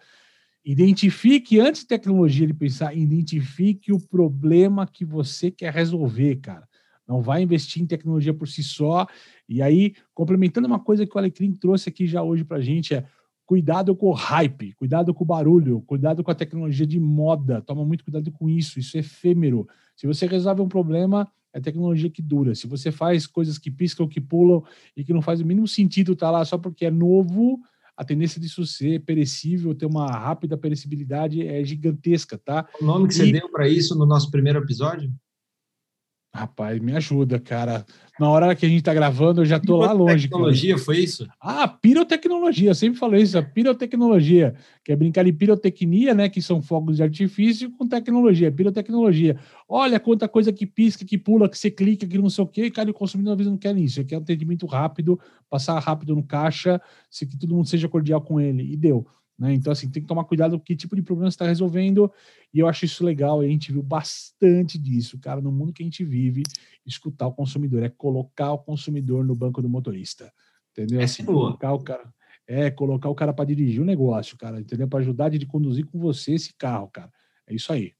Identifique, 0.63 1.59
antes 1.59 1.81
de 1.81 1.87
tecnologia 1.87 2.45
de 2.45 2.53
pensar, 2.53 2.95
identifique 2.95 3.91
o 3.91 3.99
problema 3.99 4.85
que 4.85 5.03
você 5.03 5.49
quer 5.49 5.73
resolver, 5.73 6.35
cara. 6.37 6.67
Não 7.07 7.21
vai 7.21 7.41
investir 7.41 7.81
em 7.81 7.85
tecnologia 7.85 8.33
por 8.33 8.47
si 8.47 8.63
só. 8.63 9.07
E 9.47 9.61
aí, 9.61 9.93
complementando 10.13 10.67
uma 10.67 10.79
coisa 10.79 11.05
que 11.05 11.15
o 11.15 11.17
Alecrim 11.17 11.51
trouxe 11.53 11.89
aqui 11.89 12.07
já 12.07 12.23
hoje 12.23 12.43
para 12.43 12.57
a 12.57 12.61
gente, 12.61 12.93
é 12.93 13.05
cuidado 13.45 13.95
com 13.95 14.07
o 14.07 14.13
hype, 14.13 14.73
cuidado 14.75 15.13
com 15.13 15.23
o 15.23 15.27
barulho, 15.27 15.81
cuidado 15.81 16.23
com 16.23 16.31
a 16.31 16.35
tecnologia 16.35 16.87
de 16.87 16.99
moda. 16.99 17.61
Toma 17.61 17.83
muito 17.83 18.03
cuidado 18.03 18.31
com 18.31 18.49
isso, 18.49 18.79
isso 18.79 18.95
é 18.95 19.01
efêmero. 19.01 19.67
Se 19.95 20.07
você 20.07 20.25
resolve 20.25 20.61
um 20.61 20.69
problema, 20.69 21.29
é 21.53 21.59
tecnologia 21.59 22.09
que 22.09 22.21
dura. 22.21 22.55
Se 22.55 22.65
você 22.65 22.91
faz 22.91 23.27
coisas 23.27 23.57
que 23.57 23.69
piscam, 23.69 24.07
que 24.07 24.21
pulam 24.21 24.63
e 24.95 25.03
que 25.03 25.13
não 25.13 25.21
faz 25.21 25.41
o 25.41 25.45
mínimo 25.45 25.67
sentido 25.67 26.13
estar 26.13 26.27
tá 26.27 26.31
lá 26.31 26.45
só 26.45 26.57
porque 26.57 26.85
é 26.85 26.91
novo, 26.91 27.59
a 27.95 28.05
tendência 28.05 28.39
disso 28.39 28.65
ser 28.65 29.01
perecível, 29.01 29.75
ter 29.75 29.85
uma 29.85 30.09
rápida 30.09 30.57
perecibilidade 30.57 31.45
é 31.45 31.63
gigantesca, 31.63 32.37
tá? 32.37 32.67
O 32.81 32.85
nome 32.85 33.07
que 33.07 33.15
e... 33.15 33.17
você 33.17 33.31
deu 33.31 33.49
para 33.49 33.67
isso 33.67 33.97
no 33.97 34.05
nosso 34.05 34.31
primeiro 34.31 34.59
episódio? 34.59 35.11
Rapaz, 36.33 36.79
me 36.79 36.95
ajuda, 36.95 37.37
cara. 37.39 37.85
Na 38.17 38.29
hora 38.29 38.55
que 38.55 38.65
a 38.65 38.69
gente 38.69 38.81
tá 38.81 38.93
gravando, 38.93 39.41
eu 39.41 39.45
já 39.45 39.59
tô 39.59 39.75
lá 39.75 39.91
longe. 39.91 40.29
Pirotecnologia, 40.29 40.77
foi 40.77 40.99
isso? 40.99 41.27
Ah, 41.41 41.67
pirotecnologia, 41.67 42.69
eu 42.69 42.75
sempre 42.75 42.97
falei 42.97 43.21
isso, 43.21 43.37
a 43.37 43.41
pirotecnologia, 43.43 44.55
que 44.81 44.93
é 44.93 44.95
brincar 44.95 45.25
de 45.25 45.33
pirotecnia, 45.33 46.13
né, 46.13 46.29
que 46.29 46.41
são 46.41 46.61
fogos 46.61 46.95
de 46.95 47.03
artifício 47.03 47.69
com 47.71 47.85
tecnologia, 47.85 48.49
pirotecnologia. 48.49 49.37
Olha 49.67 49.99
quanta 49.99 50.25
coisa 50.25 50.53
que 50.53 50.65
pisca, 50.65 51.03
que 51.03 51.17
pula, 51.17 51.49
que 51.49 51.57
você 51.57 51.69
clica, 51.69 52.07
que 52.07 52.17
não 52.17 52.29
sei 52.29 52.45
o 52.45 52.47
quê, 52.47 52.71
cara, 52.71 52.89
o 52.89 52.93
consumidor 52.93 53.33
às 53.33 53.37
vezes 53.37 53.51
não 53.51 53.59
quer 53.59 53.75
isso, 53.75 53.99
ele 53.99 54.07
quer 54.07 54.17
um 54.17 54.21
atendimento 54.21 54.65
rápido, 54.65 55.19
passar 55.49 55.77
rápido 55.79 56.15
no 56.15 56.23
caixa, 56.23 56.79
se 57.09 57.25
que 57.25 57.37
todo 57.37 57.53
mundo 57.53 57.67
seja 57.67 57.89
cordial 57.89 58.21
com 58.21 58.39
ele, 58.39 58.71
e 58.71 58.77
deu. 58.77 59.05
Né? 59.41 59.55
Então, 59.55 59.73
assim, 59.73 59.89
tem 59.89 60.03
que 60.03 60.07
tomar 60.07 60.23
cuidado 60.25 60.55
com 60.55 60.63
que 60.63 60.75
tipo 60.75 60.95
de 60.95 61.01
problema 61.01 61.31
você 61.31 61.33
está 61.33 61.47
resolvendo, 61.47 62.11
e 62.53 62.59
eu 62.59 62.67
acho 62.67 62.85
isso 62.85 63.03
legal, 63.03 63.41
e 63.41 63.47
a 63.47 63.49
gente 63.49 63.71
viu 63.71 63.81
bastante 63.81 64.77
disso, 64.77 65.17
cara, 65.17 65.41
no 65.41 65.51
mundo 65.51 65.73
que 65.73 65.81
a 65.81 65.85
gente 65.85 66.03
vive, 66.03 66.43
escutar 66.85 67.25
o 67.25 67.33
consumidor, 67.33 67.81
é 67.81 67.89
colocar 67.89 68.51
o 68.51 68.59
consumidor 68.59 69.25
no 69.25 69.33
banco 69.33 69.59
do 69.59 69.67
motorista, 69.67 70.31
entendeu? 70.71 71.01
É 71.01 71.05
assim, 71.05 71.25
colocar 71.25 71.73
o 71.73 71.79
cara, 71.79 72.13
é, 72.45 72.69
colocar 72.69 73.09
o 73.09 73.15
cara 73.15 73.33
para 73.33 73.45
dirigir 73.45 73.81
o 73.81 73.85
negócio, 73.85 74.37
cara, 74.37 74.61
entendeu? 74.61 74.87
Para 74.87 74.99
ajudar 74.99 75.33
a 75.33 75.45
conduzir 75.47 75.87
com 75.87 75.97
você 75.97 76.33
esse 76.33 76.53
carro, 76.53 76.87
cara. 76.89 77.11
É 77.47 77.55
isso 77.55 77.73
aí. 77.73 77.93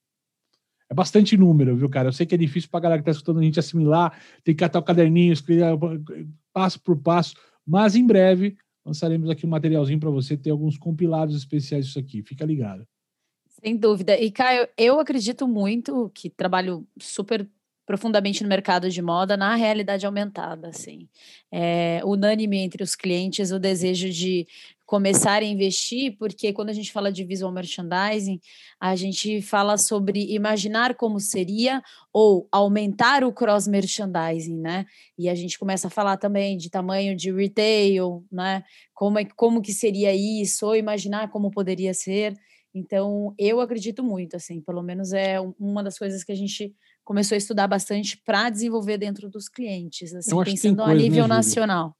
É 0.87 0.93
bastante 0.93 1.35
número, 1.35 1.75
viu, 1.75 1.89
cara? 1.89 2.09
Eu 2.09 2.13
sei 2.13 2.27
que 2.27 2.35
é 2.35 2.37
difícil 2.37 2.69
para 2.69 2.77
a 2.77 2.81
galera 2.83 3.01
que 3.01 3.09
está 3.09 3.17
escutando 3.17 3.39
a 3.39 3.43
gente 3.43 3.59
assimilar, 3.59 4.15
tem 4.43 4.53
que 4.53 4.59
catar 4.59 4.77
o 4.77 4.83
caderninho, 4.83 5.33
escrever 5.33 5.65
passo 6.53 6.79
por 6.79 6.95
passo, 6.97 7.33
mas 7.65 7.95
em 7.95 8.05
breve 8.05 8.55
lançaremos 8.85 9.29
aqui 9.29 9.45
um 9.45 9.49
materialzinho 9.49 9.99
para 9.99 10.09
você 10.09 10.35
ter 10.35 10.49
alguns 10.49 10.77
compilados 10.77 11.35
especiais 11.35 11.85
disso 11.85 11.99
aqui. 11.99 12.21
Fica 12.23 12.45
ligado. 12.45 12.85
Sem 13.63 13.77
dúvida. 13.77 14.19
E, 14.19 14.31
Caio, 14.31 14.67
eu 14.77 14.99
acredito 14.99 15.47
muito 15.47 16.09
que 16.13 16.29
trabalho 16.29 16.87
super 16.99 17.47
profundamente 17.85 18.43
no 18.43 18.49
mercado 18.49 18.89
de 18.89 19.01
moda 19.01 19.35
na 19.35 19.55
realidade 19.55 20.05
aumentada, 20.05 20.69
assim. 20.69 21.07
É 21.51 22.01
unânime 22.05 22.57
entre 22.57 22.83
os 22.83 22.95
clientes 22.95 23.51
o 23.51 23.59
desejo 23.59 24.09
de 24.09 24.47
começar 24.91 25.41
a 25.41 25.45
investir, 25.45 26.17
porque 26.19 26.51
quando 26.51 26.67
a 26.67 26.73
gente 26.73 26.91
fala 26.91 27.13
de 27.13 27.23
visual 27.23 27.49
merchandising, 27.49 28.41
a 28.77 28.93
gente 28.93 29.41
fala 29.41 29.77
sobre 29.77 30.33
imaginar 30.33 30.95
como 30.95 31.17
seria 31.17 31.81
ou 32.11 32.45
aumentar 32.51 33.23
o 33.23 33.31
cross 33.31 33.69
merchandising, 33.69 34.59
né? 34.59 34.85
E 35.17 35.29
a 35.29 35.33
gente 35.33 35.57
começa 35.57 35.87
a 35.87 35.89
falar 35.89 36.17
também 36.17 36.57
de 36.57 36.69
tamanho 36.69 37.15
de 37.15 37.31
retail, 37.31 38.25
né? 38.29 38.65
Como 38.93 39.17
é, 39.17 39.23
como 39.23 39.61
que 39.61 39.71
seria 39.71 40.13
isso, 40.13 40.65
ou 40.65 40.75
imaginar 40.75 41.29
como 41.29 41.51
poderia 41.51 41.93
ser. 41.93 42.33
Então, 42.73 43.33
eu 43.37 43.61
acredito 43.61 44.03
muito, 44.03 44.35
assim, 44.35 44.59
pelo 44.59 44.83
menos 44.83 45.13
é 45.13 45.37
uma 45.57 45.81
das 45.81 45.97
coisas 45.97 46.21
que 46.21 46.33
a 46.33 46.35
gente 46.35 46.75
começou 47.03 47.35
a 47.35 47.37
estudar 47.37 47.67
bastante 47.67 48.17
para 48.25 48.49
desenvolver 48.49 48.97
dentro 48.97 49.29
dos 49.29 49.49
clientes, 49.49 50.13
assim, 50.13 50.43
pensando 50.43 50.81
a 50.81 50.93
nível 50.93 51.27
né, 51.27 51.35
nacional 51.35 51.95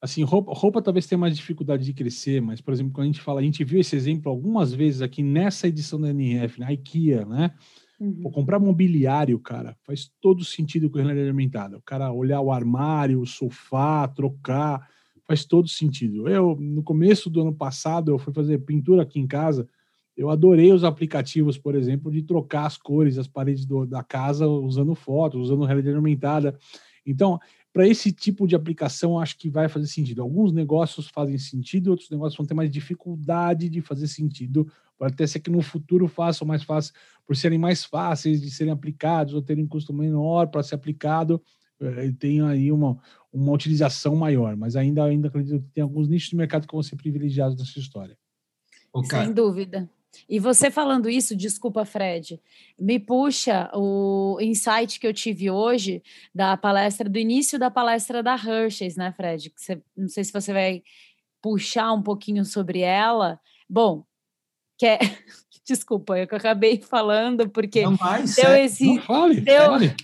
assim, 0.00 0.22
roupa, 0.22 0.52
roupa 0.54 0.80
talvez 0.80 1.06
tenha 1.06 1.18
mais 1.18 1.36
dificuldade 1.36 1.84
de 1.84 1.92
crescer, 1.92 2.40
mas, 2.40 2.60
por 2.60 2.72
exemplo, 2.72 2.92
quando 2.92 3.04
a 3.04 3.06
gente 3.06 3.20
fala, 3.20 3.40
a 3.40 3.42
gente 3.42 3.64
viu 3.64 3.80
esse 3.80 3.96
exemplo 3.96 4.30
algumas 4.30 4.72
vezes 4.72 5.02
aqui 5.02 5.22
nessa 5.22 5.68
edição 5.68 6.00
da 6.00 6.10
NF, 6.10 6.60
na 6.60 6.72
IKEA, 6.72 7.24
né? 7.24 7.52
Uhum. 8.00 8.30
comprar 8.30 8.60
mobiliário, 8.60 9.36
cara, 9.40 9.76
faz 9.82 10.08
todo 10.20 10.44
sentido 10.44 10.88
com 10.88 10.98
realidade 10.98 11.28
aumentada. 11.28 11.76
O 11.76 11.82
cara 11.82 12.12
olhar 12.12 12.40
o 12.40 12.52
armário, 12.52 13.20
o 13.20 13.26
sofá, 13.26 14.06
trocar, 14.06 14.88
faz 15.24 15.44
todo 15.44 15.68
sentido. 15.68 16.28
Eu, 16.28 16.56
no 16.60 16.80
começo 16.80 17.28
do 17.28 17.40
ano 17.40 17.52
passado, 17.52 18.12
eu 18.12 18.18
fui 18.18 18.32
fazer 18.32 18.58
pintura 18.58 19.02
aqui 19.02 19.18
em 19.18 19.26
casa, 19.26 19.68
eu 20.18 20.28
adorei 20.28 20.72
os 20.72 20.84
aplicativos, 20.84 21.56
por 21.56 21.74
exemplo, 21.74 22.10
de 22.10 22.22
trocar 22.22 22.66
as 22.66 22.76
cores, 22.76 23.16
as 23.16 23.26
paredes 23.26 23.64
do, 23.64 23.86
da 23.86 24.02
casa 24.02 24.46
usando 24.46 24.94
fotos, 24.94 25.40
usando 25.40 25.64
realidade 25.64 25.96
aumentada. 25.96 26.58
Então, 27.06 27.38
para 27.72 27.86
esse 27.86 28.12
tipo 28.12 28.46
de 28.46 28.54
aplicação, 28.54 29.18
acho 29.18 29.38
que 29.38 29.48
vai 29.48 29.68
fazer 29.68 29.86
sentido. 29.86 30.20
Alguns 30.20 30.52
negócios 30.52 31.08
fazem 31.08 31.38
sentido, 31.38 31.88
outros 31.88 32.10
negócios 32.10 32.36
vão 32.36 32.44
ter 32.44 32.54
mais 32.54 32.70
dificuldade 32.70 33.68
de 33.70 33.80
fazer 33.80 34.08
sentido 34.08 34.66
Pode 34.98 35.14
até 35.14 35.26
ser 35.26 35.38
que 35.38 35.50
no 35.50 35.62
futuro 35.62 36.08
façam 36.08 36.46
mais 36.46 36.64
fácil, 36.64 36.92
por 37.24 37.36
serem 37.36 37.58
mais 37.58 37.84
fáceis 37.84 38.40
de 38.40 38.50
serem 38.50 38.72
aplicados 38.72 39.32
ou 39.32 39.40
terem 39.40 39.66
custo 39.66 39.94
menor 39.94 40.48
para 40.48 40.62
ser 40.62 40.74
aplicado, 40.74 41.40
eh, 41.80 42.12
tem 42.18 42.42
aí 42.42 42.72
uma, 42.72 42.98
uma 43.32 43.52
utilização 43.52 44.16
maior. 44.16 44.56
Mas 44.56 44.74
ainda, 44.74 45.04
ainda 45.04 45.28
acredito 45.28 45.62
que 45.62 45.70
tem 45.70 45.82
alguns 45.82 46.08
nichos 46.08 46.30
de 46.30 46.36
mercado 46.36 46.66
que 46.66 46.74
vão 46.74 46.82
ser 46.82 46.96
privilegiados 46.96 47.56
nessa 47.56 47.78
história. 47.78 48.18
Okay. 48.92 49.26
Sem 49.26 49.32
dúvida. 49.32 49.88
E 50.28 50.38
você 50.38 50.70
falando 50.70 51.08
isso, 51.08 51.36
desculpa, 51.36 51.84
Fred, 51.84 52.40
me 52.78 52.98
puxa 52.98 53.70
o 53.74 54.38
insight 54.40 54.98
que 54.98 55.06
eu 55.06 55.12
tive 55.12 55.50
hoje 55.50 56.02
da 56.34 56.56
palestra, 56.56 57.08
do 57.08 57.18
início 57.18 57.58
da 57.58 57.70
palestra 57.70 58.22
da 58.22 58.34
Hershey's, 58.34 58.96
né, 58.96 59.12
Fred? 59.12 59.52
Você, 59.54 59.80
não 59.96 60.08
sei 60.08 60.24
se 60.24 60.32
você 60.32 60.52
vai 60.52 60.82
puxar 61.42 61.92
um 61.92 62.02
pouquinho 62.02 62.44
sobre 62.44 62.80
ela. 62.80 63.40
Bom, 63.68 64.04
que 64.78 64.86
é. 64.86 64.98
Desculpa, 65.66 66.16
eu 66.16 66.24
acabei 66.24 66.80
falando, 66.80 67.50
porque 67.50 67.82
não 67.82 67.94
vai, 67.94 68.20
deu 68.20 68.28
sério. 68.28 68.64
esse. 68.64 68.86
Não 68.86 69.02
fale, 69.02 69.40
deu, 69.40 69.66
fale. 69.66 69.94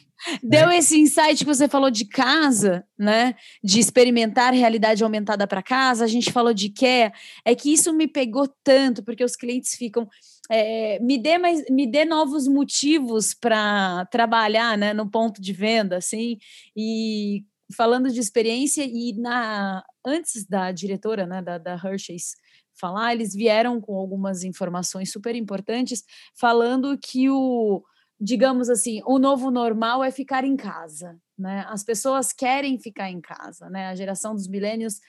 Deu 0.42 0.70
é. 0.70 0.78
esse 0.78 0.98
insight 0.98 1.38
que 1.38 1.44
você 1.44 1.68
falou 1.68 1.90
de 1.90 2.06
casa, 2.06 2.84
né? 2.98 3.34
De 3.62 3.78
experimentar 3.78 4.52
realidade 4.52 5.02
aumentada 5.02 5.46
para 5.46 5.62
casa. 5.62 6.04
A 6.04 6.08
gente 6.08 6.32
falou 6.32 6.54
de 6.54 6.68
que 6.68 7.12
é 7.44 7.54
que 7.54 7.72
isso 7.72 7.92
me 7.92 8.08
pegou 8.08 8.48
tanto, 8.62 9.02
porque 9.02 9.24
os 9.24 9.36
clientes 9.36 9.74
ficam. 9.74 10.08
É, 10.50 10.98
me 11.00 11.18
dê 11.18 11.38
mais, 11.38 11.64
me 11.70 11.86
dê 11.86 12.04
novos 12.04 12.46
motivos 12.46 13.34
para 13.34 14.06
trabalhar, 14.06 14.76
né? 14.76 14.92
No 14.92 15.10
ponto 15.10 15.40
de 15.40 15.52
venda, 15.52 15.96
assim. 15.96 16.38
E 16.76 17.44
falando 17.76 18.10
de 18.10 18.20
experiência 18.20 18.84
e 18.84 19.14
na 19.18 19.82
antes 20.06 20.46
da 20.46 20.70
diretora, 20.72 21.26
né? 21.26 21.42
Da, 21.42 21.58
da 21.58 21.74
Hershey's 21.74 22.34
falar, 22.78 23.14
eles 23.14 23.32
vieram 23.34 23.80
com 23.80 23.94
algumas 23.94 24.42
informações 24.42 25.10
super 25.10 25.34
importantes, 25.34 26.02
falando 26.34 26.98
que 26.98 27.30
o, 27.30 27.82
digamos 28.20 28.70
assim, 28.70 29.00
o 29.06 29.18
novo 29.18 29.50
normal 29.50 30.02
é 30.02 30.10
ficar 30.10 30.44
em 30.44 30.56
casa, 30.56 31.18
né? 31.38 31.64
As 31.68 31.82
pessoas 31.84 32.32
querem 32.32 32.78
ficar 32.78 33.10
em 33.10 33.20
casa, 33.20 33.68
né? 33.68 33.88
A 33.88 33.94
geração 33.94 34.34
dos 34.34 34.48
milênios 34.48 35.00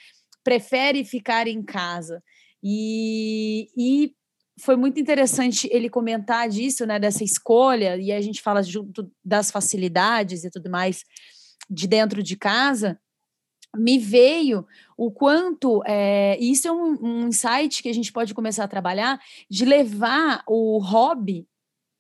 prefere 0.44 1.04
ficar 1.04 1.48
em 1.48 1.64
casa. 1.64 2.24
E, 2.64 3.68
e 3.78 4.14
foi 4.60 4.76
muito 4.76 5.00
interessante 5.00 5.70
ele 5.72 5.90
comentar 5.90 6.50
disso, 6.50 6.86
né? 6.86 7.00
Dessa 7.00 7.24
escolha, 7.24 7.98
e 7.98 8.12
a 8.12 8.22
gente 8.22 8.42
fala 8.42 8.64
junto 8.64 9.12
das 9.24 9.52
facilidades 9.52 10.44
e 10.44 10.50
tudo 10.50 10.70
mais 10.70 11.04
de 11.70 11.88
dentro 11.88 12.22
de 12.22 12.36
casa 12.36 13.00
me 13.78 14.00
veio 14.00 14.66
o 14.98 15.12
quanto, 15.12 15.84
é, 15.86 16.38
isso 16.40 16.68
é 16.68 16.72
um, 16.72 16.98
um 17.02 17.28
insight 17.28 17.84
que 17.84 17.90
a 17.90 17.94
gente 17.94 18.12
pode 18.12 18.34
começar 18.34 18.64
a 18.64 18.70
trabalhar, 18.70 19.20
de 19.50 19.66
levar 19.66 20.44
o 20.48 20.80
hobby 20.80 21.46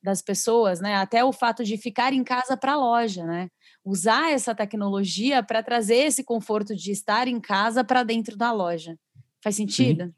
das 0.05 0.21
pessoas, 0.21 0.79
né, 0.79 0.95
até 0.95 1.25
o 1.25 1.33
fato 1.33 1.63
de 1.63 1.77
ficar 1.77 2.13
em 2.13 2.23
casa 2.23 2.55
para 2.55 2.73
a 2.73 2.77
loja, 2.77 3.25
né, 3.25 3.49
usar 3.83 4.31
essa 4.31 4.55
tecnologia 4.55 5.43
para 5.43 5.61
trazer 5.61 5.95
esse 5.95 6.23
conforto 6.23 6.75
de 6.75 6.91
estar 6.91 7.27
em 7.27 7.41
casa 7.41 7.83
para 7.83 8.03
dentro 8.03 8.37
da 8.37 8.53
loja. 8.53 8.97
Faz 9.43 9.55
sentido? 9.57 10.05
Sim. 10.05 10.13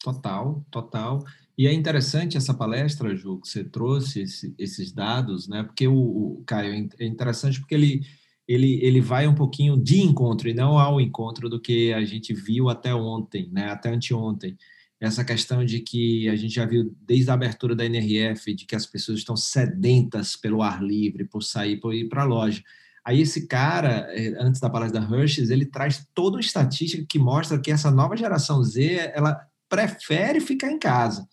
Total, 0.00 0.64
total. 0.70 1.24
E 1.56 1.66
é 1.66 1.72
interessante 1.72 2.36
essa 2.36 2.54
palestra, 2.54 3.14
Ju, 3.16 3.40
que 3.40 3.48
você 3.48 3.64
trouxe 3.64 4.22
esse, 4.22 4.54
esses 4.56 4.92
dados, 4.92 5.48
né? 5.48 5.64
Porque 5.64 5.88
o, 5.88 5.96
o 5.96 6.44
Caio 6.46 6.88
é 7.00 7.04
interessante 7.04 7.58
porque 7.58 7.74
ele 7.74 8.02
ele, 8.48 8.82
ele 8.82 9.00
vai 9.00 9.28
um 9.28 9.34
pouquinho 9.34 9.76
de 9.76 10.00
encontro 10.00 10.48
e 10.48 10.54
não 10.54 10.78
ao 10.78 10.98
encontro 10.98 11.50
do 11.50 11.60
que 11.60 11.92
a 11.92 12.02
gente 12.02 12.32
viu 12.32 12.70
até 12.70 12.94
ontem, 12.94 13.50
né, 13.52 13.66
até 13.66 13.90
anteontem. 13.90 14.56
Essa 15.00 15.24
questão 15.24 15.64
de 15.64 15.80
que 15.80 16.28
a 16.28 16.34
gente 16.34 16.54
já 16.54 16.66
viu 16.66 16.94
desde 17.06 17.30
a 17.30 17.34
abertura 17.34 17.76
da 17.76 17.84
NRF, 17.84 18.54
de 18.54 18.66
que 18.66 18.74
as 18.74 18.84
pessoas 18.84 19.18
estão 19.18 19.36
sedentas 19.36 20.34
pelo 20.34 20.62
ar 20.62 20.82
livre, 20.82 21.24
por 21.24 21.42
sair, 21.42 21.76
por 21.76 21.94
ir 21.94 22.08
para 22.08 22.22
a 22.22 22.26
loja. 22.26 22.62
Aí 23.04 23.20
esse 23.20 23.46
cara, 23.46 24.08
eh, 24.10 24.34
antes 24.40 24.60
da 24.60 24.68
palestra 24.68 25.00
da 25.00 25.16
Hershey's, 25.16 25.50
ele 25.50 25.66
traz 25.66 26.04
toda 26.12 26.36
uma 26.36 26.40
estatística 26.40 27.06
que 27.08 27.18
mostra 27.18 27.60
que 27.60 27.70
essa 27.70 27.90
nova 27.90 28.16
geração 28.16 28.62
Z, 28.62 29.12
ela 29.14 29.40
prefere 29.68 30.40
ficar 30.40 30.70
em 30.70 30.78
casa. 30.78 31.26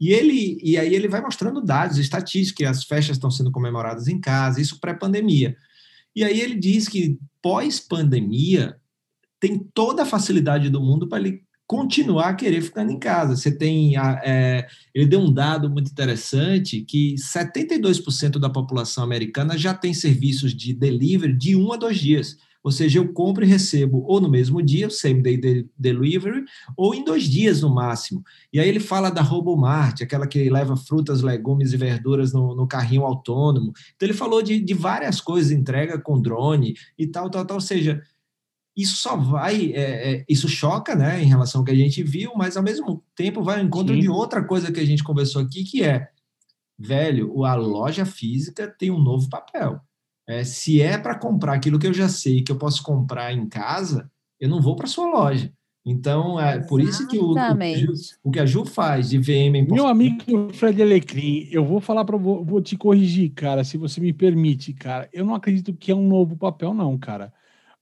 E 0.00 0.10
ele 0.10 0.58
e 0.62 0.76
aí 0.76 0.92
ele 0.92 1.08
vai 1.08 1.20
mostrando 1.20 1.62
dados, 1.62 1.98
estatísticas, 1.98 2.78
as 2.78 2.84
festas 2.84 3.16
estão 3.16 3.30
sendo 3.30 3.52
comemoradas 3.52 4.08
em 4.08 4.20
casa, 4.20 4.60
isso 4.60 4.80
pré-pandemia. 4.80 5.56
E 6.14 6.24
aí 6.24 6.40
ele 6.40 6.56
diz 6.56 6.88
que 6.88 7.18
pós-pandemia 7.40 8.76
tem 9.38 9.58
toda 9.58 10.02
a 10.02 10.06
facilidade 10.06 10.70
do 10.70 10.80
mundo 10.80 11.08
para 11.08 11.18
ele 11.18 11.43
continuar 11.66 12.28
a 12.28 12.34
querer 12.34 12.62
ficar 12.62 12.88
em 12.88 12.98
casa. 12.98 13.36
Você 13.36 13.50
tem, 13.50 13.96
é, 13.96 14.66
ele 14.94 15.06
deu 15.06 15.20
um 15.20 15.32
dado 15.32 15.70
muito 15.70 15.90
interessante 15.90 16.82
que 16.82 17.14
72% 17.14 18.38
da 18.38 18.50
população 18.50 19.02
americana 19.02 19.56
já 19.56 19.72
tem 19.72 19.94
serviços 19.94 20.54
de 20.54 20.74
delivery 20.74 21.36
de 21.36 21.56
um 21.56 21.72
a 21.72 21.76
dois 21.76 21.98
dias. 21.98 22.36
Ou 22.64 22.72
seja, 22.72 22.98
eu 22.98 23.12
compro 23.12 23.44
e 23.44 23.46
recebo 23.46 24.02
ou 24.06 24.18
no 24.22 24.28
mesmo 24.28 24.62
dia, 24.62 24.88
same 24.88 25.20
day 25.20 25.68
delivery, 25.78 26.44
ou 26.74 26.94
em 26.94 27.04
dois 27.04 27.24
dias 27.24 27.60
no 27.60 27.68
máximo. 27.68 28.24
E 28.50 28.58
aí 28.58 28.66
ele 28.66 28.80
fala 28.80 29.10
da 29.10 29.20
Robomart, 29.20 30.00
aquela 30.00 30.26
que 30.26 30.48
leva 30.48 30.74
frutas, 30.74 31.20
legumes 31.20 31.74
e 31.74 31.76
verduras 31.76 32.32
no, 32.32 32.56
no 32.56 32.66
carrinho 32.66 33.04
autônomo. 33.04 33.74
Então 33.94 34.08
ele 34.08 34.14
falou 34.14 34.40
de, 34.40 34.58
de 34.58 34.72
várias 34.72 35.20
coisas, 35.20 35.52
entrega 35.52 35.98
com 35.98 36.18
drone 36.18 36.74
e 36.98 37.06
tal, 37.06 37.28
tal, 37.28 37.44
tal. 37.44 37.58
Ou 37.58 37.60
seja, 37.60 38.02
isso 38.76 38.96
só 38.96 39.16
vai, 39.16 39.72
é, 39.72 40.14
é, 40.14 40.24
isso 40.28 40.48
choca, 40.48 40.94
né, 40.94 41.22
em 41.22 41.26
relação 41.26 41.60
ao 41.60 41.64
que 41.64 41.70
a 41.70 41.76
gente 41.76 42.02
viu, 42.02 42.32
mas 42.34 42.56
ao 42.56 42.62
mesmo 42.62 43.02
tempo 43.14 43.42
vai 43.42 43.60
ao 43.60 43.64
encontro 43.64 43.94
Sim. 43.94 44.00
de 44.00 44.08
outra 44.08 44.42
coisa 44.42 44.72
que 44.72 44.80
a 44.80 44.84
gente 44.84 45.04
conversou 45.04 45.42
aqui, 45.42 45.62
que 45.64 45.82
é, 45.82 46.08
velho, 46.78 47.44
a 47.44 47.54
loja 47.54 48.04
física 48.04 48.66
tem 48.78 48.90
um 48.90 48.98
novo 48.98 49.28
papel. 49.28 49.80
É, 50.26 50.42
se 50.42 50.80
é 50.80 50.98
para 50.98 51.18
comprar 51.18 51.54
aquilo 51.54 51.78
que 51.78 51.86
eu 51.86 51.92
já 51.92 52.08
sei 52.08 52.42
que 52.42 52.50
eu 52.50 52.56
posso 52.56 52.82
comprar 52.82 53.32
em 53.32 53.46
casa, 53.46 54.10
eu 54.40 54.48
não 54.48 54.60
vou 54.60 54.74
para 54.74 54.86
sua 54.86 55.06
loja. 55.06 55.52
Então, 55.86 56.40
é 56.40 56.58
por 56.60 56.80
isso 56.80 57.06
que 57.06 57.18
o, 57.18 57.34
o, 58.22 58.30
que 58.30 58.40
a 58.40 58.46
Ju 58.46 58.64
faz 58.64 59.10
de 59.10 59.18
VM 59.18 59.54
em 59.54 59.66
Meu 59.70 59.86
amigo 59.86 60.50
Fred 60.54 60.80
Alecrim, 60.82 61.46
eu 61.50 61.62
vou 61.62 61.78
falar 61.78 62.06
para 62.06 62.16
vou, 62.16 62.42
vou 62.42 62.62
te 62.62 62.74
corrigir, 62.74 63.32
cara, 63.34 63.62
se 63.64 63.76
você 63.76 64.00
me 64.00 64.10
permite, 64.10 64.72
cara. 64.72 65.10
Eu 65.12 65.26
não 65.26 65.34
acredito 65.34 65.74
que 65.74 65.92
é 65.92 65.94
um 65.94 66.08
novo 66.08 66.38
papel, 66.38 66.72
não, 66.72 66.96
cara. 66.96 67.30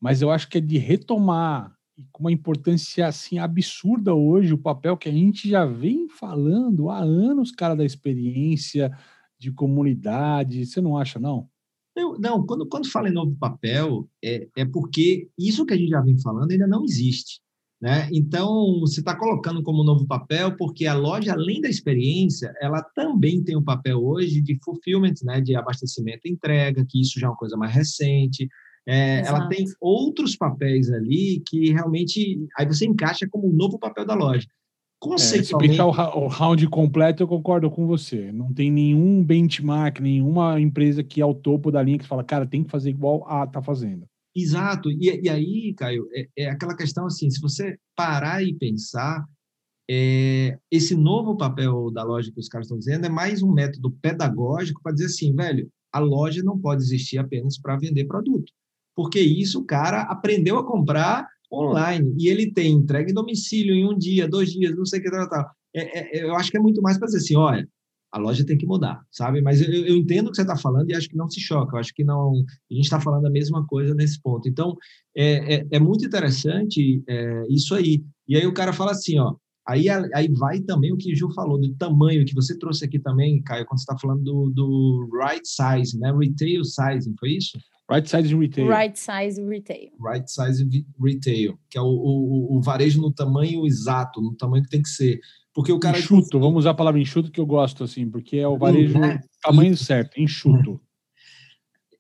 Mas 0.03 0.21
eu 0.21 0.33
acho 0.33 0.49
que 0.49 0.59
é 0.59 0.61
de 0.61 0.79
retomar 0.79 1.73
com 2.11 2.25
uma 2.25 2.33
importância 2.33 3.07
assim 3.07 3.39
absurda 3.39 4.13
hoje 4.13 4.53
o 4.53 4.59
papel 4.59 4.97
que 4.97 5.09
a 5.09 5.13
gente 5.13 5.49
já 5.49 5.65
vem 5.65 6.09
falando 6.09 6.91
há 6.91 6.99
anos, 6.99 7.53
cara, 7.53 7.77
da 7.77 7.85
experiência 7.85 8.91
de 9.39 9.53
comunidade. 9.53 10.67
Você 10.67 10.81
não 10.81 10.99
acha, 10.99 11.21
não? 11.21 11.49
Eu, 11.95 12.19
não, 12.19 12.45
quando, 12.45 12.67
quando 12.67 12.91
fala 12.91 13.09
em 13.09 13.13
novo 13.13 13.37
papel, 13.37 14.09
é, 14.25 14.49
é 14.57 14.65
porque 14.65 15.29
isso 15.39 15.65
que 15.65 15.75
a 15.75 15.77
gente 15.77 15.91
já 15.91 16.01
vem 16.01 16.19
falando 16.19 16.51
ainda 16.51 16.67
não 16.67 16.83
existe. 16.83 17.41
Né? 17.81 18.09
Então, 18.13 18.81
você 18.81 18.99
está 18.99 19.15
colocando 19.17 19.63
como 19.63 19.85
novo 19.85 20.05
papel, 20.07 20.57
porque 20.57 20.87
a 20.87 20.95
loja, 20.95 21.33
além 21.33 21.61
da 21.61 21.69
experiência, 21.69 22.53
ela 22.61 22.83
também 22.95 23.43
tem 23.45 23.57
um 23.57 23.63
papel 23.63 24.03
hoje 24.03 24.41
de 24.41 24.59
fulfillment, 24.65 25.15
né? 25.23 25.41
de 25.41 25.55
abastecimento 25.55 26.23
e 26.25 26.33
entrega, 26.33 26.85
que 26.89 27.01
isso 27.01 27.21
já 27.21 27.29
é 27.29 27.31
uma 27.31 27.37
coisa 27.37 27.57
mais 27.57 27.73
recente. 27.73 28.49
É, 28.87 29.21
ela 29.21 29.49
tem 29.49 29.65
outros 29.81 30.35
papéis 30.37 30.91
ali 30.91 31.43
que 31.47 31.71
realmente 31.71 32.45
aí 32.57 32.67
você 32.67 32.85
encaixa 32.85 33.29
como 33.29 33.49
um 33.49 33.53
novo 33.53 33.79
papel 33.79 34.05
da 34.05 34.15
loja. 34.15 34.47
Conceitualmente... 35.01 35.75
É, 35.75 35.77
se 35.77 35.83
pensar 35.83 36.17
o, 36.17 36.29
round 36.29 36.69
completo, 36.69 37.23
eu 37.23 37.29
concordo 37.29 37.71
com 37.71 37.87
você. 37.87 38.31
Não 38.31 38.53
tem 38.53 38.71
nenhum 38.71 39.23
benchmark, 39.23 40.01
nenhuma 40.01 40.61
empresa 40.61 41.03
que 41.03 41.21
é 41.21 41.25
ao 41.25 41.35
topo 41.35 41.73
da 41.73 41.83
linha 41.83 41.99
que 41.99 42.07
fala, 42.07 42.23
cara, 42.23 42.47
tem 42.47 42.63
que 42.63 42.71
fazer 42.71 42.91
igual 42.91 43.27
a 43.29 43.47
tá 43.47 43.61
fazendo. 43.61 44.07
Exato. 44.35 44.91
E, 44.91 45.21
e 45.23 45.29
aí, 45.29 45.75
Caio, 45.77 46.07
é, 46.13 46.29
é, 46.39 46.51
aquela 46.51 46.77
questão 46.77 47.07
assim, 47.07 47.29
se 47.31 47.41
você 47.41 47.77
parar 47.97 48.43
e 48.43 48.55
pensar, 48.55 49.25
é, 49.91 50.57
esse 50.71 50.95
novo 50.95 51.37
papel 51.37 51.91
da 51.91 52.03
loja 52.03 52.31
que 52.33 52.41
os 52.41 52.49
caras 52.49 52.67
estão 52.67 52.79
dizendo 52.79 53.05
é 53.05 53.11
mais 53.11 53.43
um 53.43 53.53
método 53.53 53.91
pedagógico 54.01 54.81
para 54.83 54.93
dizer 54.93 55.07
assim, 55.07 55.35
velho, 55.35 55.69
a 55.93 55.99
loja 55.99 56.43
não 56.43 56.59
pode 56.59 56.83
existir 56.83 57.19
apenas 57.19 57.59
para 57.59 57.77
vender 57.77 58.07
produto. 58.07 58.53
Porque 58.95 59.21
isso 59.21 59.61
o 59.61 59.65
cara 59.65 60.03
aprendeu 60.03 60.59
a 60.59 60.67
comprar 60.67 61.27
online 61.53 62.15
e 62.19 62.29
ele 62.29 62.51
tem 62.51 62.73
entrega 62.73 63.11
em 63.11 63.15
domicílio 63.15 63.75
em 63.75 63.87
um 63.87 63.97
dia, 63.97 64.29
dois 64.29 64.51
dias, 64.51 64.75
não 64.77 64.87
sei 64.87 65.01
o 65.01 65.03
que 65.03 65.11
tal, 65.11 65.29
tal. 65.29 65.51
É, 65.75 66.19
é, 66.19 66.25
eu 66.25 66.35
acho 66.35 66.51
que 66.51 66.57
é 66.57 66.61
muito 66.61 66.83
mais 66.83 66.99
para 66.99 67.07
dizer 67.07 67.19
assim, 67.19 67.37
olha, 67.37 67.69
a 68.13 68.19
loja 68.19 68.45
tem 68.45 68.59
que 68.59 68.67
mudar, 68.67 69.03
sabe? 69.11 69.41
Mas 69.41 69.63
eu, 69.63 69.73
eu 69.73 69.97
entendo 69.97 70.27
o 70.27 70.31
que 70.31 70.37
você 70.37 70.43
está 70.43 70.57
falando 70.57 70.91
e 70.91 70.95
acho 70.95 71.09
que 71.09 71.17
não 71.17 71.31
se 71.31 71.41
choca. 71.41 71.77
Eu 71.77 71.81
acho 71.81 71.95
que 71.95 72.05
não. 72.05 72.45
A 72.71 72.75
gente 72.75 72.85
está 72.85 73.01
falando 73.01 73.27
a 73.27 73.31
mesma 73.31 73.67
coisa 73.67 73.95
nesse 73.95 74.21
ponto. 74.21 74.47
Então, 74.47 74.77
é, 75.17 75.55
é, 75.55 75.67
é 75.73 75.81
muito 75.81 76.05
interessante 76.05 77.03
é, 77.09 77.45
isso 77.49 77.75
aí. 77.75 78.05
E 78.29 78.37
aí 78.37 78.47
o 78.47 78.53
cara 78.53 78.73
fala 78.73 78.91
assim, 78.91 79.19
ó. 79.19 79.35
Aí, 79.67 79.89
aí 79.89 80.29
vai 80.33 80.61
também 80.61 80.93
o 80.93 80.97
que 80.97 81.13
o 81.13 81.17
Ju 81.17 81.33
falou, 81.33 81.57
do 81.57 81.73
tamanho 81.77 82.25
que 82.25 82.35
você 82.35 82.59
trouxe 82.59 82.85
aqui 82.85 82.99
também, 82.99 83.41
Caio, 83.43 83.65
quando 83.65 83.79
você 83.79 83.85
está 83.85 83.97
falando 83.97 84.23
do, 84.25 84.51
do 84.51 85.09
right 85.13 85.47
size, 85.47 85.97
né? 85.99 86.13
Retail 86.13 86.65
sizing, 86.65 87.15
foi 87.19 87.37
isso? 87.37 87.57
Right 87.93 88.09
size 88.09 88.35
retail. 88.35 88.69
Right 88.69 88.99
size 88.99 89.43
retail. 89.43 89.91
Right 90.01 90.31
size 90.31 90.65
retail, 91.01 91.59
que 91.69 91.77
é 91.77 91.81
o, 91.81 91.87
o, 91.87 92.57
o 92.57 92.63
varejo 92.63 93.01
no 93.01 93.13
tamanho 93.13 93.67
exato, 93.67 94.21
no 94.21 94.35
tamanho 94.35 94.63
que 94.65 94.71
tem 94.71 94.83
que 94.83 94.89
ser. 94.89 95.21
Porque 95.55 95.73
o 95.73 95.79
cara. 95.79 95.99
Enxuto, 95.99 96.41
vamos 96.41 96.61
usar 96.61 96.71
a 96.71 96.75
palavra 96.75 97.01
enxuto 97.01 97.31
que 97.31 97.41
eu 97.41 97.47
gosto, 97.47 97.85
assim, 97.85 98.09
porque 98.09 98.39
é 98.39 98.49
o 98.49 98.57
varejo 98.57 98.99
né? 98.99 99.21
tamanho 99.43 99.77
certo, 99.77 100.21
enxuto. 100.21 100.81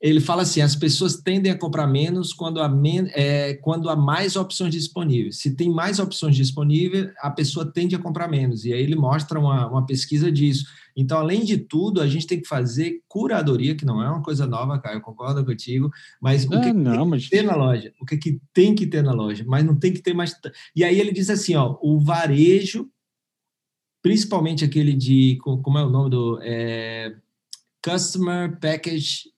Ele 0.03 0.20
fala 0.20 0.43
assim: 0.43 0.61
as 0.61 0.74
pessoas 0.74 1.16
tendem 1.16 1.53
a 1.53 1.59
comprar 1.59 1.86
menos 1.86 2.32
quando 2.32 2.61
há, 2.61 2.68
men 2.68 3.09
é, 3.12 3.55
quando 3.55 3.88
há 3.88 3.95
mais 3.95 4.34
opções 4.34 4.72
disponíveis. 4.72 5.38
Se 5.38 5.55
tem 5.55 5.70
mais 5.70 6.01
opções 6.01 6.34
disponíveis, 6.34 7.09
a 7.20 7.30
pessoa 7.30 7.70
tende 7.70 7.95
a 7.95 8.01
comprar 8.01 8.26
menos. 8.26 8.64
E 8.64 8.72
aí 8.72 8.82
ele 8.82 8.97
mostra 8.97 9.38
uma, 9.38 9.68
uma 9.68 9.86
pesquisa 9.86 10.32
disso. 10.32 10.64
Então, 10.97 11.18
além 11.18 11.45
de 11.45 11.59
tudo, 11.59 12.01
a 12.01 12.07
gente 12.07 12.26
tem 12.26 12.40
que 12.40 12.49
fazer 12.49 13.01
curadoria, 13.09 13.74
que 13.74 13.84
não 13.84 14.03
é 14.03 14.09
uma 14.09 14.22
coisa 14.22 14.47
nova, 14.47 14.78
cara, 14.78 14.97
eu 14.97 15.01
concordo 15.01 15.45
contigo, 15.45 15.90
mas 16.20 16.45
o 16.45 16.55
ah, 16.55 16.61
que, 16.61 16.72
não, 16.72 16.93
tem 16.93 17.09
mas... 17.09 17.24
que 17.24 17.30
ter 17.30 17.43
na 17.43 17.57
loja? 17.57 17.93
O 18.01 18.07
que, 18.07 18.16
que 18.16 18.40
tem 18.53 18.74
que 18.74 18.86
ter 18.86 19.03
na 19.03 19.12
loja? 19.12 19.45
Mas 19.47 19.64
não 19.64 19.76
tem 19.76 19.93
que 19.93 20.03
ter 20.03 20.14
mais. 20.14 20.34
E 20.74 20.84
aí 20.84 20.99
ele 20.99 21.12
diz 21.12 21.30
assim: 21.30 21.55
ó, 21.55 21.76
o 21.82 22.01
varejo 22.01 22.88
principalmente 24.03 24.64
aquele 24.64 24.93
de, 24.95 25.38
como 25.40 25.78
é 25.78 25.84
o 25.84 25.88
nome 25.88 26.11
do, 26.11 26.40
é, 26.43 27.14
Customer 27.82 28.59
Package, 28.61 29.28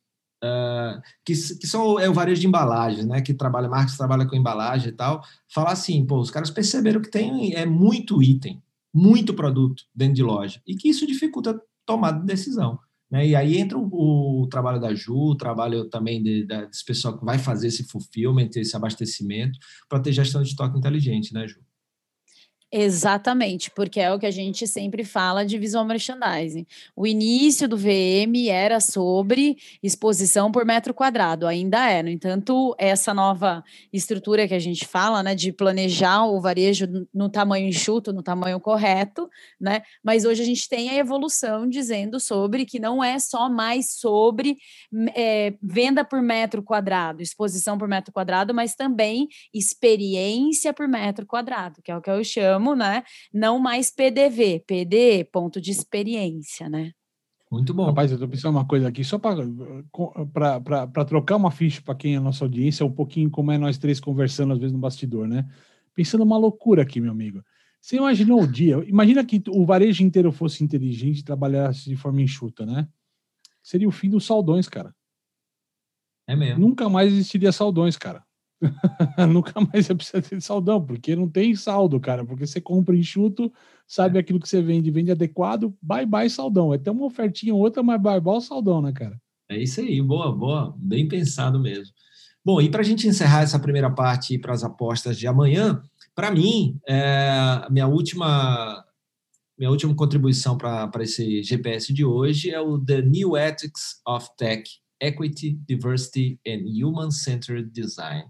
uh, 0.45 1.01
que, 1.25 1.33
que 1.33 1.67
são, 1.67 1.99
é 1.99 2.09
o 2.09 2.15
varejo 2.15 2.41
de 2.41 2.47
embalagem, 2.47 3.05
né, 3.07 3.23
que 3.23 3.33
trabalha, 3.33 3.69
marcas 3.69 3.97
trabalha 3.97 4.27
com 4.27 4.37
embalagem 4.37 4.89
e 4.89 4.93
tal, 4.93 5.25
falar 5.53 5.73
assim, 5.73 6.05
pô, 6.07 6.19
os 6.19 6.31
caras 6.31 6.51
perceberam 6.51 7.01
que 7.01 7.11
tem 7.11 7.55
é 7.55 7.65
muito 7.65 8.23
item, 8.23 8.63
muito 8.95 9.35
produto 9.35 9.83
dentro 9.95 10.15
de 10.15 10.23
loja, 10.23 10.61
e 10.67 10.77
que 10.77 10.89
isso 10.89 11.07
dificulta 11.07 11.51
a 11.51 11.61
tomada 11.85 12.21
de 12.21 12.27
decisão. 12.27 12.79
Né? 13.11 13.29
E 13.29 13.37
aí 13.37 13.59
entra 13.59 13.79
o, 13.79 14.43
o, 14.43 14.49
trabalho 14.49 14.81
da 14.81 14.95
Ju, 14.95 15.15
o 15.15 15.37
trabalho 15.37 15.89
também 15.89 16.23
de, 16.23 16.47
de, 16.47 16.67
desse 16.67 16.85
pessoal 16.85 17.19
que 17.19 17.25
vai 17.25 17.39
fazer 17.39 17.69
esse 17.69 17.85
fulfillment, 17.85 18.51
esse 18.57 18.77
abastecimento, 18.77 19.59
para 19.89 20.01
ter 20.01 20.13
gestão 20.13 20.43
de 20.43 20.49
estoque 20.49 20.79
inteligente, 20.79 21.33
né, 21.33 21.47
Ju? 21.47 21.61
Exatamente, 22.77 23.71
porque 23.71 24.01
é 24.01 24.13
o 24.13 24.19
que 24.19 24.27
a 24.27 24.33
gente 24.33 24.67
sempre 24.67 25.05
fala 25.05 25.47
de 25.47 25.57
visual 25.57 25.85
merchandising. 25.85 26.67
O 26.97 27.07
início 27.07 27.69
do 27.69 27.77
VM 27.77 28.49
era 28.51 28.81
sobre 28.81 29.57
exposição 29.81 30.51
por 30.51 30.65
metro 30.65 30.93
quadrado, 30.93 31.47
ainda 31.47 31.89
é. 31.89 32.03
No 32.03 32.09
entanto, 32.09 32.75
essa 32.77 33.15
nova 33.15 33.63
estrutura 33.93 34.49
que 34.49 34.55
a 34.55 34.59
gente 34.59 34.89
fala, 34.89 35.23
né, 35.23 35.37
de 35.37 35.53
planejar 35.53 36.25
o 36.25 36.41
varejo 36.41 37.07
no 37.15 37.29
tamanho 37.29 37.69
enxuto, 37.69 38.13
no 38.13 38.25
tamanho 38.25 38.59
correto, 38.59 39.31
né? 39.61 39.83
Mas 40.03 40.25
hoje 40.25 40.43
a 40.43 40.47
gente 40.47 40.69
tem 40.69 40.91
a 40.91 40.97
evolução 40.97 41.69
dizendo 41.69 42.19
sobre 42.19 42.67
que 42.67 42.81
não 42.81 43.05
é 43.05 43.21
só 43.21 43.49
mais 43.49 43.93
sobre 43.93 44.57
é, 45.15 45.55
venda 45.63 46.05
por 46.05 46.21
metro 46.21 46.61
quadrado, 46.61 47.23
exposição 47.23 47.79
por 47.79 47.87
metro 47.87 48.13
quadrado, 48.13 48.53
mas 48.53 48.75
também 48.75 49.29
experiência 49.55 50.73
por 50.73 50.89
metro 50.89 51.25
quadrado, 51.25 51.81
que 51.81 51.93
é 51.93 51.97
o 51.97 52.03
que 52.03 52.11
eu 52.11 52.25
chamo 52.25 52.64
né? 52.73 53.03
Não 53.33 53.59
mais 53.59 53.91
PDV, 53.91 54.63
PD, 54.65 55.25
ponto 55.25 55.61
de 55.61 55.73
experiência, 55.73 56.69
né? 56.69 56.93
Muito 57.51 57.75
bom. 57.75 57.87
Rapaz, 57.87 58.11
eu 58.11 58.19
tô 58.19 58.27
pensando 58.29 58.57
uma 58.57 58.67
coisa 58.67 58.89
aqui, 58.89 59.05
só 59.05 59.19
para 59.19 59.37
trocar 61.05 61.37
uma 61.37 61.51
ficha 61.51 61.83
para 61.83 61.95
quem 61.95 62.15
é 62.15 62.17
a 62.17 62.21
nossa 62.21 62.45
audiência, 62.45 62.87
um 62.87 62.91
pouquinho 62.91 63.31
como 63.31 63.53
é 63.53 63.59
nós 63.59 63.79
três 63.79 64.01
conversando 64.01 64.53
às 64.53 64.59
vezes 64.59 64.73
no 64.73 64.79
bastidor, 64.79 65.29
né? 65.29 65.49
Pensando 65.95 66.25
uma 66.25 66.37
loucura 66.37 66.83
aqui, 66.83 67.01
meu 67.01 67.13
amigo. 67.13 67.43
Você 67.81 67.97
imaginou 67.97 68.43
o 68.43 68.47
dia? 68.47 68.83
Imagina 68.89 69.25
que 69.25 69.43
o 69.49 69.65
varejo 69.67 70.03
inteiro 70.03 70.33
fosse 70.33 70.65
inteligente 70.65 71.19
e 71.19 71.25
trabalhasse 71.25 71.89
de 71.89 71.97
forma 71.97 72.23
enxuta, 72.23 72.65
né? 72.65 72.89
Seria 73.63 73.87
o 73.87 73.93
fim 73.93 74.09
dos 74.09 74.25
saldões, 74.25 74.69
cara. 74.69 74.95
É 76.27 76.35
mesmo. 76.35 76.59
Nunca 76.59 76.89
mais 76.89 77.13
existiria 77.13 77.53
saldões, 77.53 77.97
cara. 77.97 78.25
nunca 79.29 79.61
mais 79.61 79.87
você 79.87 79.95
precisa 79.95 80.23
ter 80.23 80.41
saldão, 80.41 80.85
porque 80.85 81.15
não 81.15 81.29
tem 81.29 81.55
saldo, 81.55 82.01
cara. 82.01 82.25
Porque 82.25 82.47
você 82.47 82.61
compra 82.61 82.97
enxuto, 82.97 83.53
sabe 83.87 84.17
é. 84.17 84.21
aquilo 84.21 84.41
que 84.41 84.49
você 84.49 84.63
vende, 84.63 84.91
vende 84.91 85.11
adequado, 85.11 85.75
bye 85.83 86.07
bye 86.07 86.29
saldão. 86.31 86.73
É 86.73 86.77
até 86.77 86.91
uma 86.91 87.07
ofertinha 87.07 87.55
ou 87.55 87.61
outra, 87.61 87.83
mas 87.83 88.01
bye 88.01 88.21
bye 88.21 88.41
saldão, 88.41 88.81
né, 88.81 88.93
cara? 88.93 89.21
É 89.49 89.63
isso 89.63 89.81
aí, 89.81 90.01
boa, 90.01 90.35
boa, 90.35 90.75
bem 90.79 91.07
pensado 91.07 91.61
mesmo. 91.61 91.93
Bom, 92.45 92.61
e 92.61 92.71
para 92.71 92.81
a 92.81 92.85
gente 92.85 93.07
encerrar 93.07 93.43
essa 93.43 93.59
primeira 93.59 93.91
parte 93.91 94.39
para 94.39 94.53
as 94.53 94.65
apostas 94.65 95.19
de 95.19 95.27
amanhã, 95.27 95.83
para 96.15 96.31
mim, 96.31 96.79
é, 96.87 97.67
minha 97.71 97.87
última 97.87 98.85
minha 99.57 99.71
última 99.71 99.95
contribuição 99.95 100.59
para 100.59 100.91
esse 101.01 101.43
GPS 101.43 101.93
de 101.93 102.05
hoje 102.05 102.51
é 102.51 102.61
o 102.61 102.77
The 102.79 103.03
New 103.03 103.37
Ethics 103.37 104.01
of 104.07 104.29
Tech 104.37 104.65
Equity, 105.01 105.59
Diversity 105.67 106.39
and 106.47 106.65
Human-Centered 106.67 107.71
Design. 107.71 108.25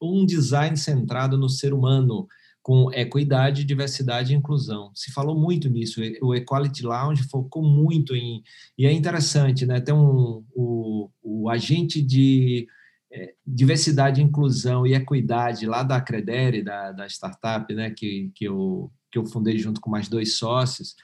Um 0.00 0.24
design 0.24 0.76
centrado 0.76 1.36
no 1.36 1.48
ser 1.48 1.72
humano, 1.72 2.26
com 2.62 2.90
equidade, 2.92 3.64
diversidade 3.64 4.32
e 4.32 4.36
inclusão. 4.36 4.92
Se 4.94 5.12
falou 5.12 5.38
muito 5.38 5.68
nisso. 5.68 6.00
O 6.22 6.34
Equality 6.34 6.84
Lounge 6.84 7.24
focou 7.24 7.62
muito 7.62 8.14
em. 8.14 8.42
E 8.76 8.86
é 8.86 8.92
interessante, 8.92 9.66
né? 9.66 9.80
Tem 9.80 9.94
um, 9.94 10.44
o, 10.54 11.10
o 11.22 11.48
agente 11.48 12.02
de 12.02 12.66
é, 13.12 13.34
diversidade, 13.46 14.22
inclusão 14.22 14.86
e 14.86 14.94
equidade 14.94 15.66
lá 15.66 15.82
da 15.82 16.00
Credere, 16.00 16.62
da, 16.62 16.92
da 16.92 17.06
startup, 17.06 17.74
né? 17.74 17.90
Que, 17.90 18.30
que, 18.34 18.44
eu, 18.44 18.90
que 19.10 19.18
eu 19.18 19.24
fundei 19.26 19.58
junto 19.58 19.80
com 19.80 19.90
mais 19.90 20.08
dois 20.08 20.36
sócios. 20.36 20.94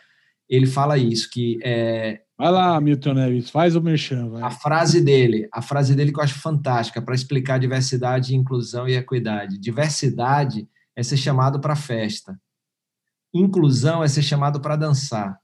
Ele 0.49 0.67
fala 0.67 0.97
isso, 0.97 1.29
que 1.31 1.59
é, 1.65 2.21
Vai 2.39 2.51
lá, 2.51 2.79
Milton 2.81 3.15
Neves, 3.15 3.49
faz 3.49 3.75
o 3.75 3.81
merchan. 3.81 4.29
Vai. 4.29 4.43
A 4.43 4.51
frase 4.51 5.01
dele, 5.01 5.49
a 5.51 5.63
frase 5.63 5.95
dele 5.95 6.13
que 6.13 6.19
eu 6.19 6.25
acho 6.25 6.39
fantástica 6.39 7.01
para 7.01 7.15
explicar 7.15 7.59
diversidade, 7.59 8.37
inclusão 8.37 8.87
e 8.87 8.95
equidade. 8.95 9.59
Diversidade 9.59 10.69
é 10.95 11.03
ser 11.03 11.17
chamado 11.17 11.61
para 11.61 11.75
festa. 11.75 12.39
Inclusão 13.33 14.03
é 14.05 14.09
ser 14.09 14.23
chamado 14.23 14.61
para 14.61 14.77
dançar. 14.77 15.39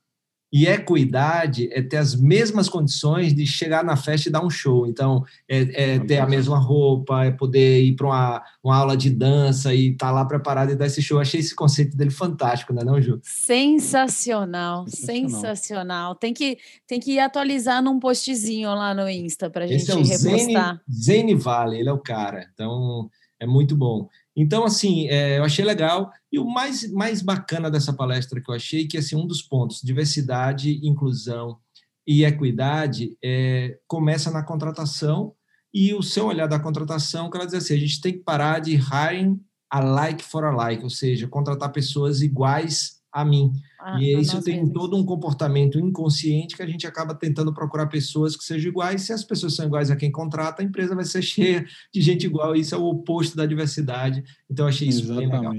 E 0.53 0.67
equidade 0.67 1.69
é 1.73 1.81
ter 1.81 1.97
as 1.97 2.15
mesmas 2.15 2.69
condições 2.69 3.35
de 3.35 3.47
chegar 3.47 3.83
na 3.83 3.97
festa 3.97 4.29
e 4.29 4.33
dar 4.33 4.45
um 4.45 4.51
show. 4.51 4.87
Então, 4.87 5.25
é, 5.49 5.95
é 5.95 5.99
ter 5.99 6.19
a 6.19 6.27
mesma 6.27 6.59
roupa, 6.59 7.25
é 7.25 7.31
poder 7.31 7.83
ir 7.83 7.97
para 7.97 8.07
uma, 8.07 8.43
uma 8.63 8.77
aula 8.77 8.95
de 8.95 9.09
dança 9.09 9.73
e 9.75 9.93
estar 9.93 10.09
tá 10.09 10.13
lá 10.13 10.27
preparado 10.27 10.71
e 10.71 10.77
dar 10.77 10.87
esse 10.87 11.01
show. 11.01 11.19
Achei 11.19 11.41
esse 11.41 11.55
conceito 11.55 11.97
dele 11.97 12.11
fantástico, 12.11 12.75
não 12.75 12.83
é 12.83 12.85
não, 12.85 13.01
Ju? 13.01 13.19
Sensacional, 13.23 14.87
sensacional. 14.87 15.31
sensacional. 15.31 16.15
Tem 16.17 16.35
que, 16.35 16.59
tem 16.87 17.01
que 17.01 17.19
atualizar 17.19 17.83
num 17.83 17.99
postzinho 17.99 18.69
lá 18.75 18.93
no 18.93 19.09
Insta 19.09 19.49
para 19.49 19.65
a 19.65 19.67
gente 19.67 19.91
é 19.91 19.95
o 19.95 20.03
repostar. 20.03 20.83
Zene, 20.91 21.33
Zene 21.33 21.35
Vale, 21.35 21.79
ele 21.79 21.89
é 21.89 21.93
o 21.93 21.99
cara. 21.99 22.47
Então, 22.53 23.09
é 23.41 23.47
muito 23.47 23.75
bom. 23.75 24.09
Então, 24.37 24.65
assim, 24.65 25.09
é, 25.09 25.39
eu 25.39 25.45
achei 25.45 25.65
legal. 25.65 26.11
E 26.31 26.39
o 26.39 26.45
mais, 26.45 26.91
mais 26.91 27.21
bacana 27.21 27.71
dessa 27.71 27.93
palestra 27.93 28.41
que 28.41 28.51
eu 28.51 28.55
achei, 28.55 28.87
que 28.87 28.97
assim, 28.97 29.17
um 29.17 29.27
dos 29.27 29.43
pontos, 29.43 29.81
diversidade, 29.83 30.81
inclusão 30.83 31.59
e 32.07 32.25
equidade, 32.25 33.17
é, 33.23 33.79
começa 33.87 34.31
na 34.31 34.43
contratação. 34.43 35.35
E 35.73 35.95
o 35.95 36.03
seu 36.03 36.27
olhar 36.27 36.47
da 36.47 36.59
contratação, 36.59 37.31
que 37.31 37.37
ela 37.37 37.47
diz 37.47 37.55
assim, 37.55 37.75
a 37.75 37.79
gente 37.79 38.01
tem 38.01 38.13
que 38.13 38.21
parar 38.21 38.59
de 38.59 38.75
hiring 38.75 39.41
alike 39.71 40.23
for 40.23 40.45
alike, 40.45 40.85
ou 40.85 40.91
seja, 40.91 41.27
contratar 41.27 41.73
pessoas 41.73 42.21
iguais 42.21 43.02
a 43.13 43.25
mim. 43.25 43.53
Ah, 43.79 44.01
e 44.01 44.19
isso 44.19 44.43
tem 44.43 44.57
mesmos. 44.57 44.73
todo 44.73 44.97
um 44.97 45.05
comportamento 45.05 45.79
inconsciente 45.79 46.57
que 46.57 46.63
a 46.63 46.67
gente 46.67 46.87
acaba 46.87 47.15
tentando 47.15 47.53
procurar 47.53 47.87
pessoas 47.87 48.37
que 48.37 48.45
sejam 48.45 48.71
iguais. 48.71 49.03
Se 49.03 49.13
as 49.13 49.23
pessoas 49.23 49.55
são 49.55 49.67
iguais 49.67 49.91
a 49.91 49.97
quem 49.97 50.11
contrata, 50.11 50.63
a 50.63 50.65
empresa 50.65 50.95
vai 50.95 51.05
ser 51.05 51.21
cheia 51.23 51.67
de 51.93 52.01
gente 52.01 52.27
igual. 52.27 52.57
Isso 52.57 52.75
é 52.75 52.79
o 52.79 52.85
oposto 52.85 53.37
da 53.37 53.45
diversidade. 53.45 54.25
Então, 54.51 54.65
eu 54.65 54.71
achei 54.71 54.89
isso 54.89 55.03
Exatamente. 55.03 55.31
bem 55.31 55.41
legal. 55.41 55.55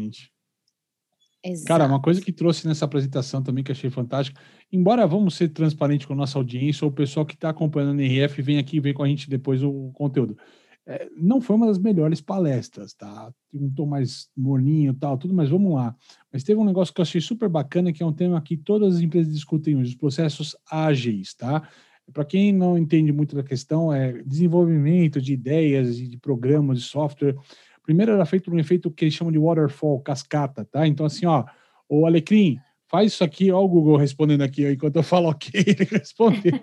Exato. 1.45 1.67
Cara, 1.67 1.85
uma 1.85 2.01
coisa 2.01 2.21
que 2.21 2.31
trouxe 2.31 2.65
nessa 2.65 2.85
apresentação 2.85 3.43
também 3.43 3.63
que 3.63 3.71
achei 3.71 3.89
fantástico, 3.89 4.39
embora 4.71 5.05
vamos 5.05 5.35
ser 5.35 5.49
transparentes 5.49 6.07
com 6.07 6.13
a 6.13 6.15
nossa 6.15 6.39
audiência, 6.39 6.85
ou 6.85 6.91
o 6.91 6.95
pessoal 6.95 7.25
que 7.25 7.33
está 7.33 7.49
acompanhando 7.49 7.99
a 7.99 8.03
NRF 8.03 8.41
vem 8.41 8.57
aqui 8.57 8.77
e 8.77 8.79
vem 8.79 8.93
com 8.93 9.03
a 9.03 9.07
gente 9.07 9.29
depois 9.29 9.61
o 9.61 9.91
conteúdo 9.93 10.37
é, 10.85 11.09
não 11.15 11.39
foi 11.39 11.55
uma 11.55 11.67
das 11.67 11.77
melhores 11.77 12.19
palestras, 12.19 12.93
tá? 12.93 13.31
Um 13.53 13.69
tom 13.69 13.85
mais 13.85 14.29
morninho 14.35 14.93
tal, 14.93 15.17
tudo, 15.17 15.33
mas 15.33 15.49
vamos 15.49 15.73
lá. 15.73 15.95
Mas 16.31 16.43
teve 16.43 16.59
um 16.59 16.65
negócio 16.65 16.93
que 16.93 16.99
eu 16.99 17.03
achei 17.03 17.21
super 17.21 17.47
bacana, 17.47 17.93
que 17.93 18.03
é 18.03 18.05
um 18.05 18.13
tema 18.13 18.41
que 18.41 18.57
todas 18.57 18.95
as 18.95 19.01
empresas 19.01 19.33
discutem 19.33 19.77
hoje, 19.77 19.91
os 19.91 19.95
processos 19.95 20.55
ágeis, 20.69 21.33
tá? 21.33 21.67
Para 22.11 22.25
quem 22.25 22.51
não 22.51 22.77
entende 22.77 23.13
muito 23.13 23.33
da 23.33 23.43
questão, 23.43 23.93
é 23.93 24.21
desenvolvimento 24.23 25.21
de 25.21 25.33
ideias 25.33 25.97
e 25.99 26.07
de 26.07 26.17
programas 26.17 26.79
de 26.79 26.85
software. 26.85 27.35
Primeiro 27.83 28.11
era 28.11 28.25
feito 28.25 28.51
um 28.51 28.59
efeito 28.59 28.91
que 28.91 29.05
eles 29.05 29.13
chamam 29.13 29.31
de 29.31 29.39
waterfall, 29.39 30.01
cascata, 30.01 30.65
tá? 30.65 30.85
Então, 30.85 31.05
assim, 31.05 31.25
ó, 31.25 31.45
o 31.87 32.05
Alecrim, 32.05 32.59
faz 32.87 33.13
isso 33.13 33.23
aqui, 33.23 33.51
ó, 33.51 33.59
o 33.63 33.67
Google 33.67 33.97
respondendo 33.97 34.41
aqui, 34.41 34.65
ó, 34.65 34.69
enquanto 34.69 34.95
eu 34.95 35.03
falo 35.03 35.29
ok, 35.29 35.51
ele 35.65 35.83
respondeu. 35.85 36.53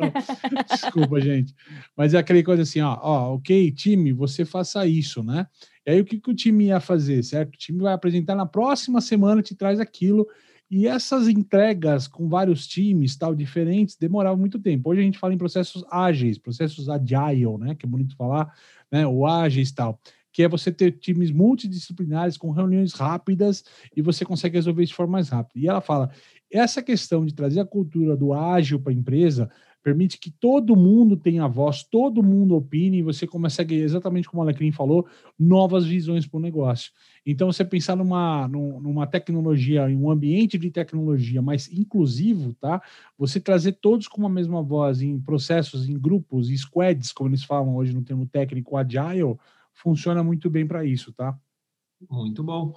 Desculpa, 0.69 1.21
gente. 1.21 1.55
Mas 1.97 2.15
é 2.15 2.19
aquela 2.19 2.43
coisa 2.43 2.63
assim, 2.63 2.81
ó, 2.81 2.99
ó, 3.01 3.35
ok, 3.35 3.71
time, 3.73 4.13
você 4.13 4.45
faça 4.45 4.87
isso, 4.87 5.23
né? 5.23 5.47
E 5.87 5.93
aí 5.93 6.01
o 6.01 6.05
que, 6.05 6.21
que 6.21 6.31
o 6.31 6.35
time 6.35 6.67
ia 6.67 6.81
fazer, 6.81 7.23
certo? 7.23 7.55
O 7.55 7.59
time 7.59 7.83
vai 7.83 7.93
apresentar 7.93 8.35
na 8.35 8.47
próxima 8.47 9.01
semana, 9.01 9.43
te 9.43 9.55
traz 9.55 9.81
aquilo. 9.81 10.27
E 10.71 10.87
essas 10.87 11.27
entregas 11.27 12.07
com 12.07 12.29
vários 12.29 12.65
times, 12.67 13.17
tal, 13.17 13.35
diferentes, 13.35 13.97
demoravam 13.97 14.39
muito 14.39 14.59
tempo. 14.59 14.91
Hoje 14.91 15.01
a 15.01 15.05
gente 15.05 15.19
fala 15.19 15.35
em 15.35 15.39
processos 15.39 15.85
ágeis, 15.91 16.39
processos 16.39 16.89
agile, 16.89 17.59
né? 17.59 17.75
Que 17.75 17.87
é 17.87 17.89
bonito 17.89 18.15
falar, 18.15 18.55
né? 18.91 19.05
O 19.07 19.27
ágeis 19.27 19.73
tal 19.73 19.99
que 20.33 20.43
é 20.43 20.49
você 20.49 20.71
ter 20.71 20.93
times 20.93 21.31
multidisciplinares 21.31 22.37
com 22.37 22.51
reuniões 22.51 22.93
rápidas 22.93 23.65
e 23.97 24.03
você 24.03 24.25
consegue 24.25 24.57
resolver 24.57 24.83
isso 24.83 24.93
de 24.93 24.97
forma 24.97 25.13
mais 25.13 25.29
rápida. 25.29 25.59
E 25.59 25.69
ela 25.69 25.81
fala: 25.81 26.11
essa 26.51 26.83
questão 26.83 27.25
de 27.25 27.35
trazer 27.35 27.61
a 27.61 27.67
cultura 27.67 28.17
do 28.17 28.33
ágil 28.33 28.81
para 28.81 28.93
a 28.93 28.97
empresa 28.97 29.51
permite 29.83 30.19
que 30.19 30.31
todo 30.31 30.77
mundo 30.77 31.17
tenha 31.17 31.49
voz, 31.49 31.83
todo 31.83 32.23
mundo 32.23 32.55
opine, 32.55 32.99
e 32.99 33.03
você 33.03 33.27
consegue, 33.27 33.77
exatamente 33.77 34.29
como 34.29 34.43
a 34.43 34.45
Alecrim 34.45 34.71
falou, 34.71 35.07
novas 35.39 35.87
visões 35.87 36.27
para 36.27 36.37
o 36.37 36.41
negócio. 36.41 36.93
Então, 37.25 37.51
você 37.51 37.65
pensar 37.65 37.97
numa, 37.97 38.47
numa 38.49 39.07
tecnologia, 39.07 39.91
em 39.91 39.97
um 39.97 40.11
ambiente 40.11 40.59
de 40.59 40.71
tecnologia 40.71 41.41
mais 41.41 41.71
inclusivo, 41.73 42.53
tá? 42.55 42.83
Você 43.19 43.41
trazer 43.41 43.73
todos 43.73 44.07
com 44.07 44.21
uma 44.21 44.29
mesma 44.29 44.63
voz 44.63 45.01
em 45.01 45.19
processos, 45.19 45.89
em 45.89 45.99
grupos, 45.99 46.51
em 46.51 46.57
squads, 46.57 47.13
como 47.13 47.31
eles 47.31 47.45
falam 47.45 47.75
hoje 47.77 47.95
no 47.95 48.03
termo 48.03 48.27
técnico, 48.27 48.77
agile, 48.77 49.37
funciona 49.83 50.23
muito 50.23 50.49
bem 50.51 50.67
para 50.67 50.85
isso, 50.85 51.13
tá? 51.13 51.37
Muito 52.11 52.43
bom. 52.43 52.73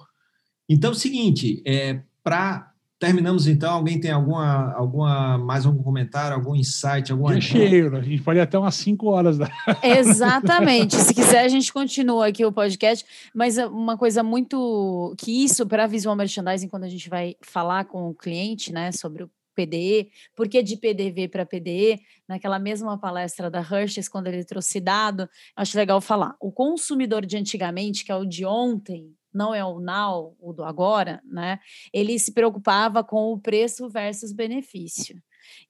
Então, 0.68 0.90
é 0.90 0.92
o 0.92 0.96
seguinte, 0.96 1.62
é, 1.66 2.02
para 2.22 2.74
terminamos 3.04 3.46
então. 3.46 3.74
Alguém 3.74 4.00
tem 4.00 4.10
alguma, 4.10 4.72
alguma 4.72 5.38
mais 5.38 5.66
algum 5.66 5.82
comentário, 5.82 6.34
algum 6.34 6.54
insight, 6.54 7.12
alguma? 7.12 7.38
cheio, 7.40 7.94
a 7.94 8.00
gente 8.00 8.22
pode 8.22 8.38
ir 8.38 8.42
até 8.42 8.58
umas 8.58 8.74
5 8.76 9.06
horas. 9.06 9.38
Da... 9.38 9.50
Exatamente. 9.82 10.96
Se 10.96 11.14
quiser, 11.14 11.44
a 11.44 11.48
gente 11.48 11.72
continua 11.72 12.28
aqui 12.28 12.44
o 12.44 12.52
podcast. 12.52 13.04
Mas 13.34 13.58
uma 13.58 13.98
coisa 13.98 14.22
muito 14.22 15.14
que 15.18 15.44
isso 15.44 15.66
para 15.66 15.86
visual 15.86 16.16
merchandising, 16.16 16.68
quando 16.68 16.84
a 16.84 16.88
gente 16.88 17.08
vai 17.08 17.36
falar 17.42 17.84
com 17.84 18.08
o 18.08 18.14
cliente, 18.14 18.72
né, 18.72 18.90
sobre 18.92 19.24
o 19.24 19.30
PDE, 19.54 20.10
por 20.34 20.48
que 20.48 20.62
de 20.62 20.76
PDV 20.76 21.28
para 21.28 21.46
PDE, 21.46 22.00
naquela 22.28 22.58
mesma 22.58 22.98
palestra 22.98 23.50
da 23.50 23.60
Hershey's, 23.60 24.08
quando 24.08 24.26
ele 24.26 24.44
trouxe 24.44 24.80
dado, 24.80 25.28
acho 25.56 25.76
legal 25.76 26.00
falar. 26.00 26.36
O 26.40 26.52
consumidor 26.52 27.24
de 27.24 27.36
antigamente, 27.36 28.04
que 28.04 28.12
é 28.12 28.16
o 28.16 28.24
de 28.24 28.44
ontem, 28.44 29.14
não 29.32 29.54
é 29.54 29.64
o 29.64 29.80
now, 29.80 30.36
o 30.40 30.52
do 30.52 30.64
agora, 30.64 31.20
né? 31.24 31.58
Ele 31.92 32.18
se 32.18 32.32
preocupava 32.32 33.02
com 33.02 33.32
o 33.32 33.38
preço 33.38 33.88
versus 33.88 34.32
benefício. 34.32 35.20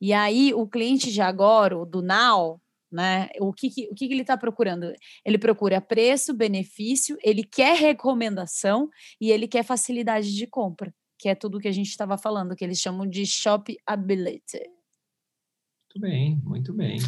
E 0.00 0.12
aí, 0.12 0.52
o 0.52 0.66
cliente 0.66 1.10
de 1.10 1.20
agora, 1.20 1.76
o 1.78 1.86
do 1.86 2.02
now, 2.02 2.60
né? 2.92 3.28
O 3.40 3.52
que, 3.52 3.70
que 3.70 3.88
o 3.90 3.94
que, 3.94 4.06
que 4.06 4.12
ele 4.14 4.20
está 4.20 4.36
procurando? 4.36 4.92
Ele 5.24 5.38
procura 5.38 5.80
preço, 5.80 6.34
benefício, 6.34 7.16
ele 7.24 7.42
quer 7.42 7.76
recomendação 7.76 8.88
e 9.20 9.30
ele 9.30 9.48
quer 9.48 9.64
facilidade 9.64 10.34
de 10.34 10.46
compra 10.46 10.94
que 11.24 11.28
é 11.30 11.34
tudo 11.34 11.58
que 11.58 11.68
a 11.68 11.72
gente 11.72 11.88
estava 11.88 12.18
falando, 12.18 12.54
que 12.54 12.62
eles 12.62 12.78
chamam 12.78 13.06
de 13.06 13.24
shop 13.24 13.74
ability. 13.86 14.58
Muito 14.58 16.00
bem, 16.00 16.38
muito 16.44 16.74
bem. 16.74 16.98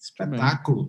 Espetáculo. 0.00 0.88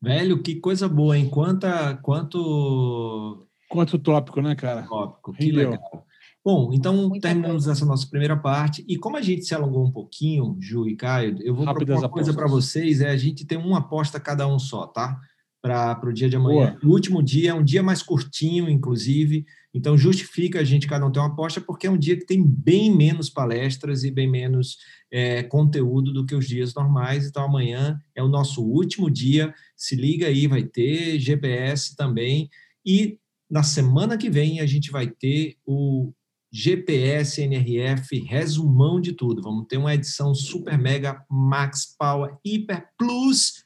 Velho, 0.00 0.42
que 0.42 0.54
coisa 0.54 0.88
boa, 0.88 1.18
hein? 1.18 1.28
Quanta, 1.28 1.96
quanto. 1.96 3.46
Quanto 3.68 3.98
tópico, 3.98 4.40
né, 4.40 4.54
cara? 4.54 4.84
Tópico, 4.84 5.34
que 5.34 5.52
legal. 5.52 6.06
Bom, 6.42 6.72
então 6.72 7.10
muito 7.10 7.20
terminamos 7.20 7.68
essa 7.68 7.84
nossa 7.84 8.08
primeira 8.08 8.38
parte. 8.38 8.82
E 8.88 8.96
como 8.96 9.18
a 9.18 9.22
gente 9.22 9.44
se 9.44 9.54
alongou 9.54 9.84
um 9.84 9.92
pouquinho, 9.92 10.56
Ju 10.58 10.88
e 10.88 10.96
Caio, 10.96 11.36
eu 11.42 11.54
vou 11.54 11.66
Rápidas 11.66 11.88
propor 11.88 12.04
uma 12.04 12.08
coisa 12.10 12.32
para 12.32 12.46
vocês: 12.48 13.02
é 13.02 13.10
a 13.10 13.18
gente 13.18 13.44
tem 13.44 13.58
uma 13.58 13.80
aposta 13.80 14.18
cada 14.18 14.48
um 14.48 14.58
só, 14.58 14.86
tá? 14.86 15.20
Para 15.60 16.00
o 16.02 16.12
dia 16.12 16.30
de 16.30 16.36
amanhã. 16.36 16.78
Boa. 16.80 16.90
O 16.90 16.94
último 16.94 17.22
dia 17.22 17.50
é 17.50 17.54
um 17.54 17.62
dia 17.62 17.82
mais 17.82 18.02
curtinho, 18.02 18.70
inclusive. 18.70 19.44
Então, 19.74 19.98
justifica 19.98 20.60
a 20.60 20.64
gente 20.64 20.86
cada 20.86 21.04
um 21.04 21.10
ter 21.10 21.18
uma 21.18 21.28
aposta, 21.28 21.60
porque 21.60 21.86
é 21.86 21.90
um 21.90 21.98
dia 21.98 22.16
que 22.16 22.24
tem 22.24 22.42
bem 22.46 22.94
menos 22.96 23.28
palestras 23.28 24.04
e 24.04 24.10
bem 24.10 24.30
menos 24.30 24.78
é, 25.10 25.42
conteúdo 25.42 26.12
do 26.12 26.24
que 26.24 26.34
os 26.34 26.46
dias 26.46 26.72
normais. 26.72 27.26
Então, 27.26 27.44
amanhã 27.44 28.00
é 28.14 28.22
o 28.22 28.28
nosso 28.28 28.62
último 28.62 29.10
dia. 29.10 29.52
Se 29.76 29.96
liga 29.96 30.28
aí, 30.28 30.46
vai 30.46 30.62
ter 30.62 31.18
GPS 31.18 31.96
também. 31.96 32.48
E 32.86 33.18
na 33.50 33.62
semana 33.62 34.16
que 34.16 34.30
vem 34.30 34.60
a 34.60 34.66
gente 34.66 34.90
vai 34.90 35.08
ter 35.08 35.56
o 35.66 36.12
GPS 36.52 37.42
NRF 37.42 38.20
resumão 38.20 39.00
de 39.00 39.12
tudo. 39.12 39.42
Vamos 39.42 39.66
ter 39.66 39.76
uma 39.76 39.92
edição 39.92 40.32
super 40.32 40.78
mega 40.78 41.24
max 41.28 41.96
power 41.98 42.36
hiper 42.44 42.86
plus 42.96 43.64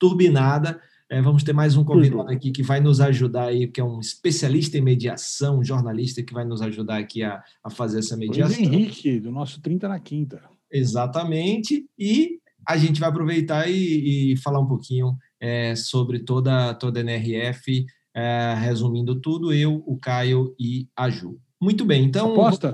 turbinada 0.00 0.80
é, 1.14 1.22
vamos 1.22 1.44
ter 1.44 1.52
mais 1.52 1.76
um 1.76 1.84
convidado 1.84 2.28
aqui 2.28 2.50
que 2.50 2.62
vai 2.62 2.80
nos 2.80 3.00
ajudar 3.00 3.44
aí, 3.44 3.68
que 3.68 3.80
é 3.80 3.84
um 3.84 4.00
especialista 4.00 4.76
em 4.76 4.80
mediação, 4.80 5.60
um 5.60 5.64
jornalista 5.64 6.24
que 6.24 6.34
vai 6.34 6.44
nos 6.44 6.60
ajudar 6.60 6.98
aqui 6.98 7.22
a, 7.22 7.40
a 7.62 7.70
fazer 7.70 8.00
essa 8.00 8.16
mediação. 8.16 8.56
Luiz 8.58 8.72
Henrique, 8.72 9.20
do 9.20 9.30
nosso 9.30 9.62
30 9.62 9.86
na 9.86 10.00
Quinta. 10.00 10.42
Exatamente. 10.72 11.86
E 11.96 12.40
a 12.66 12.76
gente 12.76 12.98
vai 12.98 13.08
aproveitar 13.08 13.70
e, 13.70 14.32
e 14.32 14.36
falar 14.38 14.58
um 14.58 14.66
pouquinho 14.66 15.16
é, 15.40 15.76
sobre 15.76 16.18
toda, 16.18 16.74
toda 16.74 16.98
a 16.98 17.02
NRF, 17.02 17.86
é, 18.12 18.54
resumindo 18.58 19.20
tudo, 19.20 19.52
eu, 19.52 19.84
o 19.86 19.96
Caio 19.96 20.52
e 20.58 20.88
a 20.96 21.08
Ju. 21.08 21.38
Muito 21.62 21.84
bem, 21.84 22.04
então. 22.04 22.32
Aposta? 22.32 22.72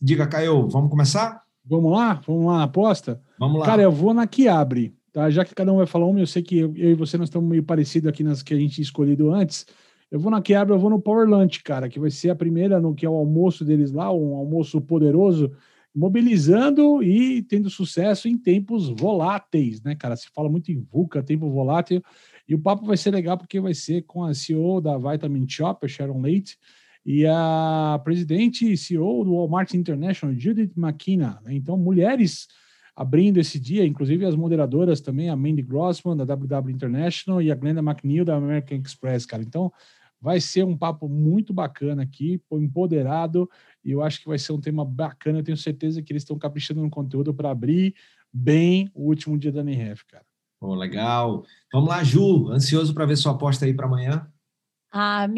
Diga, 0.00 0.26
Caio, 0.26 0.66
vamos 0.66 0.88
começar? 0.88 1.42
Vamos 1.62 1.92
lá? 1.92 2.22
Vamos 2.26 2.46
lá, 2.46 2.62
aposta? 2.62 3.20
Vamos 3.38 3.60
lá. 3.60 3.66
Cara, 3.66 3.82
eu 3.82 3.92
vou 3.92 4.14
na 4.14 4.26
que 4.26 4.48
abre. 4.48 4.96
Tá? 5.16 5.30
Já 5.30 5.46
que 5.46 5.54
cada 5.54 5.72
um 5.72 5.78
vai 5.78 5.86
falar 5.86 6.04
uma, 6.04 6.20
eu 6.20 6.26
sei 6.26 6.42
que 6.42 6.58
eu, 6.58 6.74
eu 6.76 6.90
e 6.90 6.94
você 6.94 7.16
nós 7.16 7.28
estamos 7.28 7.48
meio 7.48 7.62
parecidos 7.62 8.06
aqui 8.06 8.22
nas 8.22 8.42
que 8.42 8.52
a 8.52 8.58
gente 8.58 8.82
escolhido 8.82 9.32
antes. 9.32 9.64
Eu 10.10 10.20
vou 10.20 10.30
na 10.30 10.42
Quebra, 10.42 10.74
eu 10.74 10.78
vou 10.78 10.90
no 10.90 11.00
Power 11.00 11.26
Lunch, 11.26 11.62
cara, 11.62 11.88
que 11.88 11.98
vai 11.98 12.10
ser 12.10 12.28
a 12.28 12.36
primeira, 12.36 12.78
no 12.82 12.94
que 12.94 13.06
é 13.06 13.08
o 13.08 13.14
almoço 13.14 13.64
deles 13.64 13.92
lá, 13.92 14.12
um 14.12 14.36
almoço 14.36 14.78
poderoso, 14.78 15.50
mobilizando 15.94 17.02
e 17.02 17.40
tendo 17.44 17.70
sucesso 17.70 18.28
em 18.28 18.36
tempos 18.36 18.90
voláteis, 18.90 19.82
né, 19.82 19.94
cara? 19.94 20.16
Se 20.16 20.28
fala 20.34 20.50
muito 20.50 20.70
em 20.70 20.86
VUCA, 20.92 21.22
tempo 21.22 21.48
volátil, 21.48 22.02
e 22.46 22.54
o 22.54 22.58
papo 22.58 22.84
vai 22.84 22.98
ser 22.98 23.10
legal 23.10 23.38
porque 23.38 23.58
vai 23.58 23.72
ser 23.72 24.02
com 24.02 24.22
a 24.22 24.34
CEO 24.34 24.82
da 24.82 24.98
Vitamin 24.98 25.48
Shop, 25.48 25.82
a 25.82 25.88
Sharon 25.88 26.20
Leite, 26.20 26.58
e 27.06 27.24
a 27.24 27.98
presidente 28.04 28.70
e 28.70 28.76
CEO 28.76 29.24
do 29.24 29.32
Walmart 29.32 29.72
International, 29.72 30.38
Judith 30.38 30.72
McKenna. 30.76 31.40
Né? 31.42 31.54
Então, 31.54 31.78
mulheres 31.78 32.48
abrindo 32.96 33.38
esse 33.38 33.60
dia, 33.60 33.84
inclusive 33.84 34.24
as 34.24 34.34
moderadoras 34.34 35.02
também, 35.02 35.28
a 35.28 35.36
Mandy 35.36 35.60
Grossman, 35.60 36.16
da 36.16 36.24
WW 36.24 36.70
International, 36.70 37.42
e 37.42 37.52
a 37.52 37.54
Glenda 37.54 37.82
McNeil, 37.82 38.24
da 38.24 38.34
American 38.34 38.78
Express, 38.78 39.26
cara. 39.26 39.42
Então, 39.42 39.70
vai 40.18 40.40
ser 40.40 40.64
um 40.64 40.76
papo 40.76 41.06
muito 41.06 41.52
bacana 41.52 42.02
aqui, 42.02 42.40
empoderado, 42.50 43.48
e 43.84 43.90
eu 43.90 44.02
acho 44.02 44.20
que 44.20 44.28
vai 44.28 44.38
ser 44.38 44.52
um 44.52 44.60
tema 44.60 44.82
bacana. 44.82 45.40
Eu 45.40 45.44
tenho 45.44 45.58
certeza 45.58 46.02
que 46.02 46.10
eles 46.10 46.22
estão 46.22 46.38
caprichando 46.38 46.80
no 46.80 46.88
conteúdo 46.88 47.34
para 47.34 47.50
abrir 47.50 47.94
bem 48.32 48.90
o 48.94 49.02
último 49.02 49.38
dia 49.38 49.52
da 49.52 49.60
NRF, 49.60 50.06
cara. 50.06 50.24
Pô, 50.58 50.74
legal. 50.74 51.44
Vamos 51.70 51.90
lá, 51.90 52.02
Ju, 52.02 52.48
ansioso 52.48 52.94
para 52.94 53.04
ver 53.04 53.16
sua 53.16 53.32
aposta 53.32 53.66
aí 53.66 53.74
para 53.74 53.86
amanhã? 53.86 54.26
Ah, 54.90 55.28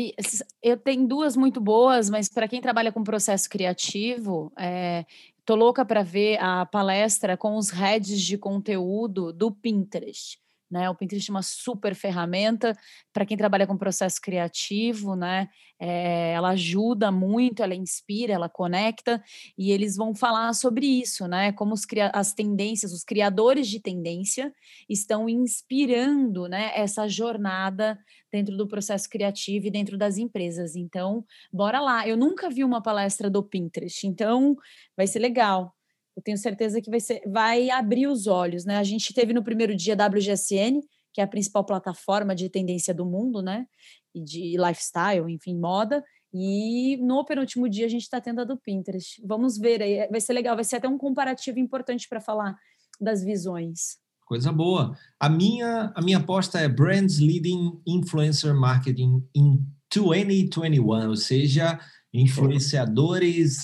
eu 0.63 0.77
tenho 0.77 1.09
duas 1.09 1.37
muito 1.37 1.61
boas, 1.61 2.09
mas 2.09 2.29
para 2.29 2.47
quem 2.47 2.61
trabalha 2.61 2.93
com 2.93 3.03
processo 3.03 3.51
criativo, 3.51 4.53
é, 4.57 5.05
Tô 5.49 5.55
louca 5.55 5.83
para 5.83 6.03
ver 6.03 6.37
a 6.43 6.67
palestra 6.67 7.35
com 7.35 7.57
os 7.57 7.71
heads 7.71 8.21
de 8.21 8.37
conteúdo 8.37 9.33
do 9.33 9.51
Pinterest. 9.51 10.39
Né? 10.71 10.89
O 10.91 10.95
Pinterest 10.95 11.31
é 11.31 11.35
uma 11.35 11.43
super 11.43 11.95
ferramenta 11.95 12.77
para 13.13 13.25
quem 13.25 13.37
trabalha 13.37 13.67
com 13.67 13.77
processo 13.77 14.21
criativo, 14.21 15.17
né? 15.17 15.49
É, 15.81 16.33
ela 16.33 16.51
ajuda 16.51 17.11
muito, 17.11 17.63
ela 17.63 17.75
inspira, 17.75 18.35
ela 18.35 18.49
conecta, 18.49 19.23
e 19.57 19.71
eles 19.71 19.97
vão 19.97 20.15
falar 20.15 20.53
sobre 20.53 20.87
isso, 20.87 21.27
né? 21.27 21.53
Como 21.53 21.73
os, 21.73 21.87
as 22.13 22.35
tendências, 22.35 22.93
os 22.93 23.05
criadores 23.05 23.69
de 23.69 23.81
tendência 23.81 24.53
estão 24.89 25.29
inspirando 25.29 26.49
né, 26.49 26.73
essa 26.75 27.09
jornada 27.09 27.99
dentro 28.31 28.57
do 28.57 28.69
processo 28.69 29.09
criativo 29.09 29.67
e 29.67 29.71
dentro 29.71 29.97
das 29.97 30.19
empresas. 30.19 30.77
Então, 30.77 31.25
bora 31.53 31.81
lá. 31.81 32.07
Eu 32.07 32.17
nunca 32.17 32.51
vi 32.51 32.63
uma 32.63 32.83
palestra 32.83 33.31
do 33.31 33.43
Pinterest, 33.43 34.07
então 34.07 34.57
vai 34.97 35.07
ser 35.07 35.21
legal 35.21 35.78
eu 36.19 36.23
tenho 36.23 36.37
certeza 36.37 36.81
que 36.81 36.91
vai, 36.91 36.99
ser, 36.99 37.23
vai 37.29 37.71
abrir 37.71 38.09
os 38.09 38.27
olhos, 38.27 38.65
né? 38.65 38.77
A 38.77 38.83
gente 38.83 39.15
teve 39.15 39.33
no 39.33 39.45
primeiro 39.45 39.77
dia 39.77 39.95
a 39.95 40.07
WGSN, 40.07 40.81
que 41.15 41.21
é 41.21 41.25
a 41.25 41.29
principal 41.29 41.65
plataforma 41.65 42.35
de 42.35 42.51
tendência 42.51 42.93
do 42.93 43.07
mundo, 43.07 43.41
né? 43.41 43.67
E 44.13 44.21
de 44.21 44.57
lifestyle, 44.59 45.33
enfim, 45.33 45.57
moda. 45.57 46.03
E 46.35 46.97
no 46.97 47.25
penúltimo 47.25 47.69
dia 47.69 47.87
a 47.87 47.89
gente 47.89 48.03
está 48.03 48.21
tendo 48.21 48.41
a 48.41 48.45
do 48.45 48.59
Pinterest. 48.59 49.23
Vamos 49.25 49.57
ver 49.57 49.81
aí, 49.81 50.09
vai 50.09 50.21
ser 50.21 50.33
legal, 50.33 50.57
vai 50.57 50.65
ser 50.65 50.77
até 50.77 50.89
um 50.89 50.99
comparativo 50.99 51.61
importante 51.61 52.09
para 52.09 52.21
falar 52.21 52.57
das 53.01 53.23
visões. 53.23 53.99
Coisa 54.27 54.51
boa. 54.51 54.99
A 55.21 55.29
minha, 55.29 55.93
a 55.95 56.03
minha 56.03 56.19
aposta 56.19 56.59
é 56.59 56.69
Brands 56.69 57.21
Leading 57.21 57.81
Influencer 57.87 58.57
Marketing 58.57 59.25
in 59.33 59.65
2021, 59.95 61.09
ou 61.09 61.17
seja, 61.17 61.79
influenciadores 62.13 63.63